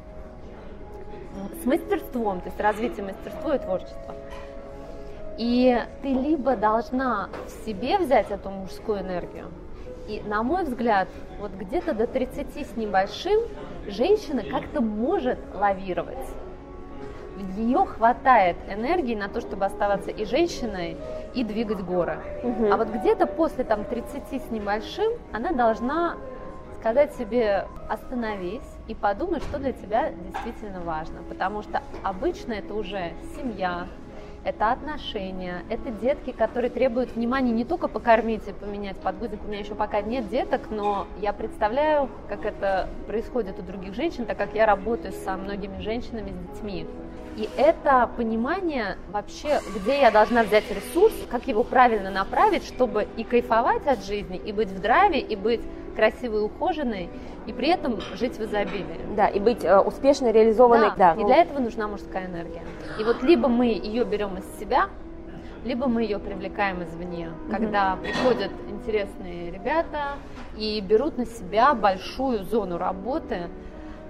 С 1.63 1.65
мастерством, 1.65 2.41
то 2.41 2.47
есть 2.47 2.59
развитие 2.59 3.05
мастерства 3.05 3.55
и 3.55 3.59
творчества. 3.59 4.13
И 5.37 5.79
ты 6.01 6.07
либо 6.07 6.55
должна 6.55 7.29
в 7.45 7.65
себе 7.65 7.97
взять 7.99 8.31
эту 8.31 8.49
мужскую 8.49 9.01
энергию, 9.01 9.51
и, 10.07 10.21
на 10.25 10.41
мой 10.41 10.63
взгляд, 10.63 11.09
вот 11.39 11.51
где-то 11.51 11.93
до 11.93 12.07
30 12.07 12.65
с 12.65 12.77
небольшим 12.77 13.41
женщина 13.87 14.41
как-то 14.41 14.81
может 14.81 15.37
лавировать. 15.53 16.17
В 17.35 17.59
нее 17.59 17.85
хватает 17.85 18.55
энергии 18.69 19.15
на 19.15 19.27
то, 19.27 19.41
чтобы 19.41 19.65
оставаться 19.65 20.09
и 20.09 20.25
женщиной, 20.25 20.97
и 21.35 21.43
двигать 21.43 21.81
горы. 21.83 22.19
Угу. 22.41 22.71
А 22.71 22.77
вот 22.77 22.87
где-то 22.87 23.27
после 23.27 23.63
там, 23.63 23.83
30 23.83 24.41
с 24.41 24.49
небольшим 24.49 25.11
она 25.33 25.51
должна 25.51 26.15
сказать 26.79 27.13
себе 27.15 27.67
остановись 27.89 28.67
и 28.87 28.95
подумай, 28.95 29.39
что 29.41 29.59
для 29.59 29.73
тебя 29.73 30.11
действительно 30.11 30.79
важно. 30.81 31.21
Потому 31.27 31.61
что 31.61 31.81
обычно 32.01 32.53
это 32.53 32.73
уже 32.73 33.11
семья, 33.35 33.87
это 34.43 34.71
отношения, 34.71 35.63
это 35.69 35.91
детки, 35.91 36.31
которые 36.31 36.69
требуют 36.69 37.15
внимания 37.15 37.51
не 37.51 37.65
только 37.65 37.87
покормить 37.87 38.47
и 38.47 38.53
поменять 38.53 38.97
подгузник. 38.97 39.39
У 39.43 39.47
меня 39.47 39.59
еще 39.59 39.75
пока 39.75 40.01
нет 40.01 40.29
деток, 40.29 40.69
но 40.69 41.07
я 41.19 41.33
представляю, 41.33 42.09
как 42.29 42.45
это 42.45 42.89
происходит 43.07 43.59
у 43.59 43.61
других 43.61 43.93
женщин, 43.93 44.25
так 44.25 44.37
как 44.37 44.53
я 44.53 44.65
работаю 44.65 45.13
со 45.13 45.35
многими 45.37 45.81
женщинами 45.81 46.31
с 46.31 46.55
детьми. 46.55 46.87
И 47.37 47.47
это 47.55 48.09
понимание 48.17 48.97
вообще, 49.11 49.59
где 49.75 50.01
я 50.01 50.09
должна 50.09 50.43
взять 50.43 50.63
ресурс, 50.71 51.13
как 51.29 51.47
его 51.47 51.63
правильно 51.63 52.09
направить, 52.09 52.65
чтобы 52.65 53.07
и 53.15 53.23
кайфовать 53.23 53.85
от 53.85 54.03
жизни, 54.03 54.41
и 54.43 54.51
быть 54.51 54.69
в 54.69 54.81
драйве, 54.81 55.19
и 55.19 55.35
быть 55.35 55.61
красивой, 55.97 56.45
ухоженной, 56.45 57.09
и 57.47 57.53
при 57.53 57.69
этом 57.69 57.99
жить 58.13 58.37
в 58.37 58.43
изобилии. 58.43 59.01
Да, 59.15 59.27
и 59.27 59.39
быть 59.39 59.65
э, 59.65 59.79
успешно 59.79 60.31
реализованной. 60.31 60.91
Да, 60.91 60.95
да, 60.95 61.13
и 61.13 61.23
ну... 61.23 61.25
для 61.25 61.37
этого 61.37 61.59
нужна 61.59 61.87
мужская 61.87 62.27
энергия. 62.27 62.61
И 62.99 63.03
вот 63.03 63.23
либо 63.23 63.49
мы 63.49 63.65
ее 63.65 64.05
берем 64.05 64.37
из 64.37 64.59
себя, 64.59 64.89
либо 65.65 65.87
мы 65.87 66.03
ее 66.03 66.19
привлекаем 66.19 66.83
извне, 66.83 67.31
когда 67.49 67.95
приходят 67.95 68.51
интересные 68.69 69.51
ребята 69.51 70.17
и 70.55 70.79
берут 70.81 71.17
на 71.17 71.25
себя 71.25 71.73
большую 71.73 72.43
зону 72.43 72.77
работы. 72.77 73.49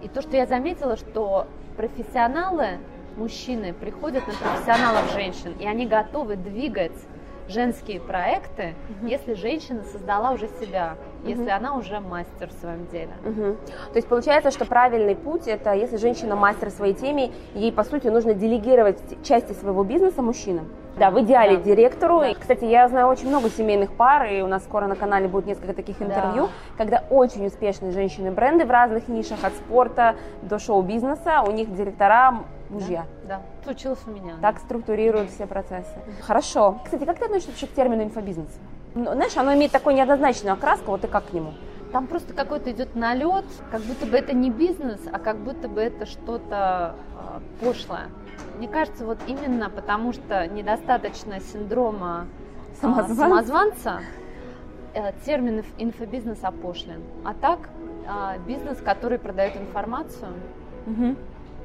И 0.04 0.10
то, 0.10 0.22
что 0.22 0.36
я 0.36 0.46
заметила, 0.46 0.98
что 0.98 1.48
профессионалы, 1.78 2.80
мужчины, 3.16 3.74
приходят 3.74 4.28
на 4.28 4.34
профессионалов 4.34 5.12
женщин, 5.14 5.56
и 5.60 5.66
они 5.66 5.88
готовы 5.88 6.36
двигать 6.36 6.92
женские 7.48 8.00
проекты, 8.00 8.76
угу. 8.90 9.08
если 9.08 9.34
женщина 9.34 9.84
создала 9.84 10.32
уже 10.32 10.48
себя, 10.60 10.98
угу. 11.32 11.40
если 11.40 11.50
она 11.50 11.76
уже 11.76 12.00
мастер 12.00 12.50
в 12.50 12.54
своем 12.54 12.88
деле. 12.88 13.12
Угу. 13.24 13.58
То 13.92 13.96
есть 13.96 14.08
получается, 14.08 14.52
что 14.52 14.66
правильный 14.66 15.16
путь 15.16 15.48
это 15.48 15.74
если 15.74 15.98
женщина 15.98 16.36
мастер 16.36 16.70
в 16.70 16.74
своей 16.74 16.94
теме, 16.94 17.32
ей 17.54 17.72
по 17.72 17.84
сути 17.84 18.08
нужно 18.08 18.34
делегировать 18.34 19.00
части 19.24 19.54
своего 19.54 19.84
бизнеса 19.84 20.22
мужчинам. 20.22 20.68
Да, 20.98 21.12
в 21.12 21.22
идеале 21.22 21.58
да. 21.58 21.64
директору. 21.64 22.20
Да. 22.20 22.30
И, 22.30 22.34
кстати, 22.34 22.66
я 22.66 22.88
знаю 22.88 23.08
очень 23.08 23.28
много 23.28 23.50
семейных 23.50 23.94
пар, 23.94 24.26
и 24.26 24.42
у 24.42 24.48
нас 24.48 24.64
скоро 24.64 24.88
на 24.88 24.96
канале 24.96 25.28
будет 25.28 25.46
несколько 25.46 25.74
таких 25.74 26.02
интервью, 26.02 26.46
да. 26.46 26.50
когда 26.78 27.04
очень 27.10 27.46
успешные 27.46 27.92
женщины-бренды 27.92 28.66
в 28.66 28.72
разных 28.72 29.08
нишах, 29.08 29.44
от 29.44 29.54
спорта 29.54 30.16
до 30.42 30.58
шоу-бизнеса, 30.58 31.44
у 31.46 31.52
них 31.52 31.74
директора 31.74 32.40
мужья. 32.70 33.06
Да, 33.24 33.36
да. 33.36 33.42
случилось 33.64 34.00
у 34.08 34.12
меня. 34.12 34.34
Так 34.42 34.56
да. 34.56 34.62
структурируют 34.62 35.30
все 35.30 35.46
процессы. 35.46 35.94
Хорошо. 36.22 36.80
Кстати, 36.84 37.06
как 37.06 37.20
ты 37.20 37.26
относишься 37.26 37.52
вообще 37.52 37.68
к 37.68 37.74
термину 37.74 38.04
инфобизнес? 38.04 38.50
Ну, 38.98 39.14
знаешь, 39.14 39.38
оно 39.38 39.54
имеет 39.54 39.72
такую 39.72 39.96
неоднозначную 39.96 40.54
окраску, 40.54 40.90
вот 40.90 41.02
ты 41.02 41.08
как 41.08 41.28
к 41.28 41.34
нему? 41.34 41.54
Там 41.92 42.08
просто 42.08 42.34
какой-то 42.34 42.72
идет 42.72 42.96
налет, 42.96 43.46
как 43.72 43.82
будто 43.82 44.08
бы 44.08 44.18
это 44.18 44.34
не 44.34 44.50
бизнес, 44.50 45.00
а 45.12 45.20
как 45.20 45.38
будто 45.38 45.70
бы 45.70 45.82
это 45.82 46.08
что-то 46.08 46.96
э, 47.14 47.64
пошлое. 47.64 48.08
Мне 48.58 48.68
кажется, 48.68 49.06
вот 49.06 49.20
именно 49.28 49.70
потому 49.70 50.14
что 50.14 50.48
недостаточно 50.48 51.40
синдрома 51.40 52.26
а, 52.26 52.82
самозванца, 52.82 53.16
самозванца 53.16 54.02
э, 54.96 55.14
термин 55.26 55.64
инфобизнес 55.78 56.40
опошлен. 56.42 57.04
А 57.24 57.36
так 57.36 57.70
э, 58.08 58.40
бизнес, 58.48 58.80
который 58.82 59.20
продает 59.20 59.56
информацию, 59.58 60.34
угу. 60.88 61.16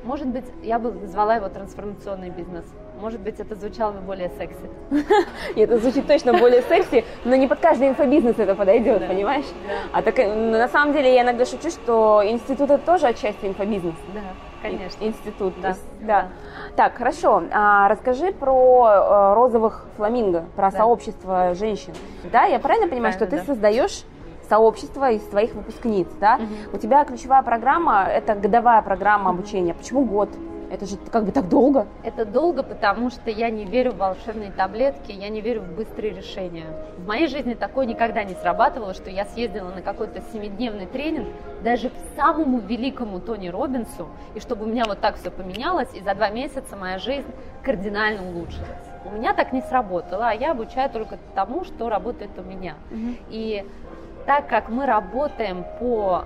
может 0.05 0.27
быть, 0.27 0.45
я 0.62 0.79
бы 0.79 0.92
назвала 0.92 1.37
его 1.37 1.49
трансформационный 1.49 2.29
бизнес. 2.29 2.66
Может 3.03 3.21
быть, 3.21 3.41
это 3.41 3.57
звучало 3.57 3.91
бы 3.91 4.01
более 4.01 4.31
секси. 4.38 4.71
Это 5.57 5.79
звучит 5.79 6.07
точно 6.07 6.35
более 6.35 6.62
секси, 6.62 7.05
но 7.25 7.35
не 7.35 7.49
под 7.49 7.59
каждый 7.59 7.88
инфобизнес 7.88 8.38
это 8.38 8.55
подойдет, 8.55 9.01
да. 9.01 9.09
понимаешь? 9.09 9.47
Да. 9.67 9.99
А 9.99 10.03
так, 10.03 10.21
э, 10.21 10.33
на 10.33 10.69
самом 10.69 10.93
деле, 10.93 11.12
я 11.12 11.23
иногда 11.23 11.45
шучу, 11.45 11.71
что 11.71 12.23
институт 12.25 12.71
это 12.71 12.79
тоже 12.79 13.09
отчасти 13.09 13.47
инфобизнес. 13.47 13.97
Да, 14.15 14.21
конечно. 14.62 15.05
Институт, 15.05 15.55
да. 15.61 15.75
Да. 16.03 16.29
Так, 16.77 16.95
хорошо. 16.95 17.43
А, 17.51 17.88
расскажи 17.88 18.31
про 18.33 18.85
а, 18.85 19.35
розовых 19.35 19.85
фламинго, 19.97 20.45
про 20.55 20.71
да. 20.71 20.79
сообщество 20.79 21.55
женщин. 21.55 21.95
Да, 22.31 22.45
я 22.45 22.61
правильно 22.61 22.87
понимаю, 22.87 23.15
правильно, 23.15 23.27
что 23.27 23.27
ты 23.27 23.38
да. 23.38 23.53
создаешь 23.53 24.05
сообщество 24.49 25.11
из 25.11 25.29
своих 25.29 25.55
выпускниц, 25.55 26.07
да? 26.21 26.37
Угу. 26.37 26.77
У 26.77 26.79
тебя 26.79 27.05
ключевая 27.05 27.43
программа 27.43 28.05
это 28.05 28.37
годовая 28.37 28.81
программа 28.83 29.31
обучения. 29.31 29.75
Почему 29.75 30.05
год? 30.05 30.29
Это 30.73 30.87
же 30.87 30.97
как 30.97 31.27
бы 31.27 31.33
так 31.33 31.51
долго. 31.51 31.87
Это 32.03 32.25
долго, 32.25 32.63
потому 32.63 33.11
что 33.11 33.31
я 33.31 33.51
не 33.51 33.67
верю 33.67 33.93
в 33.93 33.99
волшебные 33.99 34.51
таблетки, 34.51 35.13
я 35.13 35.29
не 35.29 35.43
верю 35.43 35.61
в 35.61 35.77
быстрые 35.77 36.15
решения. 36.15 36.65
В 36.97 37.07
моей 37.07 37.27
жизни 37.27 37.53
такое 37.53 37.85
никогда 37.85 38.25
не 38.25 38.33
срабатывало, 38.33 38.95
что 38.95 39.11
я 39.11 39.27
съездила 39.27 39.69
на 39.69 39.83
какой-то 39.83 40.23
семидневный 40.33 40.87
тренинг 40.87 41.29
даже 41.63 41.91
к 41.91 41.93
самому 42.17 42.59
великому 42.59 43.21
Тони 43.21 43.49
Робинсу, 43.49 44.09
и 44.35 44.41
чтобы 44.41 44.65
у 44.65 44.67
меня 44.67 44.85
вот 44.87 44.99
так 45.01 45.17
все 45.17 45.31
поменялось, 45.31 45.91
и 45.93 46.01
за 46.01 46.15
два 46.15 46.31
месяца 46.31 46.75
моя 46.75 46.99
жизнь 46.99 47.29
кардинально 47.63 48.27
улучшилась. 48.27 48.89
У 49.05 49.11
меня 49.11 49.35
так 49.35 49.53
не 49.53 49.61
сработало, 49.61 50.31
а 50.31 50.33
я 50.33 50.53
обучаю 50.53 50.89
только 50.89 51.19
тому, 51.35 51.65
что 51.65 51.91
работает 51.91 52.31
у 52.39 52.43
меня. 52.43 52.77
Угу. 52.91 53.15
И 53.29 53.67
так 54.25 54.49
как 54.49 54.71
мы 54.71 54.87
работаем 54.87 55.67
по 55.79 56.25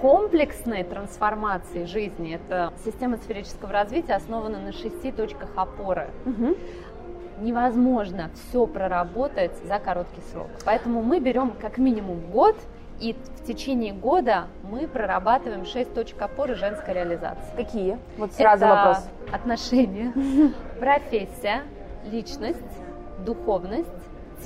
комплексной 0.00 0.84
трансформации 0.84 1.84
жизни. 1.84 2.34
Это 2.34 2.72
система 2.84 3.16
сферического 3.18 3.72
развития 3.72 4.14
основана 4.14 4.58
на 4.58 4.72
шести 4.72 5.12
точках 5.12 5.50
опоры. 5.56 6.08
Угу. 6.24 6.56
Невозможно 7.40 8.30
все 8.34 8.66
проработать 8.66 9.52
за 9.64 9.78
короткий 9.78 10.22
срок. 10.32 10.48
Поэтому 10.64 11.02
мы 11.02 11.20
берем 11.20 11.52
как 11.60 11.78
минимум 11.78 12.20
год, 12.30 12.56
и 12.98 13.12
в 13.12 13.44
течение 13.46 13.92
года 13.92 14.46
мы 14.62 14.88
прорабатываем 14.88 15.66
шесть 15.66 15.92
точек 15.92 16.20
опоры 16.22 16.54
женской 16.54 16.94
реализации. 16.94 17.54
Какие? 17.54 17.98
Вот 18.16 18.32
сразу 18.32 18.64
Это 18.64 18.74
вопрос. 18.74 19.08
Отношения, 19.32 20.12
профессия, 20.80 21.62
личность, 22.10 22.58
духовность, 23.18 23.88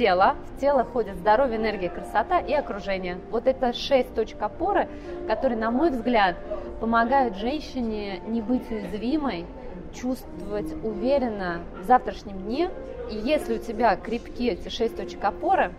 тело. 0.01 0.35
В 0.57 0.61
тело 0.61 0.83
входит 0.85 1.17
здоровье, 1.17 1.59
энергия, 1.59 1.91
красота 1.91 2.39
и 2.39 2.55
окружение. 2.55 3.19
Вот 3.31 3.47
это 3.47 3.75
шесть 3.75 4.15
точек 4.15 4.41
опоры, 4.41 4.89
которые, 5.29 5.59
на 5.59 5.71
мой 5.71 5.91
взгляд, 5.91 6.37
помогают 6.81 7.37
женщине 7.37 8.21
не 8.27 8.41
быть 8.41 8.71
уязвимой, 8.71 9.45
чувствовать 9.93 10.73
уверенно 10.83 11.61
в 11.79 11.85
завтрашнем 11.85 12.39
дне. 12.39 12.71
И 13.11 13.17
если 13.17 13.57
у 13.57 13.59
тебя 13.59 13.95
крепки 13.97 14.49
эти 14.49 14.71
шесть 14.71 14.97
точек 14.97 15.23
опоры, 15.23 15.73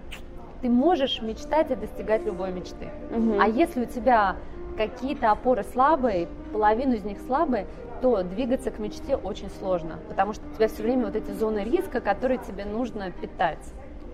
ты 0.62 0.70
можешь 0.70 1.20
мечтать 1.24 1.72
и 1.72 1.76
достигать 1.76 2.24
любой 2.24 2.52
мечты. 2.52 2.90
Угу. 3.10 3.42
А 3.42 3.48
если 3.48 3.82
у 3.82 3.88
тебя 3.88 4.36
какие-то 4.78 5.32
опоры 5.32 5.64
слабые, 5.64 6.28
половину 6.54 6.94
из 6.94 7.04
них 7.04 7.18
слабые, 7.26 7.66
то 8.04 8.22
двигаться 8.22 8.70
к 8.70 8.78
мечте 8.78 9.16
очень 9.16 9.50
сложно, 9.60 9.98
потому 10.08 10.34
что 10.34 10.44
у 10.48 10.56
тебя 10.56 10.68
все 10.68 10.84
время 10.84 11.08
вот 11.08 11.16
эти 11.16 11.32
зоны 11.32 11.64
риска, 11.64 12.02
которые 12.02 12.38
тебе 12.38 12.66
нужно 12.66 13.10
питать. 13.10 13.58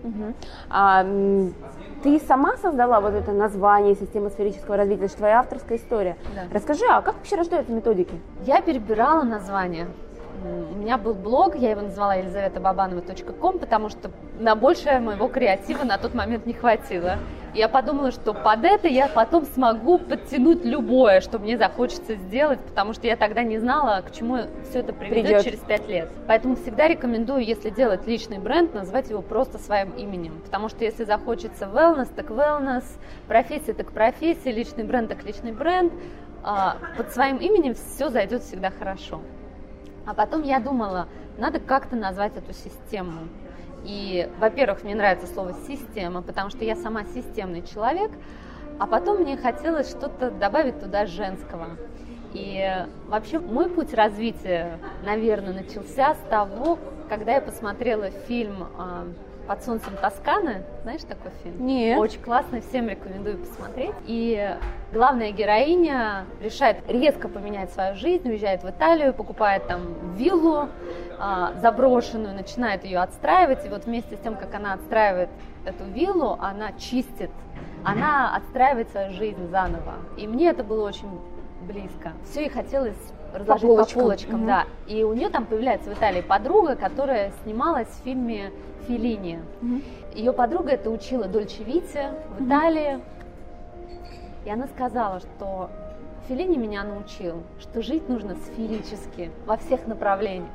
Угу. 0.03 0.33
А, 0.69 1.05
ты 2.03 2.19
сама 2.19 2.57
создала 2.57 3.01
вот 3.01 3.13
это 3.13 3.31
название 3.31 3.95
системы 3.95 4.29
сферического 4.29 4.77
развития, 4.77 5.05
это 5.05 5.11
же 5.13 5.17
твоя 5.17 5.39
авторская 5.39 5.77
история. 5.77 6.17
Да. 6.35 6.43
Расскажи, 6.51 6.85
а 6.89 7.01
как 7.01 7.15
вообще 7.15 7.35
рождаются 7.35 7.73
методики? 7.73 8.19
Я 8.45 8.61
перебирала 8.61 9.23
название. 9.23 9.87
У 10.43 10.77
меня 10.77 10.97
был 10.97 11.15
блог, 11.15 11.55
я 11.55 11.71
его 11.71 11.81
назвала 11.81 12.15
елизаветабабанова.ком, 12.15 13.57
потому 13.57 13.89
что 13.89 14.11
на 14.39 14.55
большее 14.55 14.99
моего 14.99 15.27
креатива 15.27 15.83
на 15.83 15.97
тот 15.97 16.13
момент 16.13 16.45
не 16.45 16.53
хватило. 16.53 17.17
Я 17.53 17.69
подумала, 17.69 18.11
что 18.11 18.33
под 18.33 18.63
это 18.63 18.87
я 18.87 19.07
потом 19.07 19.45
смогу 19.45 19.97
подтянуть 19.97 20.63
любое, 20.63 21.21
что 21.21 21.39
мне 21.39 21.57
захочется 21.57 22.15
сделать, 22.15 22.59
потому 22.59 22.93
что 22.93 23.07
я 23.07 23.15
тогда 23.15 23.43
не 23.43 23.57
знала, 23.57 24.01
к 24.01 24.11
чему 24.11 24.39
все 24.69 24.79
это 24.79 24.93
приведет 24.93 25.25
Придет. 25.25 25.43
через 25.43 25.59
пять 25.59 25.87
лет. 25.87 26.09
Поэтому 26.27 26.55
всегда 26.55 26.87
рекомендую, 26.87 27.43
если 27.43 27.69
делать 27.69 28.05
личный 28.05 28.39
бренд, 28.39 28.73
назвать 28.73 29.09
его 29.09 29.21
просто 29.21 29.57
своим 29.57 29.91
именем. 29.91 30.41
Потому 30.43 30.69
что 30.69 30.83
если 30.83 31.03
захочется 31.03 31.65
wellness, 31.65 32.09
так 32.15 32.29
wellness, 32.29 32.83
профессия, 33.27 33.73
так 33.73 33.91
профессия, 33.91 34.51
личный 34.51 34.83
бренд, 34.83 35.09
так 35.09 35.23
личный 35.23 35.51
бренд, 35.51 35.93
а, 36.43 36.77
под 36.95 37.11
своим 37.11 37.37
именем 37.37 37.73
все 37.73 38.09
зайдет 38.09 38.43
всегда 38.43 38.69
хорошо. 38.71 39.21
А 40.05 40.13
потом 40.13 40.43
я 40.43 40.59
думала, 40.59 41.07
надо 41.37 41.59
как-то 41.59 41.95
назвать 41.95 42.37
эту 42.37 42.53
систему. 42.53 43.27
И, 43.87 44.29
во-первых, 44.39 44.83
мне 44.83 44.95
нравится 44.95 45.27
слово 45.27 45.55
«система», 45.65 46.21
потому 46.21 46.49
что 46.49 46.65
я 46.65 46.75
сама 46.75 47.05
системный 47.05 47.61
человек, 47.61 48.11
а 48.79 48.85
потом 48.85 49.21
мне 49.21 49.37
хотелось 49.37 49.89
что-то 49.89 50.29
добавить 50.29 50.81
туда 50.81 51.05
женского. 51.05 51.69
И 52.33 52.85
вообще 53.07 53.39
мой 53.39 53.69
путь 53.69 53.93
развития, 53.93 54.77
наверное, 55.05 55.53
начался 55.53 56.15
с 56.15 56.29
того, 56.29 56.77
когда 57.07 57.35
я 57.35 57.41
посмотрела 57.41 58.09
фильм 58.27 58.67
а, 58.77 59.07
под 59.47 59.63
солнцем 59.63 59.93
Тосканы. 60.01 60.63
Знаешь 60.83 61.01
такой 61.03 61.31
фильм? 61.41 61.65
Нет. 61.65 61.97
Очень 61.97 62.21
классный, 62.21 62.59
всем 62.59 62.89
рекомендую 62.89 63.37
посмотреть. 63.37 63.95
И 64.05 64.57
главная 64.91 65.31
героиня 65.31 66.25
решает 66.41 66.77
резко 66.89 67.29
поменять 67.29 67.71
свою 67.71 67.95
жизнь, 67.95 68.27
уезжает 68.27 68.63
в 68.63 68.69
Италию, 68.69 69.13
покупает 69.13 69.65
там 69.67 70.15
виллу 70.15 70.67
заброшенную, 71.61 72.35
начинает 72.35 72.83
ее 72.83 72.99
отстраивать. 72.99 73.65
И 73.65 73.69
вот 73.69 73.85
вместе 73.85 74.15
с 74.15 74.19
тем, 74.19 74.35
как 74.35 74.53
она 74.53 74.73
отстраивает 74.73 75.29
эту 75.65 75.85
виллу, 75.85 76.37
она 76.39 76.73
чистит, 76.73 77.31
она 77.83 78.35
отстраивает 78.35 78.89
свою 78.89 79.11
жизнь 79.13 79.49
заново. 79.49 79.95
И 80.17 80.27
мне 80.27 80.49
это 80.49 80.63
было 80.63 80.87
очень 80.87 81.09
близко. 81.61 82.13
Все 82.29 82.41
ей 82.41 82.49
хотелось 82.49 82.97
разложить 83.33 83.61
по 83.61 83.67
полочкам, 83.67 83.93
по 83.93 84.01
полочкам 84.01 84.35
угу. 84.35 84.47
да. 84.47 84.65
И 84.87 85.03
у 85.03 85.13
нее 85.13 85.29
там 85.29 85.45
появляется 85.45 85.89
в 85.89 85.93
Италии 85.93 86.21
подруга, 86.21 86.75
которая 86.75 87.31
снималась 87.43 87.87
в 87.87 88.03
фильме 88.03 88.51
Филини. 88.87 89.39
Угу. 89.61 89.81
Ее 90.15 90.33
подруга 90.33 90.71
это 90.71 90.89
учила 90.89 91.25
Дольче 91.25 91.63
Вите 91.63 92.11
в 92.37 92.45
Италии. 92.45 92.99
И 94.45 94.49
она 94.49 94.67
сказала, 94.67 95.19
что 95.19 95.69
Филини 96.27 96.57
меня 96.57 96.83
научил, 96.83 97.43
что 97.57 97.81
жить 97.81 98.09
нужно 98.09 98.35
сферически, 98.35 99.31
во 99.45 99.55
всех 99.55 99.87
направлениях. 99.87 100.49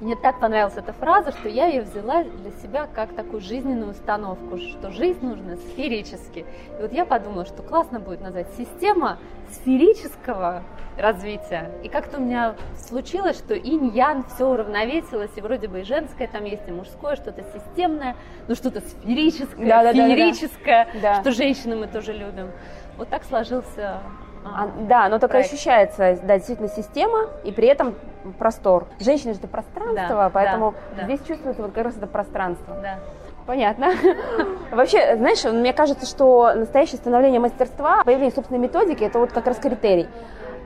Мне 0.00 0.14
так 0.14 0.38
понравилась 0.38 0.76
эта 0.76 0.92
фраза, 0.92 1.32
что 1.32 1.48
я 1.48 1.66
ее 1.66 1.82
взяла 1.82 2.22
для 2.22 2.52
себя 2.62 2.86
как 2.94 3.14
такую 3.14 3.40
жизненную 3.40 3.90
установку, 3.90 4.58
что 4.58 4.92
жизнь 4.92 5.26
нужно 5.26 5.56
сферически. 5.56 6.46
И 6.78 6.82
вот 6.82 6.92
я 6.92 7.04
подумала, 7.04 7.44
что 7.44 7.64
классно 7.64 7.98
будет 7.98 8.20
назвать 8.20 8.46
система 8.56 9.18
сферического 9.50 10.62
развития. 10.96 11.72
И 11.82 11.88
как-то 11.88 12.18
у 12.18 12.20
меня 12.20 12.54
случилось, 12.76 13.36
что 13.36 13.54
инь-ян 13.54 14.24
все 14.24 14.46
уравновесилось, 14.46 15.30
и 15.34 15.40
вроде 15.40 15.66
бы 15.66 15.80
и 15.80 15.82
женское 15.82 16.28
там 16.28 16.44
есть, 16.44 16.68
и 16.68 16.70
мужское, 16.70 17.16
что-то 17.16 17.42
системное, 17.52 18.14
но 18.46 18.54
что-то 18.54 18.80
сферическое, 18.80 19.66
да, 19.66 19.82
да, 19.82 19.92
феерическое, 19.92 20.88
да, 20.94 21.00
да. 21.16 21.20
что 21.20 21.32
женщины 21.32 21.74
мы 21.74 21.88
тоже 21.88 22.12
любим. 22.12 22.52
Вот 22.96 23.08
так 23.08 23.24
сложился 23.24 24.00
а, 24.44 24.68
да, 24.88 25.08
но 25.08 25.18
только 25.18 25.34
проект. 25.34 25.52
ощущается, 25.52 26.18
да, 26.22 26.36
действительно 26.36 26.68
система 26.68 27.26
и 27.44 27.52
при 27.52 27.68
этом 27.68 27.94
простор. 28.38 28.86
Женщина 28.98 29.32
же 29.34 29.38
это 29.38 29.48
пространство, 29.48 30.08
да, 30.08 30.30
поэтому 30.32 30.74
да, 30.96 31.04
здесь 31.04 31.20
да. 31.20 31.26
чувствуется 31.26 31.62
вот 31.62 31.72
как 31.72 31.84
раз 31.84 31.96
это 31.96 32.06
пространство. 32.06 32.76
Да. 32.82 32.98
Понятно. 33.46 33.92
Вообще, 34.70 35.16
знаешь, 35.16 35.42
мне 35.44 35.72
кажется, 35.72 36.06
что 36.06 36.52
настоящее 36.54 36.98
становление 36.98 37.40
мастерства, 37.40 38.04
появление 38.04 38.34
собственной 38.34 38.60
методики, 38.60 39.02
это 39.02 39.18
вот 39.18 39.32
как 39.32 39.46
раз 39.46 39.58
критерий. 39.58 40.08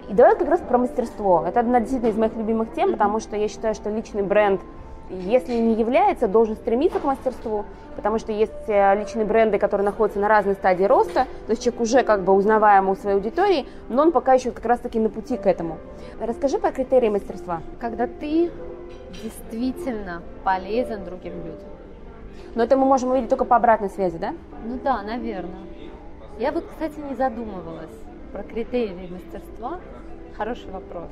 И 0.08 0.12
давай 0.12 0.36
как 0.36 0.48
раз 0.48 0.60
про 0.60 0.76
мастерство. 0.76 1.44
Это 1.46 1.60
одна 1.60 1.80
действительно 1.80 2.10
из 2.10 2.16
моих 2.16 2.34
любимых 2.36 2.74
тем, 2.74 2.92
потому 2.92 3.20
что 3.20 3.36
я 3.36 3.48
считаю, 3.48 3.74
что 3.74 3.90
личный 3.90 4.22
бренд– 4.22 4.60
если 5.10 5.54
не 5.54 5.74
является, 5.74 6.28
должен 6.28 6.56
стремиться 6.56 6.98
к 6.98 7.04
мастерству, 7.04 7.64
потому 7.96 8.18
что 8.18 8.32
есть 8.32 8.52
э, 8.68 8.98
личные 8.98 9.24
бренды, 9.24 9.58
которые 9.58 9.84
находятся 9.84 10.20
на 10.20 10.28
разной 10.28 10.54
стадии 10.54 10.84
роста, 10.84 11.26
то 11.46 11.50
есть 11.50 11.62
человек 11.62 11.80
уже 11.80 12.02
как 12.02 12.22
бы 12.22 12.32
узнаваем 12.32 12.88
у 12.88 12.96
своей 12.96 13.16
аудитории, 13.16 13.66
но 13.88 14.02
он 14.02 14.12
пока 14.12 14.34
еще 14.34 14.50
как 14.50 14.64
раз-таки 14.64 14.98
на 14.98 15.10
пути 15.10 15.36
к 15.36 15.46
этому. 15.46 15.78
Расскажи 16.20 16.58
про 16.58 16.72
критерии 16.72 17.08
мастерства. 17.08 17.60
Когда 17.78 18.06
ты 18.06 18.50
действительно 19.22 20.22
полезен 20.42 21.04
другим 21.04 21.34
людям. 21.38 21.68
Но 22.54 22.64
это 22.64 22.76
мы 22.76 22.84
можем 22.84 23.10
увидеть 23.10 23.28
только 23.28 23.44
по 23.44 23.56
обратной 23.56 23.90
связи, 23.90 24.18
да? 24.18 24.34
Ну 24.64 24.78
да, 24.82 25.02
наверное. 25.02 25.64
Я 26.38 26.50
вот, 26.52 26.64
кстати, 26.66 26.98
не 26.98 27.14
задумывалась 27.14 27.90
про 28.32 28.42
критерии 28.42 29.08
мастерства. 29.12 29.78
Хороший 30.36 30.70
вопрос. 30.70 31.08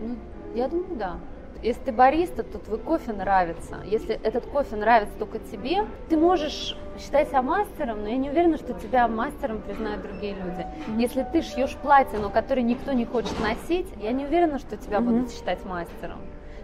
Ну, 0.00 0.16
я 0.54 0.68
думаю, 0.68 0.96
да. 0.96 1.16
Если 1.62 1.80
ты 1.82 1.92
бариста, 1.92 2.42
то 2.42 2.58
твой 2.58 2.78
кофе 2.78 3.12
нравится. 3.12 3.78
Если 3.84 4.14
этот 4.22 4.46
кофе 4.46 4.76
нравится 4.76 5.14
только 5.18 5.38
тебе, 5.38 5.86
ты 6.08 6.16
можешь 6.16 6.76
считать 6.98 7.28
себя 7.28 7.42
мастером, 7.42 8.02
но 8.02 8.08
я 8.08 8.16
не 8.16 8.30
уверена, 8.30 8.56
что 8.56 8.74
тебя 8.74 9.08
мастером 9.08 9.60
признают 9.62 10.02
другие 10.02 10.34
люди. 10.34 10.66
Если 10.96 11.22
ты 11.24 11.42
шьешь 11.42 11.76
платье, 11.76 12.18
но 12.18 12.30
которое 12.30 12.62
никто 12.62 12.92
не 12.92 13.04
хочет 13.04 13.34
носить, 13.40 13.86
я 14.00 14.12
не 14.12 14.24
уверена, 14.24 14.58
что 14.58 14.76
тебя 14.76 14.98
mm-hmm. 14.98 15.04
будут 15.04 15.32
считать 15.32 15.64
мастером. 15.64 16.18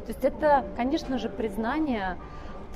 То 0.06 0.08
есть 0.08 0.24
это, 0.24 0.64
конечно 0.76 1.18
же, 1.18 1.28
признание 1.28 2.16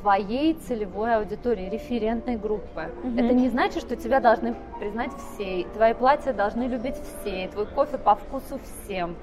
твоей 0.00 0.54
целевой 0.54 1.16
аудитории, 1.16 1.68
референтной 1.68 2.36
группы. 2.36 2.90
Mm-hmm. 3.02 3.24
Это 3.24 3.34
не 3.34 3.48
значит, 3.48 3.82
что 3.82 3.96
тебя 3.96 4.20
должны 4.20 4.54
признать 4.78 5.10
все, 5.14 5.66
твои 5.74 5.94
платья 5.94 6.32
должны 6.32 6.64
любить 6.64 6.96
все, 6.96 7.48
твой 7.48 7.66
кофе 7.66 7.98
по 7.98 8.14
вкусу 8.14 8.60
всем 8.84 9.16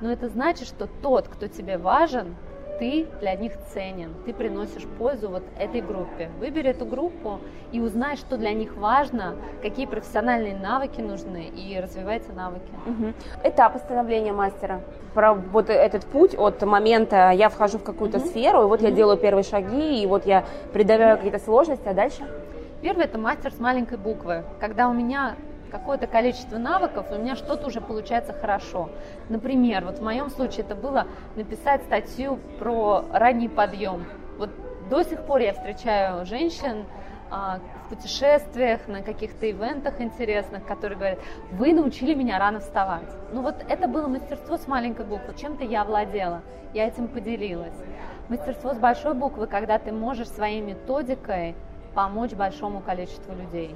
но 0.00 0.10
это 0.10 0.28
значит, 0.28 0.66
что 0.66 0.88
тот, 1.02 1.28
кто 1.28 1.48
тебе 1.48 1.78
важен, 1.78 2.36
ты 2.80 3.06
для 3.20 3.34
них 3.34 3.52
ценен, 3.74 4.14
ты 4.24 4.32
приносишь 4.32 4.84
пользу 4.98 5.28
вот 5.28 5.42
этой 5.58 5.82
группе. 5.82 6.30
Выбери 6.40 6.70
эту 6.70 6.86
группу 6.86 7.38
и 7.72 7.80
узнай, 7.80 8.16
что 8.16 8.38
для 8.38 8.52
них 8.52 8.74
важно, 8.76 9.36
какие 9.60 9.84
профессиональные 9.84 10.56
навыки 10.56 11.02
нужны, 11.02 11.44
и 11.54 11.78
развивай 11.78 12.16
эти 12.16 12.30
навыки. 12.30 12.72
Угу. 12.86 13.12
Этапы 13.44 13.78
становления 13.80 14.32
мастера. 14.32 14.80
Про 15.12 15.34
вот 15.34 15.68
этот 15.68 16.06
путь 16.06 16.34
от 16.34 16.62
момента 16.62 17.30
я 17.32 17.50
вхожу 17.50 17.78
в 17.78 17.84
какую-то 17.84 18.16
угу. 18.16 18.26
сферу, 18.28 18.62
и 18.62 18.66
вот 18.66 18.80
угу. 18.80 18.88
я 18.88 18.92
делаю 18.92 19.18
первые 19.18 19.44
шаги, 19.44 20.02
и 20.02 20.06
вот 20.06 20.24
я 20.24 20.46
преодолеваю 20.72 21.18
какие-то 21.18 21.38
сложности, 21.38 21.86
а 21.86 21.92
дальше? 21.92 22.26
Первый 22.80 23.04
это 23.04 23.18
мастер 23.18 23.52
с 23.52 23.58
маленькой 23.58 23.98
буквы. 23.98 24.42
Когда 24.58 24.88
у 24.88 24.94
меня 24.94 25.36
какое-то 25.70 26.06
количество 26.06 26.58
навыков, 26.58 27.06
и 27.10 27.14
у 27.14 27.18
меня 27.18 27.36
что-то 27.36 27.68
уже 27.68 27.80
получается 27.80 28.32
хорошо. 28.32 28.90
Например, 29.28 29.84
вот 29.84 29.98
в 29.98 30.02
моем 30.02 30.30
случае 30.30 30.64
это 30.64 30.74
было 30.74 31.06
написать 31.36 31.82
статью 31.82 32.38
про 32.58 33.04
ранний 33.12 33.48
подъем. 33.48 34.04
Вот 34.38 34.50
до 34.90 35.02
сих 35.02 35.22
пор 35.22 35.40
я 35.40 35.52
встречаю 35.52 36.26
женщин 36.26 36.84
а, 37.30 37.60
в 37.84 37.90
путешествиях, 37.90 38.88
на 38.88 39.02
каких-то 39.02 39.48
ивентах 39.48 40.00
интересных, 40.00 40.66
которые 40.66 40.98
говорят, 40.98 41.18
вы 41.52 41.72
научили 41.72 42.14
меня 42.14 42.38
рано 42.38 42.58
вставать. 42.58 43.08
Ну 43.32 43.42
вот 43.42 43.64
это 43.68 43.86
было 43.86 44.08
мастерство 44.08 44.56
с 44.56 44.66
маленькой 44.66 45.06
буквы, 45.06 45.34
чем-то 45.40 45.64
я 45.64 45.84
владела, 45.84 46.42
я 46.74 46.88
этим 46.88 47.06
поделилась. 47.06 47.76
Мастерство 48.28 48.74
с 48.74 48.78
большой 48.78 49.14
буквы, 49.14 49.46
когда 49.46 49.78
ты 49.78 49.92
можешь 49.92 50.28
своей 50.28 50.60
методикой 50.60 51.54
помочь 51.94 52.32
большому 52.32 52.80
количеству 52.80 53.32
людей. 53.34 53.74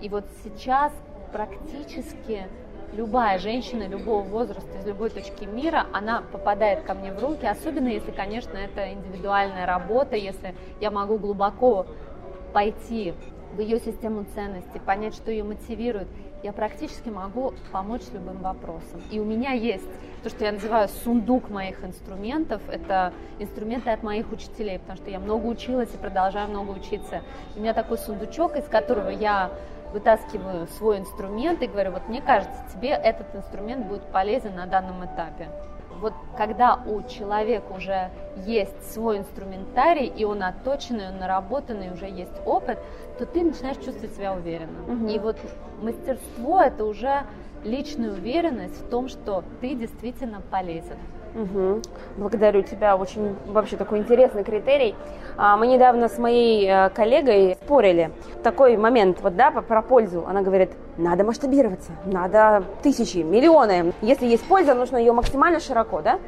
И 0.00 0.08
вот 0.08 0.24
сейчас 0.42 0.92
практически 1.32 2.46
любая 2.92 3.38
женщина 3.38 3.88
любого 3.88 4.22
возраста 4.22 4.78
из 4.78 4.86
любой 4.86 5.10
точки 5.10 5.44
мира, 5.44 5.86
она 5.92 6.22
попадает 6.30 6.82
ко 6.82 6.94
мне 6.94 7.12
в 7.12 7.22
руки, 7.22 7.46
особенно 7.46 7.88
если, 7.88 8.10
конечно, 8.10 8.56
это 8.56 8.92
индивидуальная 8.92 9.66
работа, 9.66 10.14
если 10.14 10.54
я 10.80 10.90
могу 10.90 11.18
глубоко 11.18 11.86
пойти 12.52 13.14
в 13.54 13.60
ее 13.60 13.78
систему 13.80 14.24
ценностей, 14.34 14.78
понять, 14.78 15.14
что 15.14 15.30
ее 15.30 15.44
мотивирует, 15.44 16.08
я 16.42 16.52
практически 16.52 17.08
могу 17.08 17.54
помочь 17.70 18.02
любым 18.12 18.38
вопросам. 18.38 19.00
И 19.10 19.20
у 19.20 19.24
меня 19.24 19.52
есть 19.52 19.88
то, 20.22 20.28
что 20.28 20.44
я 20.44 20.52
называю 20.52 20.88
сундук 20.88 21.50
моих 21.50 21.84
инструментов. 21.84 22.62
Это 22.68 23.12
инструменты 23.38 23.90
от 23.90 24.02
моих 24.02 24.32
учителей, 24.32 24.78
потому 24.80 24.98
что 24.98 25.10
я 25.10 25.20
много 25.20 25.46
училась 25.46 25.92
и 25.94 25.96
продолжаю 25.96 26.48
много 26.48 26.70
учиться. 26.70 27.22
У 27.54 27.60
меня 27.60 27.74
такой 27.74 27.98
сундучок, 27.98 28.56
из 28.56 28.64
которого 28.64 29.08
я 29.08 29.52
вытаскиваю 29.92 30.66
свой 30.68 30.98
инструмент 30.98 31.62
и 31.62 31.66
говорю, 31.66 31.92
вот 31.92 32.08
мне 32.08 32.20
кажется, 32.20 32.64
тебе 32.74 32.90
этот 32.90 33.34
инструмент 33.34 33.86
будет 33.86 34.02
полезен 34.04 34.54
на 34.54 34.66
данном 34.66 35.04
этапе. 35.04 35.48
Вот 36.00 36.14
когда 36.36 36.80
у 36.84 37.02
человека 37.02 37.72
уже 37.72 38.10
есть 38.44 38.92
свой 38.92 39.18
инструментарий, 39.18 40.06
и 40.06 40.24
он 40.24 40.42
отточенный, 40.42 41.10
он 41.10 41.18
наработанный, 41.18 41.92
уже 41.92 42.06
есть 42.06 42.32
опыт, 42.44 42.78
то 43.18 43.26
ты 43.26 43.44
начинаешь 43.44 43.76
чувствовать 43.76 44.12
себя 44.14 44.34
уверенно. 44.34 44.82
Угу. 44.92 45.06
И 45.06 45.18
вот 45.20 45.36
мастерство 45.80 46.60
это 46.60 46.84
уже 46.84 47.22
личная 47.62 48.10
уверенность 48.10 48.80
в 48.80 48.88
том, 48.88 49.08
что 49.08 49.44
ты 49.60 49.74
действительно 49.74 50.40
полезен. 50.40 50.98
Угу. 51.34 51.82
Благодарю 52.18 52.62
тебя, 52.62 52.96
очень 52.96 53.34
вообще 53.46 53.76
такой 53.76 53.98
интересный 53.98 54.44
критерий. 54.44 54.94
А, 55.36 55.56
мы 55.56 55.66
недавно 55.66 56.08
с 56.08 56.18
моей 56.18 56.68
э, 56.68 56.90
коллегой 56.90 57.56
спорили. 57.62 58.10
Такой 58.42 58.76
момент, 58.76 59.18
вот 59.22 59.34
да, 59.34 59.50
про 59.50 59.82
пользу. 59.82 60.24
Она 60.26 60.42
говорит, 60.42 60.70
надо 60.98 61.24
масштабироваться, 61.24 61.92
надо 62.04 62.64
тысячи, 62.82 63.18
миллионы. 63.18 63.94
Если 64.02 64.26
есть 64.26 64.44
польза, 64.44 64.74
нужно 64.74 64.98
ее 64.98 65.12
максимально 65.12 65.58
широко, 65.58 66.02
да? 66.02 66.18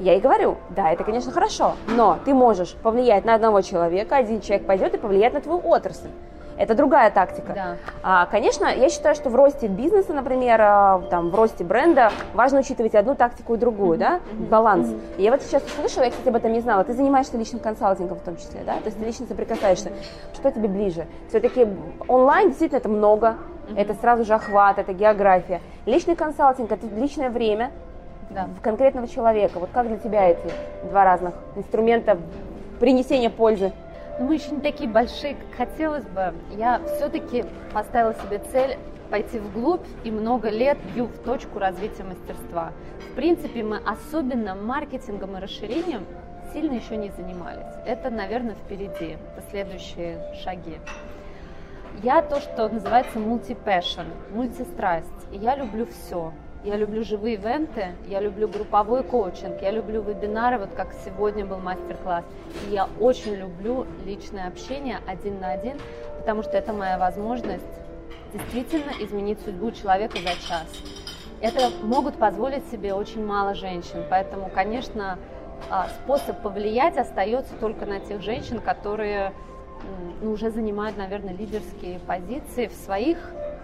Я 0.00 0.12
ей 0.12 0.20
говорю, 0.20 0.56
да, 0.70 0.92
это, 0.92 1.02
конечно, 1.02 1.32
хорошо, 1.32 1.74
но 1.88 2.18
ты 2.24 2.32
можешь 2.32 2.74
повлиять 2.82 3.24
на 3.24 3.34
одного 3.34 3.62
человека, 3.62 4.16
один 4.16 4.40
человек 4.40 4.64
пойдет 4.64 4.94
и 4.94 4.98
повлияет 4.98 5.34
на 5.34 5.40
твою 5.40 5.60
отрасль. 5.68 6.08
Это 6.58 6.74
другая 6.74 7.10
тактика. 7.10 7.52
Да. 7.54 7.76
А, 8.02 8.26
конечно, 8.26 8.66
я 8.66 8.90
считаю, 8.90 9.14
что 9.14 9.30
в 9.30 9.36
росте 9.36 9.68
бизнеса, 9.68 10.12
например, 10.12 10.60
а, 10.60 11.00
там, 11.08 11.30
в 11.30 11.34
росте 11.34 11.62
бренда 11.62 12.10
важно 12.34 12.58
учитывать 12.60 12.96
одну 12.96 13.14
тактику 13.14 13.54
и 13.54 13.56
другую, 13.56 13.96
mm-hmm. 13.96 14.00
да, 14.00 14.16
mm-hmm. 14.16 14.48
баланс. 14.48 14.88
Mm-hmm. 14.88 15.16
И 15.18 15.22
я 15.22 15.30
вот 15.30 15.42
сейчас 15.42 15.62
услышала, 15.62 16.04
я, 16.04 16.10
кстати, 16.10 16.28
об 16.28 16.36
этом 16.36 16.52
не 16.52 16.60
знала, 16.60 16.82
ты 16.82 16.94
занимаешься 16.94 17.38
личным 17.38 17.60
консалтингом 17.60 18.18
в 18.18 18.22
том 18.22 18.36
числе, 18.36 18.60
да, 18.66 18.74
то 18.74 18.86
есть 18.86 18.98
ты 18.98 19.04
лично 19.04 19.26
соприкасаешься. 19.26 19.92
Что 20.34 20.50
тебе 20.50 20.68
ближе? 20.68 21.06
Все-таки 21.28 21.68
онлайн 22.08 22.48
действительно 22.48 22.78
это 22.78 22.88
много, 22.88 23.36
mm-hmm. 23.68 23.80
это 23.80 23.94
сразу 23.94 24.24
же 24.24 24.34
охват, 24.34 24.78
это 24.78 24.92
география. 24.92 25.60
Личный 25.86 26.16
консалтинг– 26.16 26.72
это 26.72 26.86
личное 26.88 27.30
время, 27.30 27.70
да. 28.30 28.48
конкретного 28.62 29.06
человека. 29.06 29.60
Вот 29.60 29.70
как 29.72 29.86
для 29.86 29.96
тебя 29.96 30.28
эти 30.28 30.50
два 30.90 31.04
разных 31.04 31.34
инструмента 31.54 32.18
принесения 32.80 33.30
пользы? 33.30 33.72
Но 34.18 34.26
мы 34.26 34.34
еще 34.34 34.50
не 34.50 34.60
такие 34.60 34.88
большие, 34.88 35.36
как 35.36 35.68
хотелось 35.68 36.04
бы. 36.04 36.34
Я 36.56 36.80
все-таки 36.96 37.44
поставила 37.72 38.14
себе 38.14 38.38
цель 38.50 38.76
пойти 39.10 39.38
вглубь 39.38 39.86
и 40.04 40.10
много 40.10 40.50
лет 40.50 40.78
бью 40.94 41.06
в 41.06 41.18
точку 41.18 41.58
развития 41.58 42.04
мастерства. 42.04 42.72
В 43.10 43.14
принципе, 43.14 43.62
мы 43.62 43.78
особенно 43.78 44.54
маркетингом 44.54 45.36
и 45.36 45.40
расширением 45.40 46.04
сильно 46.52 46.74
еще 46.74 46.96
не 46.96 47.10
занимались. 47.10 47.66
Это, 47.86 48.10
наверное, 48.10 48.54
впереди, 48.54 49.16
это 49.36 49.50
следующие 49.50 50.34
шаги. 50.42 50.78
Я 52.02 52.22
то, 52.22 52.40
что 52.40 52.68
называется 52.68 53.18
multi-passion, 53.18 54.06
мультистрасть. 54.32 55.08
Я 55.32 55.56
люблю 55.56 55.86
все. 55.86 56.32
Я 56.64 56.76
люблю 56.76 57.04
живые 57.04 57.34
ивенты, 57.34 57.92
я 58.08 58.20
люблю 58.20 58.48
групповой 58.48 59.04
коучинг, 59.04 59.62
я 59.62 59.70
люблю 59.70 60.02
вебинары, 60.02 60.58
вот 60.58 60.70
как 60.74 60.88
сегодня 61.04 61.46
был 61.46 61.58
мастер-класс. 61.58 62.24
И 62.66 62.74
я 62.74 62.88
очень 62.98 63.36
люблю 63.36 63.86
личное 64.04 64.48
общение 64.48 64.98
один 65.06 65.40
на 65.40 65.52
один, 65.52 65.78
потому 66.18 66.42
что 66.42 66.56
это 66.56 66.72
моя 66.72 66.98
возможность 66.98 67.64
действительно 68.32 68.90
изменить 69.00 69.40
судьбу 69.40 69.70
человека 69.70 70.18
за 70.18 70.34
час. 70.48 70.66
это 71.40 71.70
могут 71.82 72.16
позволить 72.16 72.68
себе 72.70 72.92
очень 72.92 73.24
мало 73.24 73.54
женщин. 73.54 74.04
Поэтому, 74.10 74.50
конечно, 74.52 75.16
а, 75.70 75.88
способ 75.88 76.42
повлиять 76.42 76.96
остается 76.96 77.54
только 77.60 77.86
на 77.86 78.00
тех 78.00 78.20
женщин, 78.20 78.60
которые 78.60 79.32
ну, 80.20 80.32
уже 80.32 80.50
занимают, 80.50 80.96
наверное, 80.96 81.34
лидерские 81.34 82.00
позиции 82.00 82.66
в 82.66 82.72
своих 82.72 83.18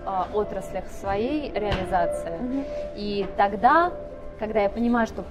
а, 0.07 0.29
отраслях, 0.35 0.85
своей 1.01 1.53
реализации. 1.53 2.33
Mm-hmm. 2.33 2.67
И 2.97 3.27
тогда, 3.37 3.93
когда 4.39 4.61
я 4.61 4.69
понимаю, 4.69 5.07
что 5.07 5.25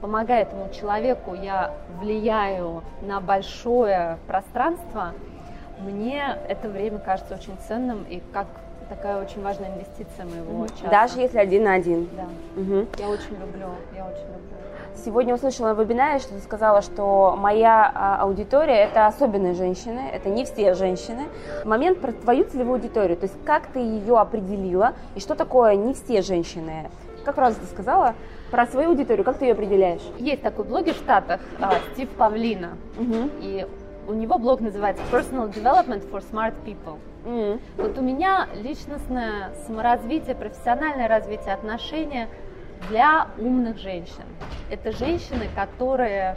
помогая 0.00 0.42
этому 0.42 0.68
человеку, 0.70 1.34
я 1.34 1.72
влияю 2.00 2.82
на 3.02 3.20
большое 3.20 4.18
пространство, 4.26 5.12
мне 5.78 6.38
это 6.48 6.68
время 6.68 6.98
кажется 6.98 7.34
очень 7.34 7.56
ценным 7.66 8.04
и 8.08 8.22
как 8.32 8.46
такая 8.88 9.22
очень 9.22 9.42
важная 9.42 9.68
инвестиция 9.74 10.24
моего 10.24 10.66
часа. 10.68 10.88
Даже 10.90 11.20
если 11.20 11.38
один 11.38 11.64
на 11.64 11.74
один. 11.74 12.08
Да. 12.16 12.60
Угу. 12.60 12.86
Я 12.98 13.08
очень 13.08 13.32
люблю, 13.40 13.68
я 13.94 14.06
очень 14.06 14.26
люблю. 14.26 14.56
Сегодня 15.04 15.34
услышала 15.34 15.74
на 15.74 15.80
вебинаре, 15.80 16.18
что 16.18 16.34
ты 16.34 16.40
сказала, 16.40 16.80
что 16.80 17.36
моя 17.38 17.90
а, 17.94 18.22
аудитория– 18.22 18.84
это 18.84 19.06
особенные 19.06 19.54
женщины, 19.54 20.00
это 20.12 20.28
не 20.28 20.44
все 20.44 20.74
женщины. 20.74 21.24
Момент 21.64 22.00
про 22.00 22.12
твою 22.12 22.44
целевую 22.44 22.76
аудиторию, 22.76 23.16
то 23.16 23.24
есть 23.24 23.36
как 23.44 23.66
ты 23.68 23.78
ее 23.78 24.18
определила 24.18 24.94
и 25.14 25.20
что 25.20 25.34
такое 25.34 25.76
не 25.76 25.94
все 25.94 26.22
женщины? 26.22 26.90
Как 27.24 27.36
раз 27.36 27.56
ты 27.56 27.66
сказала 27.66 28.14
про 28.50 28.66
свою 28.66 28.90
аудиторию, 28.90 29.24
как 29.24 29.38
ты 29.38 29.46
ее 29.46 29.52
определяешь? 29.52 30.02
Есть 30.18 30.42
такой 30.42 30.64
блогер 30.64 30.94
в 30.94 30.98
Штатах, 30.98 31.40
а, 31.60 31.74
Стив 31.92 32.08
Павлина, 32.10 32.70
угу. 32.98 33.30
и 33.40 33.66
у 34.08 34.12
него 34.12 34.38
блог 34.38 34.60
называется 34.60 35.02
Personal 35.12 35.52
Development 35.52 36.10
for 36.10 36.24
Smart 36.32 36.54
People. 36.64 36.98
Mm. 37.24 37.60
Вот 37.76 37.98
у 37.98 38.02
меня 38.02 38.46
личностное 38.54 39.50
саморазвитие, 39.66 40.36
профессиональное 40.36 41.08
развитие 41.08 41.54
отношения 41.54 42.28
для 42.88 43.28
умных 43.38 43.78
женщин. 43.78 44.24
Это 44.70 44.92
женщины, 44.92 45.48
которые 45.54 46.36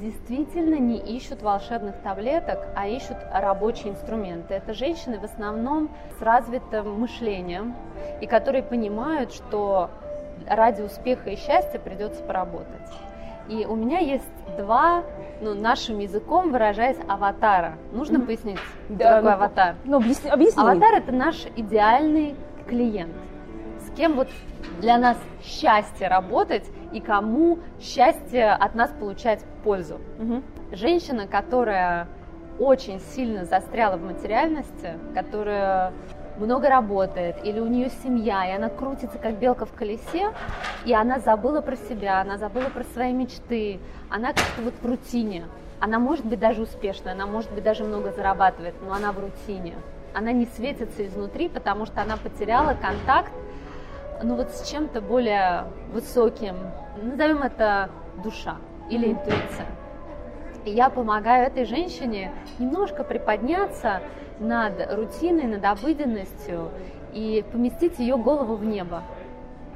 действительно 0.00 0.74
не 0.74 0.98
ищут 0.98 1.42
волшебных 1.42 1.96
таблеток, 2.02 2.58
а 2.76 2.86
ищут 2.86 3.16
рабочие 3.32 3.92
инструменты. 3.92 4.54
Это 4.54 4.74
женщины 4.74 5.18
в 5.18 5.24
основном 5.24 5.88
с 6.18 6.22
развитым 6.22 7.00
мышлением 7.00 7.74
и 8.20 8.26
которые 8.26 8.62
понимают, 8.62 9.32
что 9.32 9.90
ради 10.46 10.82
успеха 10.82 11.30
и 11.30 11.36
счастья 11.36 11.78
придется 11.78 12.22
поработать. 12.22 12.90
И 13.48 13.66
у 13.66 13.76
меня 13.76 13.98
есть 13.98 14.24
два, 14.56 15.02
ну, 15.40 15.54
нашим 15.54 15.98
языком 15.98 16.50
выражаясь, 16.50 16.96
аватара. 17.08 17.74
Нужно 17.92 18.16
mm-hmm. 18.16 18.26
пояснить, 18.26 18.58
да, 18.88 19.04
что 19.04 19.14
такое 19.16 19.22
ну, 19.22 19.30
аватар? 19.30 19.74
Ну, 19.84 19.96
объясни, 19.98 20.30
объясни. 20.30 20.62
Аватар– 20.62 20.94
это 20.96 21.12
наш 21.12 21.44
идеальный 21.56 22.34
клиент. 22.66 23.12
С 23.94 23.96
кем 23.96 24.16
вот 24.16 24.28
для 24.80 24.98
нас 24.98 25.16
счастье 25.44 26.08
работать 26.08 26.64
и 26.92 27.00
кому 27.00 27.60
счастье 27.80 28.50
от 28.50 28.74
нас 28.74 28.90
получать 28.90 29.44
пользу. 29.62 30.00
Угу. 30.18 30.42
Женщина, 30.72 31.28
которая 31.28 32.08
очень 32.58 32.98
сильно 32.98 33.44
застряла 33.44 33.96
в 33.96 34.02
материальности, 34.02 34.98
которая 35.14 35.92
много 36.38 36.68
работает, 36.68 37.36
или 37.44 37.60
у 37.60 37.66
нее 37.66 37.88
семья, 38.02 38.50
и 38.50 38.56
она 38.56 38.68
крутится 38.68 39.16
как 39.18 39.38
белка 39.38 39.64
в 39.64 39.72
колесе, 39.72 40.32
и 40.84 40.92
она 40.92 41.20
забыла 41.20 41.60
про 41.60 41.76
себя, 41.76 42.20
она 42.20 42.36
забыла 42.36 42.70
про 42.70 42.82
свои 42.94 43.12
мечты, 43.12 43.78
она 44.10 44.32
как-то 44.32 44.62
вот 44.62 44.74
в 44.82 44.84
рутине. 44.84 45.44
Она 45.78 46.00
может 46.00 46.24
быть 46.24 46.40
даже 46.40 46.62
успешной, 46.62 47.12
она 47.12 47.26
может 47.26 47.52
быть 47.52 47.62
даже 47.62 47.84
много 47.84 48.10
зарабатывает, 48.10 48.74
но 48.84 48.92
она 48.92 49.12
в 49.12 49.20
рутине. 49.20 49.74
Она 50.14 50.32
не 50.32 50.46
светится 50.46 51.06
изнутри, 51.06 51.48
потому 51.48 51.86
что 51.86 52.02
она 52.02 52.16
потеряла 52.16 52.74
контакт, 52.74 53.30
ну 54.22 54.36
вот 54.36 54.50
с 54.50 54.68
чем-то 54.68 55.00
более 55.00 55.64
высоким, 55.92 56.56
назовем 57.02 57.42
это 57.42 57.90
душа 58.22 58.56
или 58.90 59.12
интуиция. 59.12 59.66
И 60.64 60.70
я 60.70 60.88
помогаю 60.88 61.46
этой 61.46 61.64
женщине 61.64 62.32
немножко 62.58 63.04
приподняться 63.04 64.00
над 64.38 64.94
рутиной, 64.94 65.44
над 65.44 65.64
обыденностью 65.64 66.70
и 67.12 67.44
поместить 67.52 67.98
ее 67.98 68.16
голову 68.16 68.56
в 68.56 68.64
небо. 68.64 69.02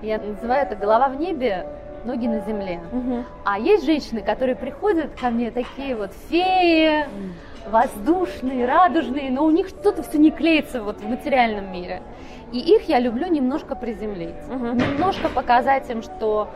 Я 0.02 0.18
называю 0.18 0.66
это 0.66 0.76
голова 0.76 1.08
в 1.08 1.20
небе, 1.20 1.66
ноги 2.04 2.26
на 2.26 2.40
земле. 2.40 2.80
Угу. 2.92 3.24
А 3.44 3.58
есть 3.58 3.84
женщины, 3.84 4.22
которые 4.22 4.56
приходят 4.56 5.18
ко 5.18 5.30
мне 5.30 5.50
такие 5.50 5.96
вот 5.96 6.12
феи, 6.28 7.06
воздушные, 7.68 8.66
радужные, 8.66 9.30
но 9.30 9.44
у 9.44 9.50
них 9.50 9.68
что-то 9.68 10.02
все 10.02 10.18
не 10.18 10.30
клеится 10.30 10.82
вот 10.82 11.00
в 11.00 11.08
материальном 11.08 11.72
мире. 11.72 12.02
И 12.52 12.58
их 12.58 12.88
я 12.88 12.98
люблю 12.98 13.26
немножко 13.26 13.74
приземлить, 13.74 14.42
угу. 14.48 14.68
немножко 14.68 15.28
показать 15.28 15.90
им, 15.90 16.02
что 16.02 16.48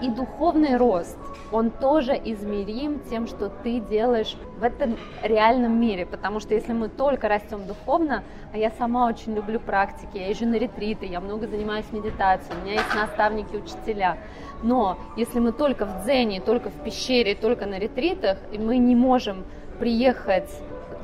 и 0.00 0.08
духовный 0.08 0.76
рост, 0.76 1.18
он 1.50 1.70
тоже 1.70 2.12
измерим 2.12 3.00
тем, 3.10 3.26
что 3.26 3.48
ты 3.48 3.80
делаешь 3.80 4.36
в 4.58 4.62
этом 4.62 4.96
реальном 5.22 5.80
мире. 5.80 6.06
Потому 6.06 6.40
что 6.40 6.54
если 6.54 6.72
мы 6.72 6.88
только 6.88 7.28
растем 7.28 7.66
духовно, 7.66 8.22
а 8.52 8.58
я 8.58 8.70
сама 8.70 9.06
очень 9.06 9.34
люблю 9.34 9.58
практики, 9.58 10.18
я 10.18 10.28
езжу 10.28 10.46
на 10.46 10.54
ретриты, 10.54 11.06
я 11.06 11.20
много 11.20 11.46
занимаюсь 11.46 11.86
медитацией, 11.90 12.56
у 12.60 12.64
меня 12.64 12.74
есть 12.74 12.94
наставники, 12.94 13.56
учителя. 13.56 14.18
Но 14.62 14.98
если 15.16 15.40
мы 15.40 15.52
только 15.52 15.84
в 15.84 16.04
дзене, 16.04 16.40
только 16.40 16.70
в 16.70 16.84
пещере, 16.84 17.34
только 17.34 17.66
на 17.66 17.78
ретритах, 17.78 18.38
и 18.52 18.58
мы 18.58 18.78
не 18.78 18.94
можем 18.94 19.44
приехать 19.78 20.50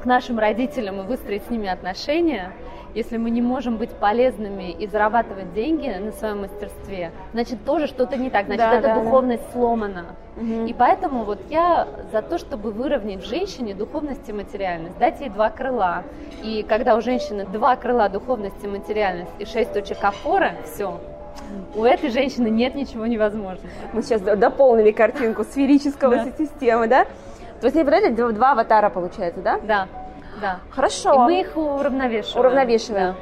к 0.03 0.05
нашим 0.05 0.39
родителям 0.39 1.01
и 1.01 1.05
выстроить 1.05 1.45
с 1.45 1.51
ними 1.51 1.69
отношения, 1.69 2.53
если 2.95 3.17
мы 3.17 3.31
не 3.31 3.43
можем 3.43 3.77
быть 3.77 3.91
полезными 3.91 4.71
и 4.71 4.87
зарабатывать 4.87 5.53
деньги 5.53 5.89
на 5.89 6.13
своем 6.13 6.43
мастерстве, 6.43 7.11
значит 7.33 7.65
тоже 7.65 7.87
что-то 7.87 8.17
не 8.17 8.31
так, 8.31 8.47
значит 8.47 8.65
да, 8.65 8.79
эта 8.79 8.89
да, 8.89 9.01
духовность 9.01 9.43
да. 9.47 9.53
сломана. 9.53 10.05
Угу. 10.37 10.67
И 10.67 10.73
поэтому 10.73 11.25
вот 11.25 11.41
я 11.51 11.87
за 12.13 12.23
то, 12.23 12.39
чтобы 12.39 12.71
выровнять 12.71 13.23
в 13.23 13.29
женщине 13.29 13.75
духовность 13.75 14.29
и 14.29 14.33
материальность, 14.33 14.99
дать 14.99 15.21
ей 15.21 15.29
два 15.29 15.51
крыла. 15.51 16.03
И 16.43 16.65
когда 16.69 16.97
у 16.97 17.01
женщины 17.01 17.47
два 17.47 17.77
крыла 17.77 18.09
духовность 18.09 18.63
и 18.63 18.67
материальность 18.67 19.31
и 19.39 19.45
шесть 19.45 19.73
точек 19.73 19.99
опоры, 20.03 20.53
все, 20.65 21.01
у 21.75 21.85
этой 21.85 22.11
женщины 22.11 22.49
нет 22.49 22.75
ничего 22.75 23.07
невозможного. 23.07 23.71
Мы 23.93 24.03
сейчас 24.03 24.21
дополнили 24.23 24.93
картинку 24.93 25.45
сферического 25.45 26.17
да. 26.17 26.33
системы, 26.39 26.89
да? 26.89 27.07
То 27.61 27.69
есть, 27.69 28.19
вот 28.21 28.35
два 28.35 28.53
аватара 28.53 28.91
получается, 28.91 29.41
да? 29.41 29.59
Да. 29.63 29.89
Да. 30.45 30.59
Хорошо. 30.71 31.15
И 31.15 31.19
мы 31.19 31.41
их 31.41 31.57
уравновешиваем. 31.57 32.41
Уравновешиваем. 32.41 33.15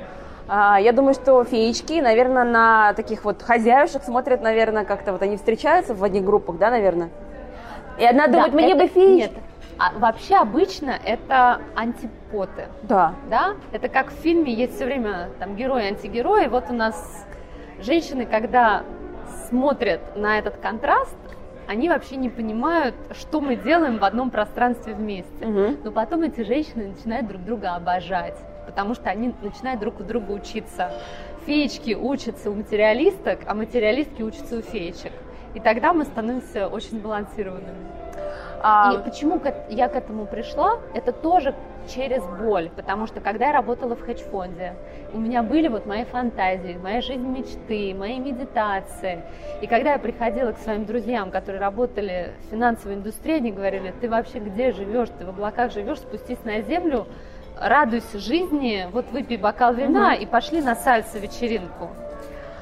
Да. 0.49 0.75
А, 0.75 0.81
я 0.81 0.93
думаю, 0.93 1.15
что 1.15 1.45
феечки, 1.45 2.01
наверное, 2.01 2.43
на 2.43 2.95
таких 2.95 3.25
вот 3.25 3.43
хозяюшек 3.43 4.03
смотрят, 4.03 4.43
наверное, 4.43 4.85
как-то 4.85 5.13
вот 5.13 5.23
они 5.23 5.37
встречаются 5.37 5.95
в 5.95 6.03
одних 6.03 6.25
группах, 6.25 6.59
да, 6.59 6.71
наверное? 6.71 7.11
И 7.99 8.05
одна 8.05 8.27
да, 8.27 8.33
думает, 8.33 8.55
мне 8.55 8.73
это, 8.73 8.83
бы 8.83 8.89
феечки. 8.89 9.33
Нет, 9.35 9.43
а 9.79 9.93
вообще 9.97 10.35
обычно 10.35 10.95
это 11.05 11.61
антипоты. 11.77 12.67
Да. 12.83 13.15
Да? 13.31 13.55
Это 13.71 13.89
как 13.89 14.11
в 14.11 14.15
фильме 14.17 14.53
есть 14.53 14.75
все 14.75 14.85
время 14.85 15.29
там 15.39 15.55
герои, 15.55 15.87
антигерои. 15.87 16.49
Вот 16.49 16.65
у 16.71 16.75
нас 16.75 17.25
женщины, 17.81 18.27
когда 18.27 18.83
смотрят 19.49 20.17
на 20.17 20.39
этот 20.39 20.57
контраст, 20.57 21.17
они 21.67 21.89
вообще 21.89 22.17
не 22.17 22.29
понимают, 22.29 22.95
что 23.13 23.41
мы 23.41 23.57
делаем 23.57 23.99
в 23.99 24.05
одном 24.05 24.31
пространстве 24.31 24.95
вместе. 24.95 25.47
Угу. 25.47 25.77
Но 25.85 25.93
потом 25.93 26.23
эти 26.23 26.43
женщины 26.43 26.89
начинают 26.89 27.29
друг 27.29 27.45
друга 27.45 27.75
обожать, 27.75 28.37
потому 28.67 28.95
что 28.95 29.11
они 29.11 29.35
начинают 29.43 29.81
друг 29.81 30.01
у 30.01 30.03
друга 30.05 30.33
учиться. 30.33 30.93
Феечки 31.47 31.95
учатся 31.95 32.51
у 32.51 32.55
материалисток, 32.55 33.41
а 33.47 33.55
материалистки 33.55 34.23
учатся 34.23 34.59
у 34.59 34.63
феечек. 34.63 35.13
И 35.55 35.61
тогда 35.61 35.93
мы 35.93 36.05
становимся 36.05 36.69
очень 36.69 36.99
сбалансированными. 36.99 37.87
А... 38.63 38.95
И 38.95 39.03
почему 39.03 39.41
я 39.69 39.89
к 39.89 39.97
этому 39.97 40.27
пришла? 40.27 40.79
Это 40.95 41.13
тоже 41.13 41.55
через 41.89 42.23
боль, 42.41 42.71
потому 42.75 43.07
что 43.07 43.21
когда 43.21 43.47
я 43.47 43.53
работала 43.53 43.95
в 43.95 44.03
хедж-фонде, 44.03 44.75
у 45.13 45.19
меня 45.19 45.43
были 45.43 45.69
вот 45.69 45.87
мои 45.87 46.05
фантазии, 46.05 46.79
моя 46.83 47.01
жизнь 47.01 47.27
мечты, 47.27 47.95
мои 47.95 48.19
медитации. 48.19 49.23
И 49.61 49.67
когда 49.67 49.93
я 49.93 49.99
приходила 49.99 50.53
к 50.53 50.59
своим 50.59 50.85
друзьям, 50.85 51.31
которые 51.31 51.61
работали 51.61 52.33
в 52.47 52.51
финансовой 52.51 52.97
индустрии, 52.97 53.37
они 53.37 53.53
говорили, 53.53 53.93
ты 54.01 54.09
вообще 54.09 54.39
где 54.39 54.73
живешь, 54.73 55.09
ты 55.19 55.25
в 55.25 55.31
облаках 55.31 55.73
живешь, 55.73 55.99
спустись 55.99 56.43
на 56.45 56.61
землю, 56.63 57.07
радуйся 57.61 58.19
жизни, 58.19 58.89
вот 58.93 59.11
выпей 59.11 59.37
бокал 59.37 59.75
вина 59.75 60.13
угу. 60.15 60.23
и 60.23 60.27
пошли 60.27 60.61
на 60.61 60.75
сальсо 60.75 61.19
вечеринку. 61.19 61.91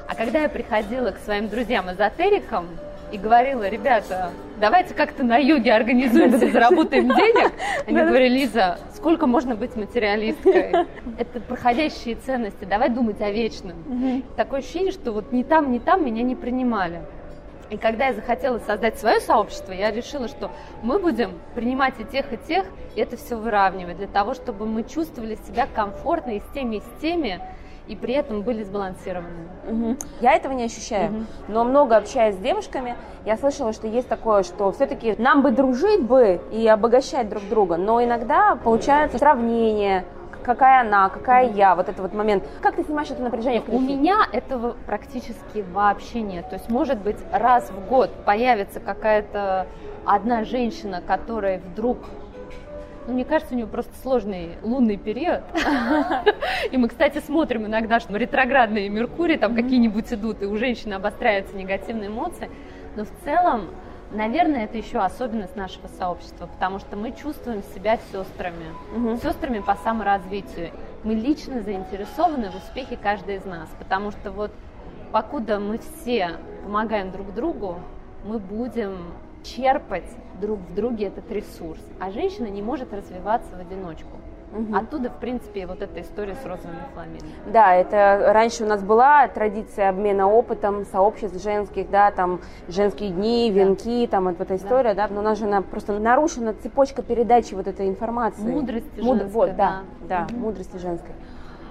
А 0.07 0.15
когда 0.15 0.39
я 0.39 0.49
приходила 0.49 1.11
к 1.11 1.19
своим 1.19 1.47
друзьям-эзотерикам, 1.47 2.67
и 3.11 3.17
говорила, 3.17 3.67
ребята, 3.67 4.31
давайте 4.59 4.93
как-то 4.93 5.23
на 5.23 5.37
юге 5.37 5.73
организуемся, 5.73 6.49
заработаем 6.49 7.07
денег. 7.09 7.51
Они 7.85 7.97
говорили, 7.97 8.39
Лиза, 8.39 8.79
сколько 8.95 9.27
можно 9.27 9.55
быть 9.55 9.75
материалисткой? 9.75 10.71
Это 11.17 11.39
проходящие 11.47 12.15
ценности, 12.15 12.65
давай 12.65 12.89
думать 12.89 13.21
о 13.21 13.29
вечном. 13.31 14.23
Такое 14.35 14.59
ощущение, 14.59 14.91
что 14.91 15.11
вот 15.11 15.31
ни 15.31 15.43
там, 15.43 15.71
ни 15.71 15.79
там 15.79 16.05
меня 16.05 16.23
не 16.23 16.35
принимали. 16.35 17.01
И 17.69 17.77
когда 17.77 18.07
я 18.07 18.13
захотела 18.13 18.59
создать 18.59 18.99
свое 18.99 19.21
сообщество, 19.21 19.71
я 19.71 19.91
решила, 19.91 20.27
что 20.27 20.51
мы 20.83 20.99
будем 20.99 21.31
принимать 21.55 21.93
и 21.99 22.03
тех, 22.03 22.33
и 22.33 22.37
тех, 22.37 22.65
и 22.95 22.99
это 22.99 23.15
все 23.15 23.37
выравнивать, 23.37 23.95
для 23.97 24.07
того, 24.07 24.33
чтобы 24.33 24.65
мы 24.65 24.83
чувствовали 24.83 25.37
себя 25.47 25.67
комфортно 25.73 26.31
и 26.31 26.39
с 26.41 26.53
теми, 26.53 26.77
и 26.77 26.79
с 26.81 27.01
теми, 27.01 27.39
и 27.87 27.95
при 27.95 28.13
этом 28.13 28.41
были 28.41 28.63
сбалансированы. 28.63 29.47
Угу. 29.67 29.97
Я 30.21 30.33
этого 30.33 30.53
не 30.53 30.63
ощущаю, 30.63 31.11
угу. 31.11 31.23
но 31.47 31.63
много 31.63 31.97
общаясь 31.97 32.35
с 32.35 32.39
девушками, 32.39 32.95
я 33.25 33.37
слышала, 33.37 33.73
что 33.73 33.87
есть 33.87 34.07
такое, 34.07 34.43
что 34.43 34.71
все-таки 34.71 35.15
нам 35.17 35.41
бы 35.41 35.51
дружить 35.51 36.01
бы 36.01 36.41
и 36.51 36.67
обогащать 36.67 37.29
друг 37.29 37.43
друга, 37.49 37.77
но 37.77 38.03
иногда 38.03 38.57
получается 38.63 39.17
сравнение, 39.17 40.05
какая 40.43 40.81
она, 40.81 41.09
какая 41.09 41.49
я, 41.51 41.75
вот 41.75 41.89
этот 41.89 42.01
вот 42.01 42.13
момент. 42.13 42.43
Как 42.61 42.75
ты 42.75 42.83
снимаешь 42.83 43.11
это 43.11 43.21
напряжение 43.21 43.61
в 43.61 43.73
У 43.73 43.79
меня 43.79 44.27
этого 44.31 44.75
практически 44.85 45.63
вообще 45.73 46.21
нет. 46.21 46.49
То 46.49 46.55
есть, 46.55 46.69
может 46.69 46.99
быть, 46.99 47.17
раз 47.31 47.69
в 47.69 47.87
год 47.87 48.11
появится 48.25 48.79
какая-то 48.79 49.67
одна 50.05 50.43
женщина, 50.43 51.01
которая 51.05 51.59
вдруг 51.59 51.97
ну, 53.11 53.15
мне 53.15 53.25
кажется, 53.25 53.53
у 53.53 53.57
нее 53.57 53.67
просто 53.67 53.91
сложный 54.01 54.51
лунный 54.63 54.95
период. 54.95 55.41
И 56.71 56.77
мы, 56.77 56.87
кстати, 56.87 57.19
смотрим 57.19 57.65
иногда, 57.65 57.99
что 57.99 58.15
ретроградные 58.15 58.87
Меркурий 58.87 59.37
там 59.37 59.53
какие-нибудь 59.53 60.13
идут, 60.13 60.41
и 60.41 60.45
у 60.45 60.55
женщины 60.55 60.93
обостряются 60.93 61.53
негативные 61.53 62.07
эмоции. 62.07 62.49
Но 62.95 63.03
в 63.03 63.09
целом, 63.25 63.67
наверное, 64.11 64.63
это 64.63 64.77
еще 64.77 64.99
особенность 64.99 65.57
нашего 65.57 65.87
сообщества, 65.87 66.45
потому 66.47 66.79
что 66.79 66.95
мы 66.95 67.11
чувствуем 67.11 67.63
себя 67.75 67.99
сестрами, 68.13 68.67
угу. 68.95 69.17
сестрами 69.17 69.59
по 69.59 69.75
саморазвитию. 69.75 70.71
Мы 71.03 71.15
лично 71.15 71.61
заинтересованы 71.61 72.49
в 72.49 72.55
успехе 72.55 72.95
каждой 72.95 73.35
из 73.35 73.45
нас, 73.45 73.67
потому 73.77 74.11
что 74.11 74.31
вот 74.31 74.51
покуда 75.11 75.59
мы 75.59 75.79
все 75.79 76.37
помогаем 76.63 77.11
друг 77.11 77.33
другу, 77.33 77.79
мы 78.23 78.39
будем 78.39 78.99
черпать 79.43 80.09
друг 80.39 80.59
в 80.59 80.75
друге 80.75 81.07
этот 81.07 81.29
ресурс, 81.31 81.81
а 81.99 82.11
женщина 82.11 82.47
не 82.47 82.61
может 82.61 82.93
развиваться 82.93 83.49
в 83.55 83.59
одиночку. 83.59 84.17
Угу. 84.53 84.75
Оттуда, 84.75 85.09
в 85.09 85.15
принципе, 85.15 85.65
вот 85.65 85.81
эта 85.81 86.01
история 86.01 86.35
с 86.35 86.45
розовыми 86.45 86.81
фламинами. 86.93 87.31
Да, 87.47 87.73
это 87.73 88.31
раньше 88.33 88.65
у 88.65 88.67
нас 88.67 88.83
была 88.83 89.27
традиция 89.29 89.89
обмена 89.89 90.27
опытом, 90.27 90.85
сообществ 90.85 91.41
женских, 91.41 91.89
да, 91.89 92.11
там 92.11 92.41
женские 92.67 93.11
дни, 93.11 93.49
венки, 93.49 94.05
да. 94.05 94.11
там 94.11 94.25
вот 94.25 94.41
эта 94.41 94.57
история, 94.57 94.93
да. 94.93 95.07
да, 95.07 95.13
но 95.13 95.21
у 95.21 95.23
нас 95.23 95.39
же 95.39 95.45
она 95.45 95.61
просто 95.61 95.97
нарушена 95.97 96.53
цепочка 96.53 97.01
передачи 97.01 97.53
вот 97.53 97.67
этой 97.67 97.87
информации. 97.87 98.41
Мудрости 98.41 98.99
Муд... 98.99 99.19
женской, 99.19 99.31
вот, 99.31 99.55
да. 99.55 99.83
Да, 100.01 100.27
да 100.27 100.27
угу. 100.29 100.45
мудрости 100.47 100.77
женской. 100.77 101.13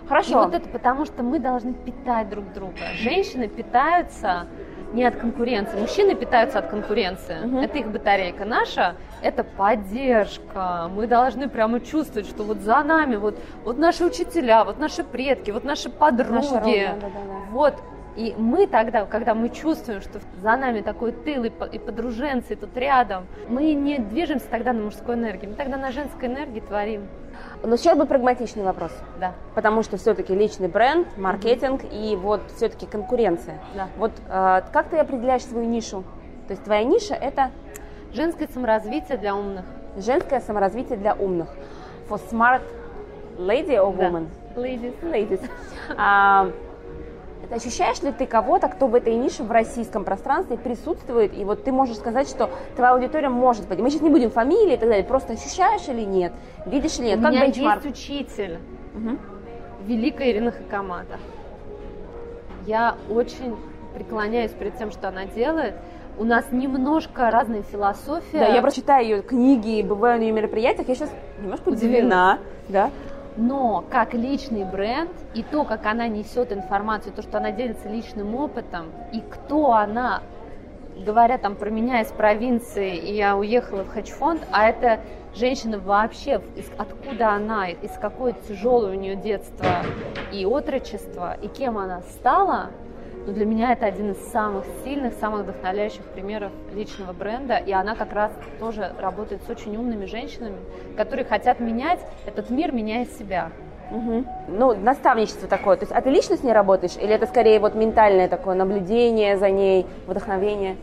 Хорошо. 0.08 0.42
И 0.42 0.44
вот 0.46 0.54
это 0.54 0.68
потому, 0.68 1.04
что 1.04 1.22
мы 1.22 1.38
должны 1.38 1.72
питать 1.72 2.30
друг 2.30 2.52
друга. 2.52 2.74
Женщины 2.94 3.46
питаются 3.46 4.46
не 4.92 5.04
от 5.04 5.16
конкуренции. 5.16 5.78
Мужчины 5.78 6.14
питаются 6.14 6.58
от 6.58 6.68
конкуренции. 6.68 7.36
Угу. 7.44 7.58
Это 7.58 7.78
их 7.78 7.88
батарейка. 7.88 8.44
Наша– 8.44 8.94
это 9.22 9.44
поддержка. 9.44 10.90
Мы 10.94 11.06
должны 11.06 11.48
прямо 11.48 11.80
чувствовать, 11.80 12.28
что 12.28 12.42
вот 12.42 12.58
за 12.58 12.82
нами 12.82 13.16
вот, 13.16 13.36
вот 13.64 13.78
наши 13.78 14.04
учителя, 14.04 14.64
вот 14.64 14.78
наши 14.78 15.04
предки, 15.04 15.50
вот 15.50 15.64
наши 15.64 15.90
подруги. 15.90 16.32
Наша 16.32 16.60
ровно, 16.60 16.96
да, 17.00 17.08
да, 17.08 17.08
да. 17.08 17.34
Вот 17.50 17.74
и 18.16 18.34
мы 18.36 18.66
тогда, 18.66 19.06
когда 19.06 19.34
мы 19.34 19.48
чувствуем, 19.50 20.00
что 20.00 20.20
за 20.42 20.56
нами 20.56 20.80
такой 20.80 21.12
тыл 21.12 21.44
и 21.44 21.78
подруженцы 21.78 22.56
тут 22.56 22.76
рядом, 22.76 23.26
мы 23.48 23.72
не 23.72 23.98
движемся 23.98 24.46
тогда 24.50 24.72
на 24.72 24.82
мужской 24.82 25.14
энергии, 25.14 25.46
мы 25.46 25.54
тогда 25.54 25.76
на 25.76 25.92
женской 25.92 26.28
энергии 26.28 26.60
творим. 26.60 27.08
Но 27.62 27.76
сейчас 27.76 27.96
бы 27.96 28.06
прагматичный 28.06 28.64
вопрос. 28.64 28.92
Да. 29.18 29.34
Потому 29.54 29.82
что 29.82 29.96
все-таки 29.96 30.34
личный 30.34 30.68
бренд, 30.68 31.06
маркетинг 31.18 31.82
mm-hmm. 31.82 32.12
и 32.12 32.16
вот 32.16 32.40
все-таки 32.56 32.86
конкуренция. 32.86 33.58
Да. 33.74 33.88
Вот 33.96 34.12
э, 34.28 34.62
как 34.72 34.88
ты 34.88 34.98
определяешь 34.98 35.44
свою 35.44 35.66
нишу? 35.66 36.02
То 36.46 36.52
есть 36.52 36.64
твоя 36.64 36.84
ниша 36.84 37.14
это 37.14 37.50
женское 38.12 38.48
саморазвитие 38.48 39.18
для 39.18 39.34
умных. 39.36 39.64
Женское 39.96 40.40
саморазвитие 40.40 40.96
для 40.96 41.14
умных. 41.14 41.48
For 42.08 42.20
smart 42.30 42.62
lady 43.36 43.76
or 43.76 43.94
woman? 43.94 44.28
Да. 44.54 44.62
Ladies. 44.62 44.94
Ladies. 45.02 46.52
Ощущаешь 47.50 48.00
ли 48.02 48.12
ты 48.12 48.26
кого-то, 48.26 48.68
кто 48.68 48.86
в 48.86 48.94
этой 48.94 49.14
нише 49.16 49.42
в 49.42 49.50
российском 49.50 50.04
пространстве 50.04 50.56
присутствует, 50.56 51.36
и 51.36 51.44
вот 51.44 51.64
ты 51.64 51.72
можешь 51.72 51.96
сказать, 51.96 52.28
что 52.28 52.48
твоя 52.76 52.92
аудитория 52.92 53.28
может 53.28 53.66
быть. 53.66 53.80
Мы 53.80 53.90
сейчас 53.90 54.02
не 54.02 54.10
будем 54.10 54.30
фамилии 54.30 54.74
и 54.74 54.76
так 54.76 54.88
далее, 54.88 55.04
просто 55.04 55.32
ощущаешь 55.32 55.88
или 55.88 56.02
нет, 56.02 56.32
видишь 56.66 56.98
ли 56.98 57.06
нет, 57.06 57.18
У 57.18 57.22
как 57.22 57.32
меня 57.32 57.46
бенчмарк? 57.46 57.84
есть 57.84 57.98
учитель, 57.98 58.58
угу. 58.94 59.18
великая 59.84 60.30
Ирина 60.30 60.52
Хакамада. 60.52 61.18
Я 62.66 62.96
очень 63.08 63.56
преклоняюсь 63.94 64.52
перед 64.52 64.78
тем, 64.78 64.92
что 64.92 65.08
она 65.08 65.24
делает. 65.24 65.74
У 66.18 66.24
нас 66.24 66.44
немножко 66.52 67.30
разная 67.30 67.62
философия. 67.62 68.38
Да, 68.38 68.46
я 68.46 68.62
прочитаю 68.62 69.04
ее 69.04 69.22
книги, 69.22 69.82
бываю 69.82 70.18
на 70.18 70.24
ее 70.24 70.32
мероприятиях, 70.32 70.88
я 70.88 70.94
сейчас 70.94 71.12
немножко 71.40 71.70
удивлена. 71.70 72.38
Да 72.68 72.90
но 73.36 73.84
как 73.90 74.14
личный 74.14 74.64
бренд 74.64 75.10
и 75.34 75.42
то, 75.42 75.64
как 75.64 75.86
она 75.86 76.08
несет 76.08 76.52
информацию, 76.52 77.12
то, 77.12 77.22
что 77.22 77.38
она 77.38 77.52
делится 77.52 77.88
личным 77.88 78.34
опытом, 78.34 78.86
и 79.12 79.20
кто 79.20 79.72
она, 79.72 80.22
говоря 81.04 81.38
там 81.38 81.56
про 81.56 81.70
меня 81.70 82.02
из 82.02 82.08
провинции, 82.08 82.96
и 82.96 83.14
я 83.14 83.36
уехала 83.36 83.84
в 83.84 83.90
хедж-фонд, 83.90 84.42
а 84.52 84.68
это 84.68 85.00
женщина 85.34 85.78
вообще, 85.78 86.40
откуда 86.76 87.30
она, 87.30 87.68
из 87.68 87.92
какое 88.00 88.34
тяжелое 88.48 88.96
у 88.96 89.00
нее 89.00 89.16
детство 89.16 89.84
и 90.32 90.44
отрочество, 90.44 91.36
и 91.40 91.48
кем 91.48 91.78
она 91.78 92.02
стала, 92.02 92.70
но 93.26 93.32
для 93.32 93.44
меня 93.44 93.72
это 93.72 93.86
один 93.86 94.12
из 94.12 94.18
самых 94.30 94.64
сильных, 94.82 95.14
самых 95.14 95.42
вдохновляющих 95.42 96.02
примеров 96.04 96.52
личного 96.74 97.12
бренда, 97.12 97.56
и 97.56 97.72
она 97.72 97.94
как 97.94 98.12
раз 98.12 98.32
тоже 98.58 98.92
работает 98.98 99.42
с 99.46 99.50
очень 99.50 99.76
умными 99.76 100.06
женщинами, 100.06 100.56
которые 100.96 101.24
хотят 101.24 101.60
менять 101.60 102.00
этот 102.26 102.50
мир, 102.50 102.72
меняя 102.72 103.04
себя. 103.04 103.50
Угу. 103.90 104.24
Ну, 104.48 104.74
наставничество 104.76 105.48
такое. 105.48 105.76
То 105.76 105.82
есть, 105.82 105.92
а 105.92 106.00
ты 106.00 106.10
лично 106.10 106.36
с 106.36 106.42
ней 106.42 106.52
работаешь? 106.52 106.96
Или 106.96 107.12
это 107.12 107.26
скорее 107.26 107.58
вот 107.58 107.74
ментальное 107.74 108.28
такое 108.28 108.54
наблюдение 108.54 109.36
за 109.36 109.50
ней, 109.50 109.86
вдохновение? 110.06 110.76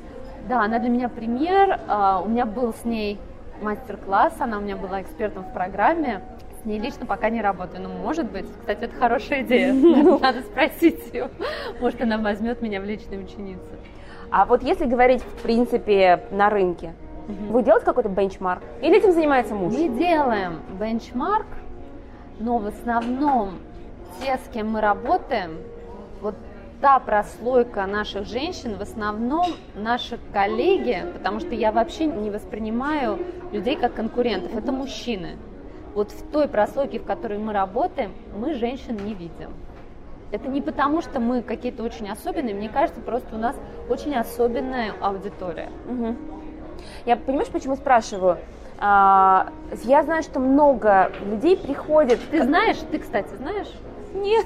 Да, 0.48 0.62
она 0.62 0.80
для 0.80 0.90
меня 0.90 1.10
пример. 1.10 1.80
А, 1.88 2.22
у 2.24 2.28
меня 2.28 2.46
был 2.46 2.74
с 2.74 2.86
ней 2.86 3.18
мастер-класс, 3.62 4.34
она 4.40 4.58
у 4.58 4.62
меня 4.62 4.76
была 4.76 5.02
экспертом 5.02 5.44
в 5.44 5.54
программе 5.54 6.22
ней 6.68 6.80
лично 6.80 7.06
пока 7.06 7.30
не 7.30 7.42
работаю, 7.42 7.82
но 7.82 7.90
может 7.90 8.30
быть. 8.32 8.46
Кстати, 8.60 8.84
это 8.84 8.96
хорошая 8.96 9.42
идея. 9.42 9.74
Надо 10.22 10.42
спросить 10.42 11.14
ее. 11.14 11.30
Может, 11.80 12.02
она 12.02 12.18
возьмет 12.18 12.62
меня 12.62 12.80
в 12.82 12.86
личные 12.86 13.20
ученицы. 13.20 13.72
А 14.30 14.46
вот 14.46 14.62
если 14.62 14.86
говорить, 14.86 15.24
в 15.24 15.42
принципе, 15.42 16.24
на 16.32 16.50
рынке, 16.50 16.94
вы 17.28 17.64
делаете 17.64 17.86
какой-то 17.86 18.10
бенчмарк? 18.10 18.62
Или 18.82 18.98
этим 18.98 19.14
занимается 19.14 19.56
муж? 19.56 19.74
Мы 19.74 19.90
делаем 19.90 20.60
бенчмарк, 20.80 21.48
но 22.40 22.58
в 22.58 22.68
основном 22.68 23.60
те, 24.22 24.38
с 24.38 24.54
кем 24.54 24.72
мы 24.72 24.82
работаем, 24.82 25.58
вот 26.22 26.36
та 26.82 27.00
прослойка 27.00 27.86
наших 27.86 28.28
женщин, 28.28 28.78
в 28.78 28.82
основном 28.82 29.48
наши 29.76 30.20
коллеги, 30.32 31.06
потому 31.14 31.40
что 31.40 31.56
я 31.56 31.72
вообще 31.72 32.06
не 32.06 32.30
воспринимаю 32.30 33.20
людей 33.52 33.76
как 33.76 33.94
конкурентов, 33.94 34.56
это 34.56 34.72
мужчины 34.72 35.38
вот 35.98 36.12
в 36.12 36.32
той 36.32 36.48
прослойке, 36.48 37.00
в 37.00 37.06
которой 37.06 37.40
мы 37.40 37.54
работаем, 37.54 38.14
мы 38.36 38.54
женщин 38.54 38.98
не 38.98 39.16
видим. 39.16 39.52
Это 40.32 40.48
не 40.48 40.62
потому, 40.62 41.02
что 41.02 41.20
мы 41.20 41.42
какие-то 41.42 41.82
очень 41.82 42.08
особенные, 42.08 42.54
мне 42.54 42.70
кажется, 42.70 43.02
просто 43.02 43.36
у 43.36 43.40
нас 43.40 43.56
очень 43.90 44.16
особенная 44.16 44.94
аудитория. 45.02 45.72
Угу. 45.90 46.16
Я 47.08 47.18
понимаешь, 47.18 47.50
почему 47.50 47.76
спрашиваю? 47.76 48.38
А, 48.78 49.52
я 49.86 50.04
знаю, 50.04 50.22
что 50.22 50.40
много 50.40 51.12
людей 51.26 51.58
приходят. 51.58 52.20
Ты 52.30 52.44
знаешь, 52.44 52.78
ты, 52.92 53.00
кстати, 53.00 53.34
знаешь? 53.36 53.72
Нет. 54.22 54.46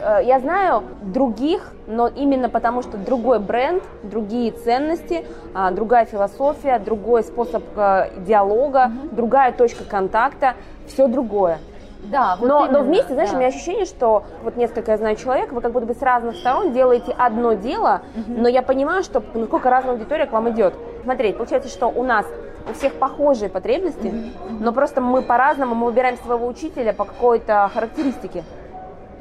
Э, 0.00 0.20
я 0.22 0.40
знаю 0.40 0.82
других, 1.02 1.72
но 1.86 2.08
именно 2.08 2.48
потому, 2.48 2.82
что 2.82 2.96
другой 2.96 3.38
бренд, 3.38 3.82
другие 4.02 4.52
ценности, 4.52 5.24
а, 5.54 5.70
другая 5.70 6.04
философия, 6.04 6.78
другой 6.78 7.22
способ 7.22 7.62
э, 7.76 8.10
диалога, 8.18 8.86
угу. 8.86 9.16
другая 9.16 9.52
точка 9.52 9.84
контакта, 9.84 10.54
все 10.86 11.06
другое. 11.06 11.58
Да, 12.04 12.36
вот 12.38 12.48
но, 12.48 12.64
именно, 12.64 12.78
но 12.80 12.84
вместе, 12.84 13.12
знаешь, 13.12 13.30
да. 13.30 13.36
у 13.36 13.38
меня 13.38 13.48
ощущение, 13.48 13.84
что 13.84 14.24
вот 14.42 14.56
несколько 14.56 14.90
я 14.90 14.98
знаю 14.98 15.14
человек, 15.16 15.52
вы 15.52 15.60
как 15.60 15.72
будто 15.72 15.86
бы 15.86 15.94
с 15.94 16.02
разных 16.02 16.36
сторон 16.36 16.72
делаете 16.72 17.14
одно 17.16 17.52
дело, 17.52 18.02
угу. 18.16 18.40
но 18.40 18.48
я 18.48 18.62
понимаю, 18.62 19.04
что 19.04 19.22
насколько 19.34 19.70
разная 19.70 19.92
аудитория 19.92 20.26
к 20.26 20.32
вам 20.32 20.50
идет. 20.50 20.74
Смотреть, 21.04 21.36
получается, 21.36 21.68
что 21.68 21.86
у 21.86 22.02
нас 22.02 22.26
у 22.68 22.72
всех 22.74 22.94
похожие 22.94 23.48
потребности, 23.48 24.08
угу. 24.08 24.56
но 24.60 24.72
просто 24.72 25.00
мы 25.00 25.22
по-разному, 25.22 25.74
мы 25.74 25.86
выбираем 25.86 26.16
своего 26.16 26.46
учителя 26.46 26.92
по 26.92 27.04
какой-то 27.04 27.70
характеристике. 27.72 28.42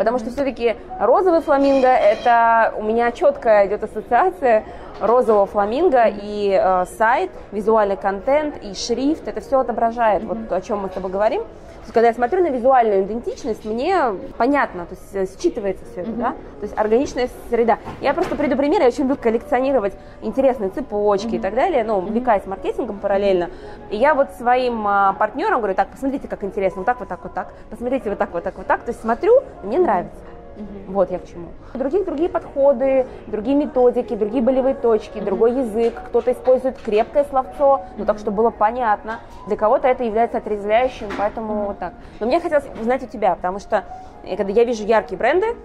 Потому 0.01 0.17
что 0.17 0.31
все-таки 0.31 0.77
розовый 0.99 1.41
фламинго, 1.41 1.87
это 1.87 2.73
у 2.75 2.81
меня 2.81 3.11
четкая 3.11 3.67
идет 3.67 3.83
ассоциация 3.83 4.63
розового 4.99 5.45
фламинго 5.45 6.05
и 6.07 6.59
э, 6.59 6.85
сайт, 6.97 7.29
визуальный 7.51 7.97
контент 7.97 8.55
и 8.63 8.73
шрифт, 8.73 9.27
это 9.27 9.41
все 9.41 9.59
отображает, 9.59 10.23
mm-hmm. 10.23 10.47
вот 10.49 10.51
о 10.53 10.61
чем 10.61 10.79
мы 10.79 10.89
с 10.89 10.93
тобой 10.93 11.11
говорим 11.11 11.43
когда 11.87 12.07
я 12.07 12.13
смотрю 12.13 12.43
на 12.43 12.49
визуальную 12.49 13.03
идентичность, 13.03 13.65
мне 13.65 14.13
понятно, 14.37 14.85
то 14.85 14.95
есть 14.95 15.15
э, 15.15 15.35
считывается 15.37 15.83
все 15.91 16.01
это, 16.01 16.11
mm-hmm. 16.11 16.17
да, 16.17 16.31
то 16.31 16.63
есть 16.63 16.77
органичная 16.77 17.29
среда. 17.49 17.79
Я 18.01 18.13
просто 18.13 18.35
приду 18.35 18.55
пример, 18.55 18.81
я 18.81 18.87
очень 18.87 19.03
люблю 19.03 19.17
коллекционировать 19.17 19.93
интересные 20.21 20.69
цепочки 20.69 21.27
mm-hmm. 21.27 21.35
и 21.35 21.39
так 21.39 21.55
далее, 21.55 21.83
ну, 21.83 21.97
увлекаюсь 21.97 22.45
маркетингом 22.45 22.99
параллельно. 22.99 23.49
И 23.89 23.97
я 23.97 24.13
вот 24.13 24.31
своим 24.37 24.87
а, 24.87 25.13
партнерам 25.13 25.59
говорю, 25.59 25.75
так, 25.75 25.89
посмотрите, 25.89 26.27
как 26.27 26.43
интересно, 26.43 26.79
вот 26.81 26.85
так, 26.85 26.99
вот 26.99 27.09
так, 27.09 27.23
вот 27.23 27.33
так, 27.33 27.53
посмотрите, 27.69 28.09
вот 28.09 28.19
так, 28.19 28.31
вот 28.31 28.43
так, 28.43 28.57
вот 28.57 28.67
так. 28.67 28.81
То 28.81 28.89
есть 28.89 29.01
смотрю, 29.01 29.41
мне 29.63 29.79
нравится. 29.79 30.15
Угу. 30.57 30.93
Вот 30.93 31.11
я 31.11 31.19
к 31.19 31.25
чему. 31.25 31.49
У 31.73 31.77
других 31.77 32.05
другие 32.05 32.29
подходы, 32.29 33.07
другие 33.27 33.55
методики, 33.55 34.15
другие 34.15 34.43
болевые 34.43 34.75
точки, 34.75 35.17
угу. 35.17 35.25
другой 35.25 35.53
язык. 35.53 35.93
Кто-то 36.07 36.31
использует 36.31 36.77
крепкое 36.77 37.23
словцо, 37.25 37.81
ну 37.97 38.05
так, 38.05 38.19
чтобы 38.19 38.37
было 38.37 38.49
понятно. 38.49 39.19
Для 39.47 39.57
кого-то 39.57 39.87
это 39.87 40.03
является 40.03 40.37
отрезвляющим, 40.37 41.07
поэтому 41.17 41.53
угу. 41.53 41.63
вот 41.67 41.79
так. 41.79 41.93
Но 42.19 42.27
мне 42.27 42.39
хотелось 42.39 42.65
узнать 42.79 43.03
у 43.03 43.07
тебя, 43.07 43.35
потому 43.35 43.59
что 43.59 43.85
э, 44.23 44.35
когда 44.35 44.51
я 44.51 44.63
вижу 44.63 44.83
яркие 44.83 45.17
бренды, 45.17 45.55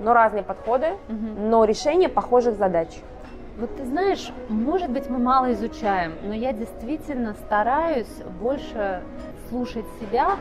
но 0.00 0.12
разные 0.12 0.42
подходы, 0.42 0.94
угу. 1.08 1.40
но 1.48 1.64
решение 1.64 2.08
похожих 2.08 2.56
задач. 2.56 2.88
Вот 3.56 3.76
ты 3.76 3.84
знаешь, 3.84 4.32
может 4.48 4.90
быть, 4.90 5.08
мы 5.08 5.18
мало 5.18 5.52
изучаем, 5.52 6.14
но 6.24 6.34
я 6.34 6.52
действительно 6.52 7.34
стараюсь 7.34 8.12
больше 8.40 9.02
слушать 9.48 9.84
себя 10.00 10.38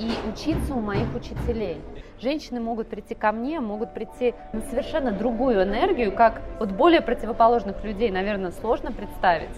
и 0.00 0.10
учиться 0.28 0.74
у 0.74 0.80
моих 0.80 1.14
учителей. 1.14 1.80
Женщины 2.24 2.58
могут 2.58 2.88
прийти 2.88 3.14
ко 3.14 3.32
мне, 3.32 3.60
могут 3.60 3.92
прийти 3.92 4.32
на 4.54 4.62
совершенно 4.62 5.12
другую 5.12 5.62
энергию, 5.62 6.10
как 6.10 6.40
вот 6.58 6.70
более 6.70 7.02
противоположных 7.02 7.84
людей, 7.84 8.10
наверное, 8.10 8.50
сложно 8.50 8.90
представить. 8.92 9.50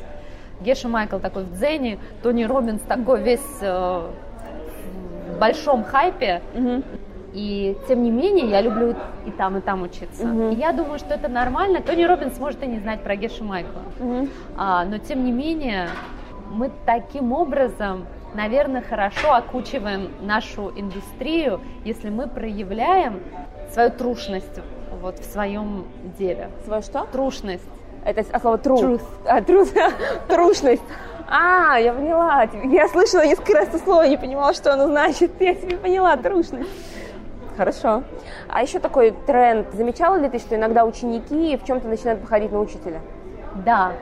Геша 0.61 0.89
Майкл 0.89 1.21
такой 1.21 1.45
в 1.45 1.53
дзене, 1.53 2.01
Тони 2.25 2.43
Робинс 2.43 2.83
такой 2.83 3.23
весь 3.23 3.63
э, 3.63 4.11
в 5.29 5.39
большом 5.39 5.85
хайпе. 5.85 6.43
Угу. 6.55 6.83
И 7.35 7.77
тем 7.87 8.03
не 8.03 8.11
менее, 8.11 8.51
я 8.51 8.61
люблю 8.63 8.97
и 9.27 9.31
там, 9.31 9.59
и 9.59 9.61
там 9.61 9.83
учиться. 9.83 10.25
Uh-huh. 10.25 10.53
И 10.53 10.57
я 10.57 10.73
думаю, 10.73 10.99
что 10.99 11.15
это 11.15 11.29
нормально. 11.29 11.83
Тони 11.83 12.03
Робинс 12.03 12.41
может 12.41 12.63
и 12.65 12.67
не 12.67 12.81
знать 12.81 13.03
про 13.03 13.15
Гешу 13.15 13.45
Майкла. 13.45 13.83
Uh-huh. 14.01 14.29
А, 14.57 14.85
но 14.87 14.99
тем 14.99 15.25
не 15.25 15.31
менее, 15.31 15.89
мы 16.51 16.73
таким 16.85 17.33
образом, 17.33 18.07
наверное, 18.35 18.83
хорошо 18.83 19.35
окучиваем 19.35 20.11
нашу 20.21 20.73
индустрию, 20.77 21.61
если 21.85 22.11
мы 22.11 22.29
проявляем 22.29 23.21
свою 23.73 23.91
трушность 23.91 24.61
вот 25.01 25.19
в 25.19 25.25
своем 25.25 25.87
деле. 26.19 26.51
Свою 26.65 26.83
что? 26.83 27.07
Трушность. 27.13 27.65
Это 28.05 28.25
а 28.33 28.41
слово 28.41 28.59
тру. 28.59 28.77
Truth. 28.77 29.03
А, 29.27 29.43
трус. 29.43 29.73
Трушность. 30.29 30.83
А, 31.29 31.77
я 31.79 31.93
поняла. 31.93 32.49
Я 32.65 32.89
слышала 32.89 33.27
несколько 33.27 33.55
раз 33.55 33.69
это 33.69 33.79
слово, 33.79 34.05
не 34.05 34.17
понимала, 34.17 34.55
что 34.55 34.73
оно 34.73 34.87
значит. 34.87 35.33
Я 35.41 35.55
себе 35.55 35.77
поняла, 35.77 36.17
трушность. 36.17 36.71
Хорошо. 37.57 38.05
А 38.49 38.63
еще 38.63 38.79
такой 38.79 39.13
тренд. 39.27 39.73
Замечала 39.73 40.17
ли 40.17 40.29
ты, 40.29 40.39
что 40.39 40.55
иногда 40.55 40.85
ученики 40.85 41.57
в 41.57 41.65
чем-то 41.65 41.89
начинают 41.89 42.21
походить 42.21 42.53
на 42.53 42.61
учителя? 42.61 43.01
Да, 43.65 43.93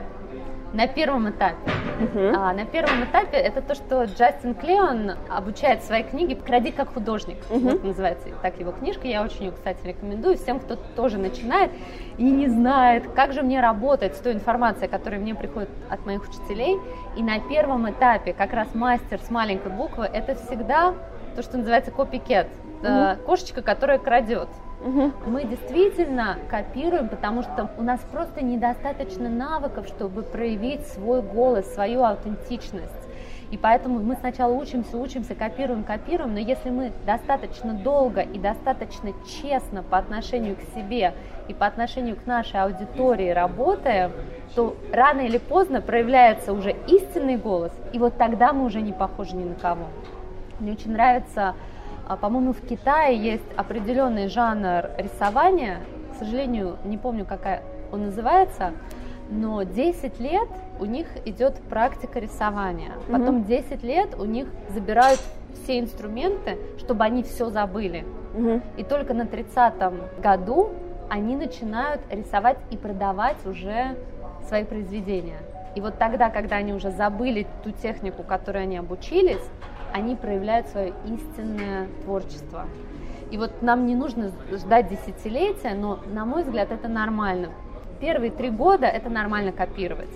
на 0.73 0.87
первом 0.87 1.29
этапе. 1.29 1.71
Uh-huh. 1.99 2.33
А, 2.35 2.53
на 2.53 2.65
первом 2.65 3.03
этапе 3.05 3.37
это 3.37 3.61
то, 3.61 3.73
что 3.75 4.03
Джастин 4.03 4.53
Клеон 4.53 5.11
обучает 5.29 5.83
свои 5.83 6.03
книги 6.03 6.33
«Кради 6.33 6.71
как 6.71 6.93
художник». 6.93 7.37
Uh-huh. 7.49 7.71
Вот 7.71 7.83
называется 7.83 8.27
так 8.41 8.59
его 8.59 8.71
книжка. 8.71 9.07
Я 9.07 9.23
очень 9.23 9.45
ее, 9.45 9.51
кстати, 9.51 9.79
рекомендую 9.85 10.37
всем, 10.37 10.59
кто 10.59 10.75
тоже 10.95 11.17
начинает 11.17 11.71
и 12.17 12.23
не 12.23 12.47
знает, 12.47 13.07
как 13.15 13.33
же 13.33 13.43
мне 13.43 13.61
работать 13.61 14.15
с 14.15 14.19
той 14.19 14.33
информацией, 14.33 14.89
которая 14.89 15.19
мне 15.19 15.35
приходит 15.35 15.69
от 15.89 16.05
моих 16.05 16.27
учителей. 16.27 16.77
И 17.15 17.23
на 17.23 17.39
первом 17.39 17.89
этапе 17.89 18.33
как 18.33 18.53
раз 18.53 18.67
мастер 18.73 19.19
с 19.21 19.29
маленькой 19.29 19.71
буквы– 19.71 20.05
это 20.13 20.35
всегда 20.35 20.93
то, 21.35 21.41
что 21.41 21.57
называется 21.57 21.91
копикет 21.91 22.47
угу. 22.81 23.23
кошечка, 23.25 23.61
которая 23.61 23.99
крадет. 23.99 24.49
Угу. 24.81 25.11
Мы 25.27 25.45
действительно 25.45 26.37
копируем, 26.49 27.09
потому 27.09 27.41
что 27.43 27.69
у 27.77 27.83
нас 27.83 27.99
просто 28.11 28.43
недостаточно 28.43 29.29
навыков, 29.29 29.87
чтобы 29.87 30.21
проявить 30.21 30.85
свой 30.87 31.21
голос, 31.21 31.73
свою 31.73 32.03
аутентичность. 32.03 32.91
И 33.51 33.57
поэтому 33.57 33.99
мы 33.99 34.15
сначала 34.15 34.51
учимся, 34.51 34.97
учимся, 34.97 35.35
копируем, 35.35 35.83
копируем, 35.83 36.33
но 36.33 36.39
если 36.39 36.69
мы 36.71 36.91
достаточно 37.05 37.73
долго 37.73 38.21
и 38.21 38.39
достаточно 38.39 39.11
честно 39.41 39.83
по 39.83 39.97
отношению 39.97 40.55
к 40.55 40.75
себе 40.75 41.13
и 41.47 41.53
по 41.53 41.67
отношению 41.67 42.15
к 42.15 42.25
нашей 42.25 42.59
аудитории 42.59 43.29
работаем, 43.29 44.11
то 44.55 44.75
рано 44.91 45.21
или 45.21 45.37
поздно 45.37 45.81
проявляется 45.81 46.53
уже 46.53 46.75
истинный 46.87 47.37
голос, 47.37 47.71
и 47.93 47.99
вот 47.99 48.17
тогда 48.17 48.51
мы 48.51 48.65
уже 48.65 48.81
не 48.81 48.93
похожи 48.93 49.35
ни 49.35 49.43
на 49.43 49.55
кого. 49.55 49.85
Мне 50.59 50.71
очень 50.71 50.93
нравится 50.93 51.53
по-моему, 52.17 52.53
в 52.53 52.61
Китае 52.61 53.17
есть 53.17 53.43
определенный 53.55 54.27
жанр 54.27 54.89
рисования, 54.97 55.79
к 56.13 56.19
сожалению, 56.19 56.77
не 56.85 56.97
помню, 56.97 57.25
какая 57.25 57.63
он 57.91 58.05
называется, 58.05 58.73
но 59.29 59.63
10 59.63 60.19
лет 60.19 60.47
у 60.79 60.85
них 60.85 61.07
идет 61.25 61.55
практика 61.69 62.19
рисования. 62.19 62.91
Потом 63.07 63.39
угу. 63.39 63.47
10 63.47 63.83
лет 63.83 64.15
у 64.19 64.25
них 64.25 64.47
забирают 64.69 65.19
все 65.63 65.79
инструменты, 65.79 66.57
чтобы 66.77 67.03
они 67.03 67.23
все 67.23 67.49
забыли. 67.49 68.05
Угу. 68.35 68.61
И 68.77 68.83
только 68.83 69.13
на 69.13 69.23
30-м 69.23 70.21
году 70.21 70.69
они 71.09 71.35
начинают 71.35 72.01
рисовать 72.11 72.57
и 72.71 72.77
продавать 72.77 73.43
уже 73.45 73.95
свои 74.47 74.63
произведения. 74.63 75.39
И 75.75 75.81
вот 75.81 75.97
тогда, 75.97 76.29
когда 76.29 76.57
они 76.57 76.73
уже 76.73 76.91
забыли 76.91 77.45
ту 77.63 77.71
технику, 77.71 78.23
которой 78.23 78.63
они 78.63 78.77
обучились, 78.77 79.41
они 79.95 80.17
проявляют 80.17 80.67
свое 80.67 80.93
истинное 81.05 81.87
творчество. 82.03 82.65
И 83.31 83.37
вот 83.37 83.61
нам 83.61 83.85
не 83.85 83.95
нужно 83.95 84.29
ждать 84.51 84.89
десятилетия, 84.89 85.73
но, 85.73 85.99
на 86.05 86.25
мой 86.25 86.43
взгляд, 86.43 86.69
это 86.73 86.89
нормально. 86.89 87.51
Первые 88.01 88.29
три 88.29 88.49
года 88.49 88.87
это 88.87 89.09
нормально 89.09 89.53
копировать. 89.53 90.09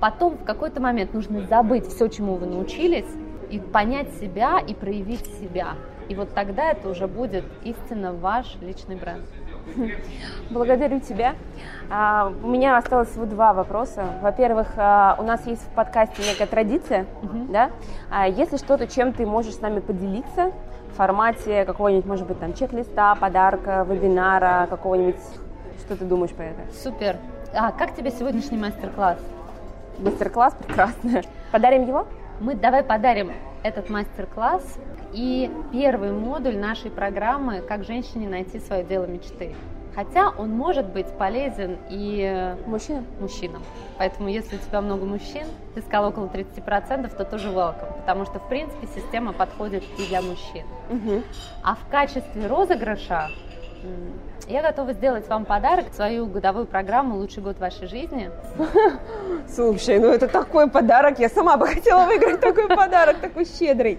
Потом 0.00 0.36
в 0.36 0.44
какой-то 0.44 0.80
момент 0.80 1.14
нужно 1.14 1.46
забыть 1.46 1.86
все, 1.86 2.08
чему 2.08 2.34
вы 2.34 2.46
научились, 2.46 3.06
и 3.50 3.60
понять 3.60 4.12
себя, 4.14 4.58
и 4.58 4.74
проявить 4.74 5.26
себя. 5.38 5.74
И 6.08 6.16
вот 6.16 6.34
тогда 6.34 6.72
это 6.72 6.88
уже 6.88 7.06
будет 7.06 7.44
истинно 7.62 8.12
ваш 8.12 8.56
личный 8.60 8.96
бренд. 8.96 9.22
Благодарю 10.50 11.00
тебя. 11.00 11.34
А, 11.90 12.32
у 12.42 12.48
меня 12.48 12.76
осталось 12.76 13.10
всего 13.10 13.24
два 13.24 13.52
вопроса. 13.52 14.04
Во-первых, 14.22 14.68
а, 14.76 15.16
у 15.18 15.22
нас 15.22 15.46
есть 15.46 15.62
в 15.62 15.68
подкасте 15.74 16.22
некая 16.22 16.46
традиция, 16.46 17.06
угу. 17.22 17.46
да? 17.48 17.70
А, 18.10 18.28
если 18.28 18.56
что-то, 18.56 18.86
чем 18.86 19.12
ты 19.12 19.26
можешь 19.26 19.54
с 19.54 19.60
нами 19.60 19.80
поделиться 19.80 20.52
в 20.92 20.96
формате 20.96 21.64
какого-нибудь, 21.64 22.06
может 22.06 22.26
быть, 22.26 22.38
там 22.38 22.54
чек-листа, 22.54 23.14
подарка, 23.16 23.84
вебинара, 23.88 24.66
какого-нибудь, 24.70 25.20
что 25.80 25.96
ты 25.96 26.04
думаешь 26.04 26.32
по 26.32 26.42
этому? 26.42 26.66
Супер. 26.72 27.16
А 27.52 27.72
как 27.72 27.94
тебе 27.94 28.10
сегодняшний 28.10 28.58
мастер-класс? 28.58 29.18
Мастер-класс 29.98 30.54
прекрасно. 30.66 31.22
Подарим 31.50 31.86
его? 31.86 32.06
Мы 32.40 32.54
давай 32.54 32.84
подарим 32.84 33.32
этот 33.62 33.90
мастер-класс 33.90 34.62
и 35.12 35.50
первый 35.72 36.12
модуль 36.12 36.56
нашей 36.56 36.90
программы 36.90 37.60
«Как 37.60 37.84
женщине 37.84 38.28
найти 38.28 38.60
свое 38.60 38.84
дело 38.84 39.06
мечты». 39.06 39.54
Хотя 39.94 40.30
он 40.30 40.50
может 40.50 40.86
быть 40.86 41.08
полезен 41.18 41.76
и 41.88 42.54
мужчинам. 42.66 43.04
мужчинам. 43.18 43.62
Поэтому 43.98 44.28
если 44.28 44.56
у 44.56 44.58
тебя 44.58 44.80
много 44.80 45.04
мужчин, 45.04 45.46
ты 45.74 45.82
сказал 45.82 46.10
около 46.10 46.26
30%, 46.26 47.16
то 47.16 47.24
тоже 47.24 47.48
welcome, 47.48 47.98
потому 48.00 48.24
что, 48.24 48.38
в 48.38 48.48
принципе, 48.48 48.86
система 48.94 49.32
подходит 49.32 49.82
и 49.98 50.06
для 50.06 50.22
мужчин. 50.22 50.64
Угу. 50.90 51.22
А 51.64 51.74
в 51.74 51.90
качестве 51.90 52.46
розыгрыша 52.46 53.30
я 54.48 54.62
готова 54.62 54.92
сделать 54.92 55.28
вам 55.28 55.44
подарок, 55.44 55.86
свою 55.94 56.26
годовую 56.26 56.66
программу 56.66 57.16
«Лучший 57.16 57.42
год 57.42 57.58
вашей 57.60 57.86
жизни». 57.86 58.30
Слушай, 59.48 60.00
ну 60.00 60.08
это 60.08 60.26
такой 60.26 60.68
подарок, 60.68 61.18
я 61.18 61.28
сама 61.28 61.56
бы 61.56 61.66
хотела 61.68 62.04
выиграть 62.04 62.40
такой 62.40 62.68
подарок, 62.68 63.18
такой 63.18 63.44
щедрый. 63.44 63.98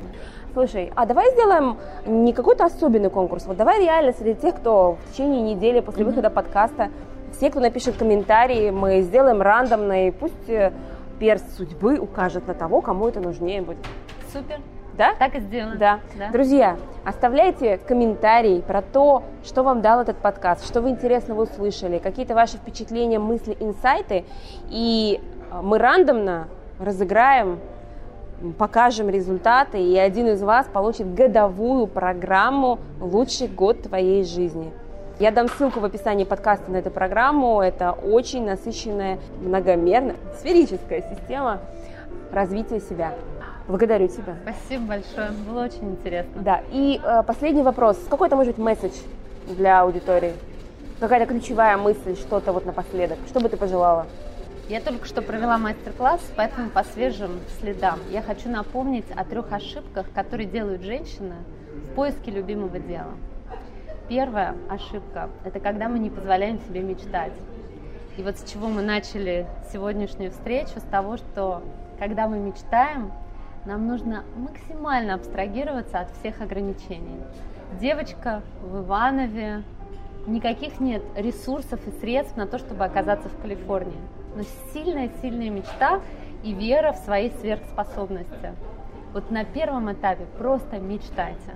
Слушай, 0.54 0.92
а 0.96 1.06
давай 1.06 1.32
сделаем 1.32 1.78
не 2.06 2.34
какой-то 2.34 2.66
особенный 2.66 3.10
конкурс, 3.10 3.46
вот 3.46 3.56
давай 3.56 3.80
реально 3.80 4.12
среди 4.12 4.40
тех, 4.42 4.56
кто 4.56 4.98
в 5.06 5.12
течение 5.12 5.42
недели 5.42 5.80
после 5.80 6.04
выхода 6.04 6.30
подкаста, 6.30 6.90
все, 7.32 7.50
кто 7.50 7.62
напишет 7.62 7.96
комментарии, 7.96 8.70
мы 8.70 9.00
сделаем 9.02 9.42
рандомно, 9.42 10.08
и 10.08 10.12
пусть 10.12 10.50
э, 10.50 10.74
перст 11.20 11.56
судьбы 11.56 12.00
укажет 12.00 12.48
на 12.48 12.54
того, 12.54 12.82
кому 12.82 13.08
это 13.08 13.22
нужнее 13.22 13.62
будет. 13.62 13.78
Супер. 14.34 14.60
Да? 14.98 15.16
Так 15.18 15.36
и 15.36 15.40
сделано. 15.40 15.78
Да. 15.78 16.00
да. 16.20 16.32
Друзья, 16.32 16.78
оставляйте 17.06 17.78
комментарии 17.78 18.60
про 18.60 18.82
то, 18.82 19.24
что 19.46 19.64
вам 19.64 19.82
дал 19.82 20.02
этот 20.02 20.18
подкаст, 20.18 20.68
что 20.68 20.82
вы 20.82 20.90
интересного 20.90 21.44
услышали, 21.44 21.98
какие-то 22.00 22.36
ваши 22.36 22.58
впечатления, 22.58 23.20
мысли, 23.20 23.56
инсайты. 23.62 24.26
И 24.70 25.22
э, 25.50 25.62
мы 25.62 25.78
рандомно 25.78 26.50
разыграем 26.78 27.60
покажем 28.58 29.10
результаты, 29.10 29.82
и 29.82 29.98
один 29.98 30.28
из 30.28 30.42
вас 30.42 30.68
получит 30.72 31.14
годовую 31.14 31.88
программу 31.88 32.80
«Лучший 33.00 33.48
год 33.48 33.84
твоей 33.84 34.24
жизни». 34.24 34.72
Я 35.20 35.30
дам 35.30 35.48
ссылку 35.50 35.80
в 35.80 35.86
описании 35.86 36.24
подкаста 36.24 36.72
на 36.72 36.78
эту 36.78 36.90
программу. 36.90 37.62
Это 37.62 37.92
очень 37.92 38.44
насыщенная, 38.44 39.20
многомерная, 39.40 40.16
сферическая 40.40 41.04
система 41.04 41.60
развития 42.32 42.80
себя. 42.80 43.14
Благодарю 43.68 44.08
тебя. 44.08 44.36
Спасибо 44.42 44.86
большое, 44.88 45.30
было 45.48 45.66
очень 45.66 45.92
интересно. 45.92 46.42
Да, 46.42 46.62
и 46.72 47.00
э, 47.04 47.22
последний 47.22 47.62
вопрос. 47.62 48.00
Какой 48.10 48.28
это 48.28 48.36
может 48.36 48.56
быть 48.56 48.66
месседж 48.66 48.94
для 49.48 49.82
аудитории? 49.82 50.34
Какая-то 51.00 51.28
ключевая 51.28 51.78
мысль, 51.78 52.16
что-то 52.16 52.52
вот 52.52 52.66
напоследок. 52.66 53.20
Что 53.28 53.40
бы 53.40 53.50
ты 53.50 53.58
пожелала? 53.58 54.08
Я 54.72 54.80
только 54.80 55.06
что 55.06 55.22
провела 55.22 55.58
мастер-класс, 55.58 56.22
поэтому 56.38 56.70
по 56.70 56.86
свежим 56.86 57.42
следам. 57.60 58.00
Я 58.10 58.22
хочу 58.22 58.48
напомнить 58.48 59.04
о 59.14 59.26
трех 59.26 59.52
ошибках, 59.52 60.06
которые 60.16 60.48
делают 60.48 60.84
женщины 60.84 61.36
в 61.74 61.94
поиске 61.94 62.32
любимого 62.32 62.80
дела. 62.80 63.12
Первая 64.08 64.56
ошибка– 64.70 65.30
это 65.44 65.60
когда 65.60 65.90
мы 65.90 66.00
не 66.00 66.10
позволяем 66.10 66.58
себе 66.62 66.84
мечтать. 66.84 67.34
И 68.16 68.24
вот 68.24 68.38
с 68.38 68.50
чего 68.50 68.70
мы 68.70 68.82
начали 68.82 69.46
сегодняшнюю 69.74 70.32
встречу, 70.32 70.80
с 70.80 70.84
того, 70.84 71.18
что 71.18 71.64
когда 72.00 72.30
мы 72.30 72.40
мечтаем, 72.40 73.12
нам 73.66 73.88
нужно 73.88 74.24
максимально 74.38 75.16
абстрагироваться 75.16 76.00
от 76.00 76.12
всех 76.12 76.40
ограничений. 76.40 77.20
Девочка 77.82 78.42
в 78.62 78.86
Иванове, 78.86 79.64
никаких 80.28 80.80
нет 80.80 81.04
ресурсов 81.18 81.86
и 81.88 81.92
средств 82.00 82.38
на 82.38 82.48
то, 82.48 82.58
чтобы 82.58 82.86
оказаться 82.86 83.28
в 83.28 83.42
Калифорнии. 83.42 84.00
Но 84.36 84.44
сильная-сильная 84.74 85.50
мечта 85.50 86.02
и 86.44 86.54
вера 86.54 86.94
в 86.94 86.98
свои 86.98 87.30
сверхспособности. 87.42 88.54
Вот 89.14 89.30
на 89.30 89.44
первом 89.44 89.92
этапе 89.92 90.26
просто 90.38 90.80
мечтайте. 90.80 91.56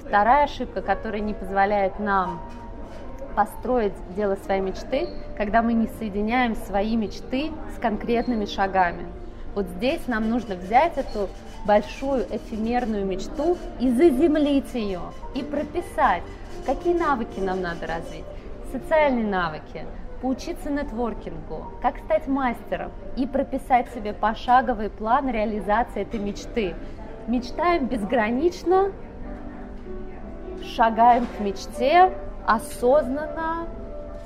Вторая 0.00 0.44
ошибка, 0.44 0.82
которая 0.82 1.20
не 1.20 1.34
позволяет 1.34 1.98
нам 1.98 2.40
построить 3.34 3.92
дело 4.14 4.36
своей 4.36 4.60
мечты, 4.60 5.08
когда 5.36 5.62
мы 5.62 5.72
не 5.74 5.88
соединяем 5.98 6.54
свои 6.54 6.96
мечты 6.96 7.50
с 7.76 7.80
конкретными 7.80 8.46
шагами. 8.46 9.06
Вот 9.54 9.66
здесь 9.66 10.06
нам 10.06 10.28
нужно 10.28 10.54
взять 10.54 10.96
эту 10.98 11.28
большую 11.66 12.24
эфемерную 12.30 13.04
мечту 13.04 13.58
и 13.80 13.90
заземлить 13.90 14.72
ее, 14.74 15.00
и 15.34 15.42
прописать, 15.42 16.22
какие 16.64 16.94
навыки 16.94 17.40
нам 17.40 17.60
надо 17.60 17.86
развить, 17.86 18.24
социальные 18.70 19.26
навыки, 19.26 19.84
поучиться 20.20 20.70
нетворкингу, 20.70 21.72
как 21.82 21.98
стать 21.98 22.26
мастером 22.26 22.90
и 23.16 23.26
прописать 23.26 23.88
себе 23.92 24.12
пошаговый 24.12 24.90
план 24.90 25.30
реализации 25.30 26.02
этой 26.02 26.20
мечты. 26.20 26.74
Мечтаем 27.26 27.86
безгранично, 27.86 28.92
шагаем 30.62 31.26
к 31.26 31.40
мечте 31.40 32.12
осознанно, 32.46 33.66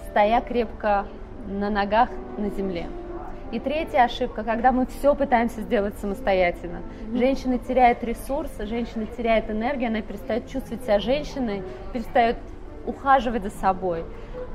стоя 0.08 0.40
крепко 0.40 1.06
на 1.46 1.70
ногах 1.70 2.10
на 2.36 2.50
земле. 2.50 2.86
И 3.52 3.58
третья 3.58 4.04
ошибка, 4.04 4.44
когда 4.44 4.70
мы 4.70 4.86
все 4.86 5.14
пытаемся 5.16 5.62
сделать 5.62 5.98
самостоятельно. 5.98 6.82
Женщина 7.12 7.58
теряет 7.58 8.04
ресурсы, 8.04 8.64
женщина 8.66 9.06
теряет 9.06 9.50
энергию, 9.50 9.88
она 9.88 10.02
перестает 10.02 10.48
чувствовать 10.48 10.84
себя 10.84 11.00
женщиной, 11.00 11.64
перестает 11.92 12.36
ухаживать 12.86 13.42
за 13.42 13.50
собой. 13.50 14.04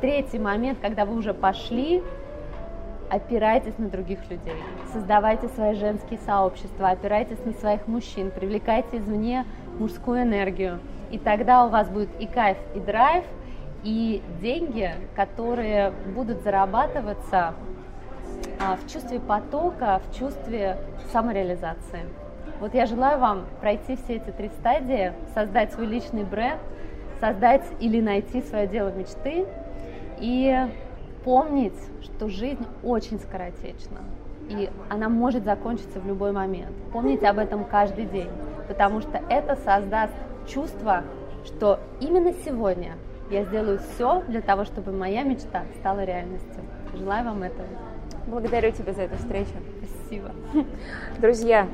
Третий 0.06 0.38
момент, 0.38 0.78
когда 0.84 1.04
вы 1.04 1.16
уже 1.16 1.34
пошли, 1.34 2.04
опирайтесь 3.10 3.76
на 3.80 3.90
других 3.90 4.20
людей, 4.30 4.54
создавайте 4.94 5.48
свои 5.48 5.74
женские 5.74 6.20
сообщества, 6.20 6.90
опирайтесь 6.90 7.44
на 7.44 7.54
своих 7.54 7.88
мужчин, 7.88 8.30
привлекайте 8.30 9.00
извне 9.00 9.46
мужскую 9.80 10.22
энергию. 10.22 10.80
И 11.10 11.18
тогда 11.18 11.66
у 11.66 11.70
вас 11.70 11.90
будет 11.90 12.10
и 12.20 12.28
кайф, 12.28 12.56
и 12.76 12.80
драйв, 12.80 13.26
и 13.84 14.22
деньги, 14.44 14.92
которые 15.16 15.92
будут 16.14 16.44
зарабатываться 16.44 17.56
а, 18.60 18.78
в 18.78 18.88
чувстве 18.88 19.20
потока, 19.20 20.02
в 20.08 20.16
чувстве 20.20 20.78
самореализации. 21.12 22.02
Вот 22.60 22.76
я 22.76 22.86
желаю 22.86 23.18
вам 23.18 23.46
пройти 23.60 23.96
все 23.96 24.18
эти 24.18 24.30
три 24.30 24.50
стадии, 24.50 25.14
создать 25.34 25.74
свой 25.74 25.88
личный 25.88 26.26
бренд, 26.26 26.62
создать 27.20 27.64
или 27.80 28.00
найти 28.00 28.44
свое 28.44 28.68
дело 28.68 28.90
мечты 28.90 29.48
и 30.20 30.68
помнить, 31.24 31.74
что 32.02 32.30
жизнь 32.30 32.66
очень 32.84 33.20
скоротечна, 33.20 34.00
и 34.50 34.70
она 34.90 35.10
может 35.10 35.44
закончиться 35.44 36.00
в 36.00 36.08
любой 36.08 36.32
момент. 36.32 36.76
Помните 36.94 37.28
об 37.28 37.40
этом 37.40 37.66
каждый 37.66 38.06
день, 38.06 38.30
потому 38.68 39.02
что 39.02 39.22
это 39.30 39.56
создаст 39.56 40.14
чувство, 40.48 41.04
что 41.46 41.80
именно 42.00 42.34
сегодня 42.46 42.94
я 43.32 43.44
сделаю 43.44 43.80
все 43.80 44.22
для 44.28 44.42
того, 44.42 44.66
чтобы 44.66 44.92
моя 44.92 45.24
мечта 45.24 45.64
стала 45.80 46.04
реальностью. 46.04 46.62
Желаю 46.96 47.26
вам 47.26 47.44
этого. 47.44 47.68
Благодарю 48.28 48.72
тебя 48.72 48.94
за 48.94 49.04
эту 49.04 49.18
встречу. 49.18 49.52
Спасибо. 49.84 50.32
Друзья, 51.20 51.68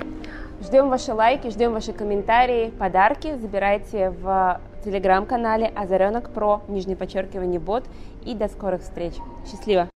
ждем 0.61 0.89
ваши 0.89 1.13
лайки, 1.13 1.49
ждем 1.49 1.73
ваши 1.73 1.93
комментарии, 1.93 2.71
подарки 2.77 3.35
забирайте 3.37 4.09
в 4.09 4.59
телеграм-канале 4.83 5.67
Озаренок 5.67 6.31
Про, 6.31 6.61
нижнее 6.67 6.97
подчеркивание 6.97 7.59
бот. 7.59 7.83
И 8.25 8.33
до 8.35 8.47
скорых 8.47 8.81
встреч. 8.81 9.13
Счастливо! 9.49 9.89